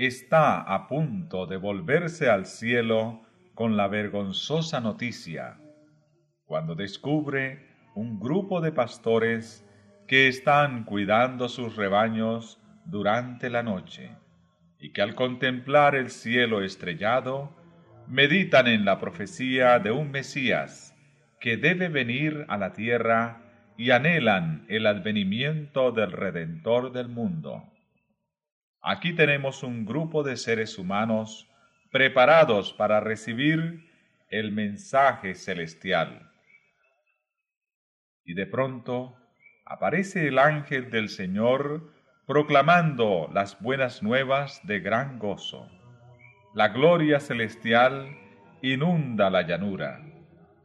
está 0.06 0.62
a 0.62 0.88
punto 0.88 1.46
de 1.46 1.58
volverse 1.58 2.30
al 2.30 2.46
cielo 2.46 3.22
con 3.54 3.78
la 3.78 3.88
vergonzosa 3.88 4.80
noticia, 4.80 5.58
cuando 6.46 6.76
descubre 6.76 7.68
un 7.94 8.20
grupo 8.20 8.62
de 8.62 8.72
pastores 8.72 9.68
que 10.08 10.28
están 10.28 10.84
cuidando 10.86 11.50
sus 11.50 11.76
rebaños 11.76 12.60
durante 12.86 13.50
la 13.50 13.64
noche 13.64 14.12
y 14.80 14.92
que 14.92 15.02
al 15.02 15.14
contemplar 15.14 15.96
el 15.96 16.10
cielo 16.10 16.64
estrellado, 16.64 17.56
meditan 18.08 18.68
en 18.68 18.84
la 18.84 19.00
profecía 19.00 19.78
de 19.80 19.92
un 19.92 20.12
Mesías 20.12 20.96
que 21.40 21.58
debe 21.58 21.88
venir 21.88 22.46
a 22.50 22.58
la 22.58 22.74
tierra 22.74 23.44
y 23.78 23.92
anhelan 23.92 24.66
el 24.68 24.88
advenimiento 24.88 25.92
del 25.92 26.12
Redentor 26.12 26.92
del 26.92 27.08
mundo. 27.08 27.71
Aquí 28.84 29.14
tenemos 29.14 29.62
un 29.62 29.86
grupo 29.86 30.24
de 30.24 30.38
seres 30.38 30.80
humanos 30.80 31.48
preparados 31.92 32.74
para 32.74 33.00
recibir 33.00 33.88
el 34.30 34.52
mensaje 34.52 35.36
celestial. 35.36 36.32
Y 38.26 38.34
de 38.34 38.48
pronto 38.48 39.16
aparece 39.66 40.28
el 40.28 40.40
ángel 40.40 40.90
del 40.90 41.10
Señor 41.10 41.94
proclamando 42.26 43.30
las 43.32 43.62
buenas 43.62 44.02
nuevas 44.02 44.66
de 44.66 44.80
gran 44.80 45.20
gozo. 45.20 45.70
La 46.56 46.70
gloria 46.70 47.20
celestial 47.20 48.18
inunda 48.64 49.30
la 49.30 49.44
llanura. 49.44 50.02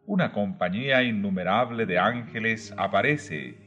Una 0.07 0.33
compañía 0.33 1.03
innumerable 1.03 1.85
de 1.85 1.99
ángeles 1.99 2.73
aparece, 2.79 3.59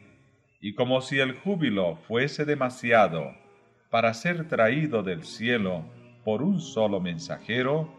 y 0.60 0.74
como 0.74 1.02
si 1.02 1.20
el 1.20 1.36
júbilo 1.36 1.98
fuese 2.08 2.46
demasiado, 2.46 3.36
para 3.90 4.14
ser 4.14 4.48
traído 4.48 5.04
del 5.04 5.24
cielo 5.24 5.84
por 6.24 6.42
un 6.44 6.60
solo 6.60 7.00
mensajero, 7.00 7.92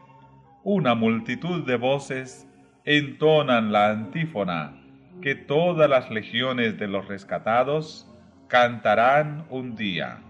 una 0.63 0.95
multitud 0.95 1.65
de 1.65 1.77
voces 1.77 2.47
entonan 2.85 3.73
la 3.73 3.91
antífona 3.91 4.77
que 5.21 5.35
todas 5.35 5.89
las 5.89 6.11
legiones 6.11 6.79
de 6.79 6.87
los 6.87 7.07
rescatados 7.09 8.07
cantarán 8.49 9.47
un 9.51 9.75
día. 9.75 10.23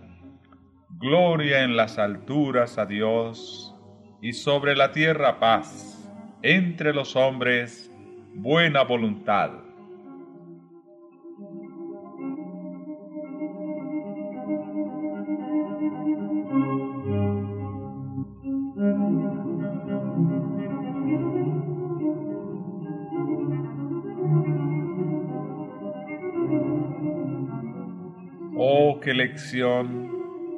Gloria 0.98 1.62
en 1.62 1.76
las 1.76 1.98
alturas 1.98 2.78
a 2.78 2.86
Dios 2.86 3.74
y 4.20 4.32
sobre 4.32 4.76
la 4.76 4.92
tierra 4.92 5.38
paz, 5.38 5.96
entre 6.42 6.92
los 6.92 7.16
hombres 7.16 7.90
buena 8.34 8.82
voluntad. 8.82 9.50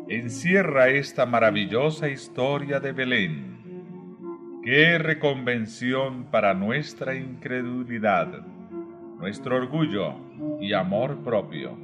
Encierra 0.08 0.88
esta 0.88 1.26
maravillosa 1.26 2.08
historia 2.08 2.80
de 2.80 2.92
Belén. 2.92 4.60
Qué 4.64 4.98
reconvención 4.98 6.24
para 6.30 6.54
nuestra 6.54 7.14
incredulidad, 7.14 8.28
nuestro 9.18 9.56
orgullo 9.56 10.14
y 10.60 10.72
amor 10.72 11.22
propio. 11.22 11.76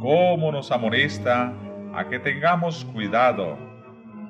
Cómo 0.00 0.52
nos 0.52 0.70
amonesta 0.70 1.52
a 1.94 2.08
que 2.08 2.18
tengamos 2.18 2.84
cuidado, 2.84 3.58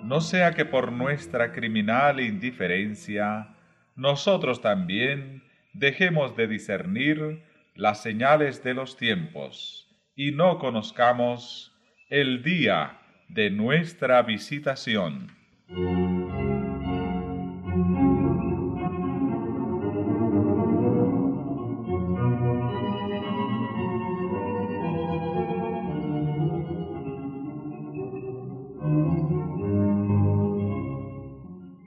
no 0.05 0.21
sea 0.21 0.53
que 0.53 0.65
por 0.65 0.93
nuestra 0.93 1.53
criminal 1.53 2.21
indiferencia 2.21 3.49
nosotros 3.97 4.61
también 4.61 5.43
dejemos 5.73 6.37
de 6.37 6.47
discernir 6.47 7.43
las 7.75 8.03
señales 8.03 8.63
de 8.63 8.75
los 8.75 8.97
tiempos 8.97 9.86
y 10.17 10.33
no 10.33 10.59
conozcamos 10.59 11.73
el 12.09 12.43
día 12.43 12.99
de 13.29 13.51
nuestra 13.51 14.23
visitación. 14.23 15.31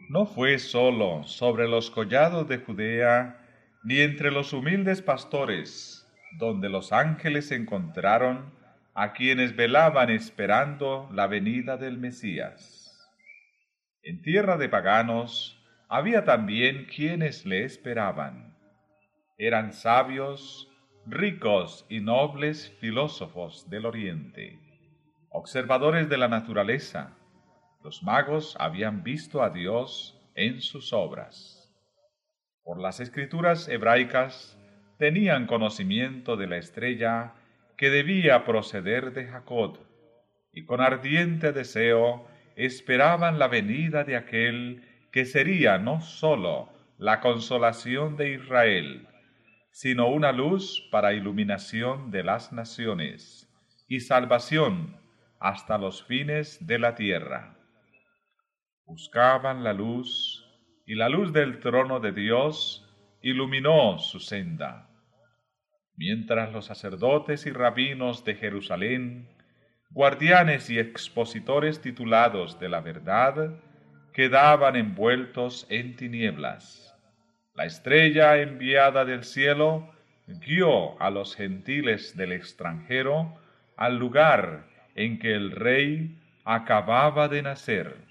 No 0.07 0.25
fue 0.27 0.59
solo 0.59 1.23
sobre 1.25 1.67
los 1.67 1.89
collados 1.89 2.47
de 2.47 2.59
Judea, 2.59 3.43
ni 3.83 4.01
entre 4.01 4.29
los 4.29 4.53
humildes 4.53 5.01
pastores, 5.01 5.98
donde 6.37 6.69
los 6.69 6.91
ángeles 6.91 7.51
encontraron 7.51 8.53
a 8.93 9.13
quienes 9.13 9.55
velaban 9.55 10.09
esperando 10.09 11.09
la 11.13 11.27
venida 11.27 11.77
del 11.77 11.97
Mesías. 11.97 13.09
En 14.03 14.21
tierra 14.21 14.57
de 14.57 14.69
paganos 14.69 15.57
había 15.87 16.23
también 16.23 16.85
quienes 16.85 17.45
le 17.45 17.63
esperaban. 17.63 18.55
Eran 19.37 19.73
sabios, 19.73 20.69
ricos 21.05 21.85
y 21.89 22.01
nobles 22.01 22.75
filósofos 22.79 23.69
del 23.69 23.85
Oriente, 23.85 24.59
observadores 25.29 26.09
de 26.09 26.17
la 26.17 26.27
naturaleza. 26.27 27.17
Los 27.83 28.03
magos 28.03 28.55
habían 28.59 29.03
visto 29.03 29.41
a 29.41 29.49
Dios 29.49 30.19
en 30.35 30.61
sus 30.61 30.93
obras. 30.93 31.73
Por 32.63 32.79
las 32.79 32.99
escrituras 32.99 33.67
hebraicas 33.67 34.58
tenían 34.99 35.47
conocimiento 35.47 36.35
de 36.35 36.45
la 36.45 36.57
estrella 36.57 37.33
que 37.77 37.89
debía 37.89 38.43
proceder 38.43 39.13
de 39.13 39.27
Jacob, 39.27 39.79
y 40.51 40.65
con 40.65 40.81
ardiente 40.81 41.53
deseo 41.53 42.27
esperaban 42.57 43.39
la 43.39 43.47
venida 43.47 44.03
de 44.03 44.17
aquel 44.17 44.83
que 45.13 45.23
sería 45.23 45.77
no 45.77 46.01
sólo 46.01 46.67
la 46.97 47.21
consolación 47.21 48.17
de 48.17 48.33
Israel, 48.33 49.07
sino 49.71 50.09
una 50.09 50.33
luz 50.33 50.89
para 50.91 51.13
iluminación 51.13 52.11
de 52.11 52.23
las 52.23 52.51
naciones 52.51 53.49
y 53.87 54.01
salvación 54.01 54.97
hasta 55.39 55.77
los 55.77 56.03
fines 56.03 56.67
de 56.67 56.77
la 56.77 56.95
tierra. 56.95 57.55
Buscaban 58.85 59.63
la 59.63 59.71
luz, 59.71 60.45
y 60.85 60.95
la 60.95 61.07
luz 61.07 61.31
del 61.31 61.59
trono 61.59 62.01
de 62.01 62.11
Dios 62.11 62.85
iluminó 63.21 63.97
su 63.99 64.19
senda 64.19 64.88
mientras 65.99 66.53
los 66.53 66.67
sacerdotes 66.67 67.45
y 67.45 67.51
rabinos 67.51 68.23
de 68.23 68.35
Jerusalén, 68.35 69.27
guardianes 69.89 70.69
y 70.69 70.79
expositores 70.79 71.81
titulados 71.81 72.57
de 72.57 72.69
la 72.69 72.79
verdad, 72.79 73.59
quedaban 74.13 74.77
envueltos 74.77 75.67
en 75.69 75.97
tinieblas. 75.97 76.95
La 77.53 77.65
estrella 77.65 78.37
enviada 78.37 79.03
del 79.03 79.25
cielo 79.25 79.93
guió 80.25 80.99
a 81.01 81.09
los 81.09 81.35
gentiles 81.35 82.15
del 82.15 82.31
extranjero 82.31 83.37
al 83.75 83.97
lugar 83.97 84.67
en 84.95 85.19
que 85.19 85.33
el 85.33 85.51
rey 85.51 86.17
acababa 86.45 87.27
de 87.27 87.41
nacer. 87.41 88.08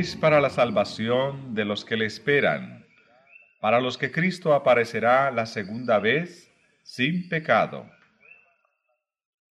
Es 0.00 0.16
para 0.16 0.40
la 0.40 0.48
salvación 0.48 1.54
de 1.54 1.66
los 1.66 1.84
que 1.84 1.98
le 1.98 2.06
esperan, 2.06 2.86
para 3.60 3.82
los 3.82 3.98
que 3.98 4.10
Cristo 4.10 4.54
aparecerá 4.54 5.30
la 5.30 5.44
segunda 5.44 5.98
vez 5.98 6.50
sin 6.82 7.28
pecado. 7.28 7.84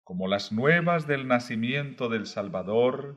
Como 0.04 0.28
las 0.28 0.52
nuevas 0.52 1.08
del 1.08 1.26
nacimiento 1.26 2.08
del 2.08 2.26
Salvador, 2.26 3.16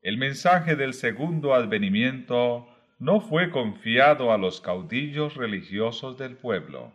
el 0.00 0.16
mensaje 0.16 0.76
del 0.76 0.94
segundo 0.94 1.54
advenimiento 1.54 2.68
no 3.00 3.20
fue 3.20 3.50
confiado 3.50 4.32
a 4.32 4.38
los 4.38 4.60
caudillos 4.60 5.34
religiosos 5.34 6.18
del 6.18 6.36
pueblo. 6.36 6.92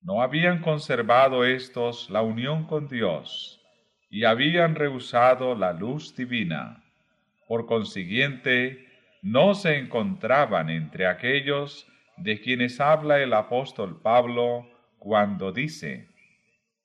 No 0.00 0.22
habían 0.22 0.60
conservado 0.60 1.44
éstos 1.44 2.10
la 2.10 2.22
unión 2.22 2.66
con 2.66 2.88
Dios 2.88 3.60
y 4.10 4.24
habían 4.24 4.74
rehusado 4.74 5.54
la 5.54 5.72
luz 5.72 6.16
divina. 6.16 6.81
Por 7.48 7.66
consiguiente, 7.66 8.86
no 9.22 9.54
se 9.54 9.78
encontraban 9.78 10.70
entre 10.70 11.06
aquellos 11.06 11.86
de 12.16 12.40
quienes 12.40 12.80
habla 12.80 13.20
el 13.20 13.32
apóstol 13.32 14.00
Pablo 14.00 14.66
cuando 14.98 15.52
dice, 15.52 16.08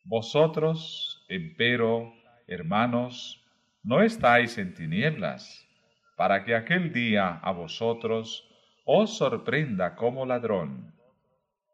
Vosotros, 0.04 1.26
empero, 1.28 2.14
hermanos, 2.48 3.44
no 3.84 4.02
estáis 4.02 4.58
en 4.58 4.74
tinieblas, 4.74 5.68
para 6.16 6.44
que 6.44 6.56
aquel 6.56 6.94
día 6.94 7.40
a 7.44 7.52
vosotros 7.52 8.48
os 8.86 9.18
sorprenda 9.18 9.96
como 9.96 10.26
ladrón, 10.26 10.94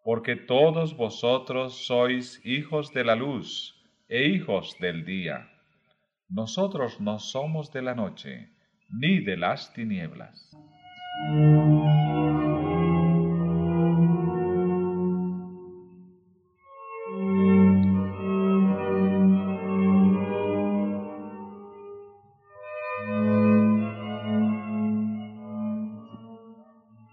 porque 0.04 0.36
todos 0.36 0.98
vosotros 0.98 1.86
sois 1.86 2.42
hijos 2.44 2.92
de 2.92 3.04
la 3.04 3.16
luz 3.16 3.76
e 4.10 4.28
hijos 4.28 4.78
del 4.80 5.06
día. 5.06 5.50
Nosotros 6.28 7.00
no 7.00 7.20
somos 7.20 7.72
de 7.72 7.82
la 7.82 7.96
noche, 7.96 8.50
ni 8.94 9.20
de 9.20 9.38
las 9.38 9.74
tinieblas. 9.74 10.50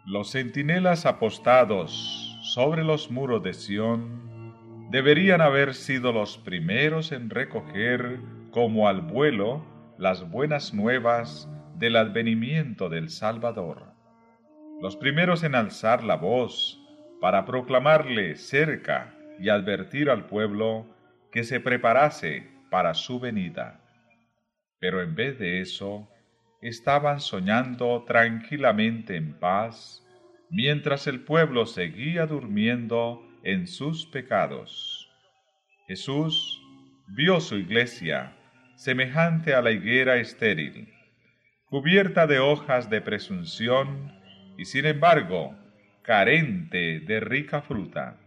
Los 0.07 0.33
centinelas 0.33 1.07
apostados 1.07 2.39
sobre 2.43 2.85
los 2.85 3.11
muros 3.11 3.43
de 3.43 3.55
Sión 3.55 4.89
deberían 4.91 5.41
haber 5.41 5.75
sido 5.75 6.13
los 6.13 6.37
primeros 6.37 7.13
en 7.13 7.31
recoger 7.31 8.21
como 8.51 8.89
al 8.89 9.01
vuelo 9.01 9.65
las 9.99 10.29
buenas 10.31 10.75
nuevas 10.75 11.49
del 11.81 11.97
advenimiento 11.97 12.91
del 12.91 13.09
Salvador, 13.09 13.95
los 14.83 14.97
primeros 14.97 15.43
en 15.45 15.55
alzar 15.55 16.05
la 16.05 16.17
voz 16.17 16.79
para 17.23 17.47
proclamarle 17.47 18.37
cerca 18.37 19.15
y 19.39 19.49
advertir 19.49 20.11
al 20.11 20.27
pueblo 20.27 20.87
que 21.33 21.43
se 21.43 21.59
preparase 21.59 22.47
para 22.71 22.93
su 22.93 23.19
venida. 23.19 23.81
Pero 24.79 25.03
en 25.03 25.15
vez 25.15 25.39
de 25.39 25.63
eso, 25.63 26.07
estaban 26.61 27.19
soñando 27.19 28.05
tranquilamente 28.07 29.17
en 29.17 29.33
paz, 29.39 30.07
mientras 30.51 31.07
el 31.07 31.21
pueblo 31.21 31.65
seguía 31.65 32.27
durmiendo 32.27 33.27
en 33.43 33.67
sus 33.67 34.05
pecados. 34.05 35.11
Jesús 35.89 36.61
vio 37.09 37.41
su 37.41 37.57
iglesia 37.57 38.37
semejante 38.77 39.55
a 39.55 39.63
la 39.63 39.71
higuera 39.71 40.17
estéril, 40.17 40.93
cubierta 41.71 42.27
de 42.27 42.41
hojas 42.41 42.91
de 42.91 43.01
presunción 43.01 44.13
y 44.59 44.65
sin 44.65 44.87
embargo 44.87 45.55
carente 46.03 46.99
de 46.99 47.21
rica 47.21 47.63
fruta. 47.63 48.19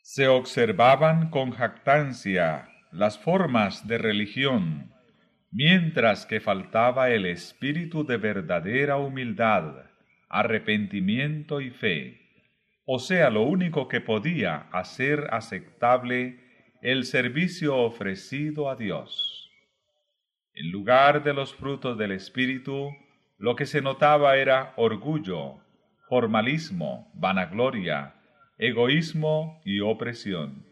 Se 0.00 0.28
observaban 0.28 1.30
con 1.30 1.50
jactancia 1.50 2.68
las 2.92 3.18
formas 3.18 3.88
de 3.88 3.98
religión, 3.98 4.92
mientras 5.50 6.24
que 6.24 6.38
faltaba 6.38 7.10
el 7.10 7.26
espíritu 7.26 8.06
de 8.06 8.16
verdadera 8.16 8.96
humildad, 8.96 9.86
arrepentimiento 10.28 11.60
y 11.60 11.70
fe, 11.70 12.20
o 12.86 13.00
sea, 13.00 13.28
lo 13.30 13.42
único 13.42 13.88
que 13.88 14.00
podía 14.00 14.68
hacer 14.70 15.26
aceptable 15.32 16.38
el 16.80 17.06
servicio 17.06 17.76
ofrecido 17.76 18.70
a 18.70 18.76
Dios. 18.76 19.33
En 20.56 20.70
lugar 20.70 21.24
de 21.24 21.34
los 21.34 21.52
frutos 21.52 21.98
del 21.98 22.12
Espíritu, 22.12 22.90
lo 23.38 23.56
que 23.56 23.66
se 23.66 23.82
notaba 23.82 24.36
era 24.36 24.72
orgullo, 24.76 25.56
formalismo, 26.08 27.10
vanagloria, 27.14 28.14
egoísmo 28.56 29.60
y 29.64 29.80
opresión. 29.80 30.64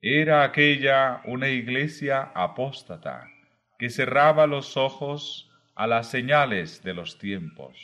Era 0.00 0.42
aquella 0.42 1.20
una 1.26 1.48
iglesia 1.48 2.32
apóstata 2.34 3.28
que 3.78 3.90
cerraba 3.90 4.46
los 4.46 4.78
ojos 4.78 5.50
a 5.74 5.86
las 5.86 6.10
señales 6.10 6.82
de 6.82 6.94
los 6.94 7.18
tiempos. 7.18 7.76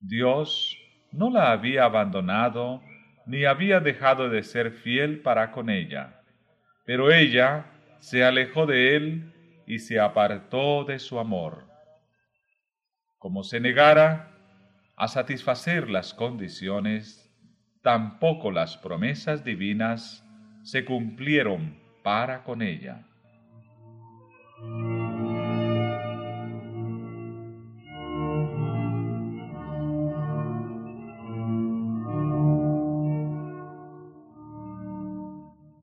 Dios 0.00 0.78
no 1.12 1.28
la 1.28 1.52
había 1.52 1.84
abandonado 1.84 2.82
ni 3.26 3.44
había 3.44 3.80
dejado 3.80 4.30
de 4.30 4.42
ser 4.42 4.72
fiel 4.72 5.20
para 5.20 5.52
con 5.52 5.68
ella, 5.68 6.22
pero 6.86 7.12
ella 7.12 7.66
se 7.98 8.24
alejó 8.24 8.64
de 8.64 8.96
él 8.96 9.34
y 9.70 9.78
se 9.78 10.00
apartó 10.00 10.82
de 10.84 10.98
su 10.98 11.20
amor. 11.20 11.64
Como 13.18 13.44
se 13.44 13.60
negara 13.60 14.36
a 14.96 15.06
satisfacer 15.06 15.88
las 15.88 16.12
condiciones, 16.12 17.32
tampoco 17.80 18.50
las 18.50 18.76
promesas 18.78 19.44
divinas 19.44 20.26
se 20.64 20.84
cumplieron 20.84 21.78
para 22.02 22.42
con 22.42 22.62
ella. 22.62 23.06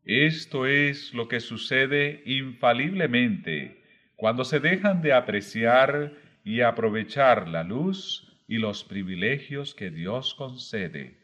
Esto 0.04 0.66
es 0.66 1.14
lo 1.14 1.30
que 1.30 1.40
sucede 1.40 2.22
infaliblemente 2.26 3.77
cuando 4.18 4.44
se 4.44 4.60
dejan 4.60 5.02
de 5.02 5.14
apreciar 5.14 6.12
y 6.44 6.62
aprovechar 6.62 7.48
la 7.48 7.64
luz 7.64 8.44
y 8.48 8.58
los 8.58 8.84
privilegios 8.84 9.76
que 9.76 9.92
Dios 9.92 10.34
concede. 10.34 11.18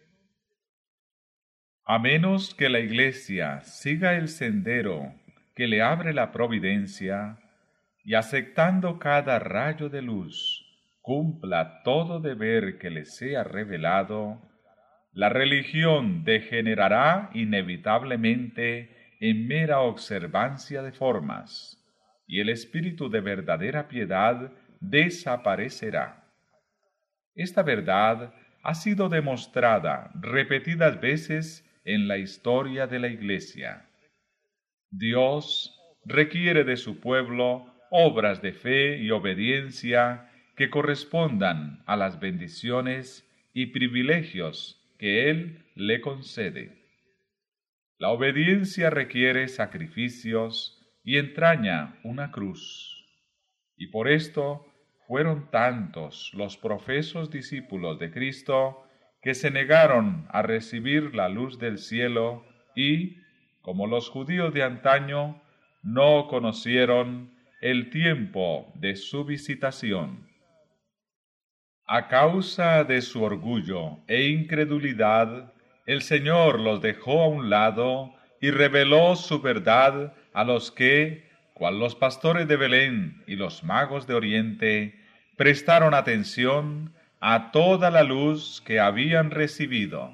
A 1.86 2.00
menos 2.00 2.54
que 2.54 2.70
la 2.70 2.80
Iglesia 2.80 3.62
siga 3.64 4.16
el 4.16 4.30
sendero 4.30 5.14
que 5.56 5.68
le 5.68 5.82
abre 5.82 6.14
la 6.14 6.32
providencia 6.32 7.40
y 8.04 8.14
aceptando 8.14 9.00
cada 9.00 9.40
rayo 9.40 9.90
de 9.90 10.02
luz, 10.02 10.64
cumpla 11.02 11.82
todo 11.84 12.20
deber 12.20 12.78
que 12.78 12.90
le 12.90 13.06
sea 13.06 13.44
revelado, 13.44 14.42
la 15.14 15.30
religión 15.30 16.24
degenerará 16.24 17.32
inevitablemente 17.34 19.16
en 19.20 19.48
mera 19.48 19.82
observancia 19.82 20.82
de 20.84 20.92
formas, 20.92 21.83
y 22.28 22.40
el 22.40 22.50
espíritu 22.50 23.10
de 23.10 23.22
verdadera 23.22 23.88
piedad 23.88 24.52
desaparecerá. 24.80 26.24
Esta 27.36 27.64
verdad 27.64 28.34
ha 28.62 28.76
sido 28.76 29.10
demostrada 29.10 30.12
repetidas 30.16 31.00
veces 31.02 31.70
en 31.86 32.08
la 32.08 32.18
historia 32.18 32.88
de 32.88 33.00
la 33.00 33.08
Iglesia. 33.08 33.90
Dios 34.90 35.80
requiere 36.06 36.64
de 36.64 36.78
su 36.78 37.00
pueblo 37.00 37.74
obras 37.90 38.42
de 38.42 38.54
fe 38.54 38.98
y 38.98 39.12
obediencia 39.12 40.30
que 40.56 40.70
correspondan 40.70 41.84
a 41.86 41.96
las 41.96 42.20
bendiciones 42.20 43.28
y 43.54 43.68
privilegios 43.68 44.80
que 44.98 45.30
Él 45.30 45.64
le 45.76 46.02
concede. 46.02 46.84
La 47.98 48.10
obediencia 48.10 48.90
requiere 48.90 49.48
sacrificios 49.48 50.83
y 51.04 51.18
entraña 51.18 52.00
una 52.04 52.32
cruz. 52.32 53.06
Y 53.76 53.88
por 53.88 54.08
esto 54.08 54.66
fueron 55.08 55.52
tantos 55.52 56.32
los 56.34 56.58
profesos 56.58 57.30
discípulos 57.30 58.00
de 58.00 58.12
Cristo 58.12 58.88
que 59.22 59.34
se 59.34 59.52
negaron 59.52 60.28
a 60.30 60.42
recibir 60.42 61.16
la 61.16 61.30
luz 61.30 61.60
del 61.60 61.78
cielo 61.78 62.46
y, 62.76 63.18
como 63.62 63.88
los 63.88 64.10
judíos 64.10 64.54
de 64.54 64.64
antaño, 64.64 65.42
no 65.82 66.28
conocieron 66.28 67.34
el 67.62 67.90
tiempo 67.90 68.72
de 68.76 68.96
su 68.96 69.26
visitación. 69.26 70.28
A 71.86 72.08
causa 72.08 72.84
de 72.86 73.02
su 73.02 73.24
orgullo 73.24 74.00
e 74.08 74.28
incredulidad, 74.28 75.54
el 75.86 76.02
Señor 76.02 76.60
los 76.60 76.82
dejó 76.82 77.24
a 77.24 77.28
un 77.28 77.50
lado 77.50 78.14
y 78.42 78.52
reveló 78.52 79.16
su 79.16 79.42
verdad 79.42 80.14
a 80.34 80.44
los 80.44 80.72
que, 80.72 81.30
cual 81.54 81.80
los 81.80 81.96
pastores 81.96 82.48
de 82.48 82.58
Belén 82.58 83.24
y 83.28 83.36
los 83.36 83.64
magos 83.64 84.08
de 84.08 84.16
Oriente, 84.16 85.00
prestaron 85.38 85.94
atención 85.94 86.94
a 87.20 87.52
toda 87.52 87.90
la 87.90 88.04
luz 88.04 88.62
que 88.66 88.80
habían 88.80 89.32
recibido. 89.32 90.14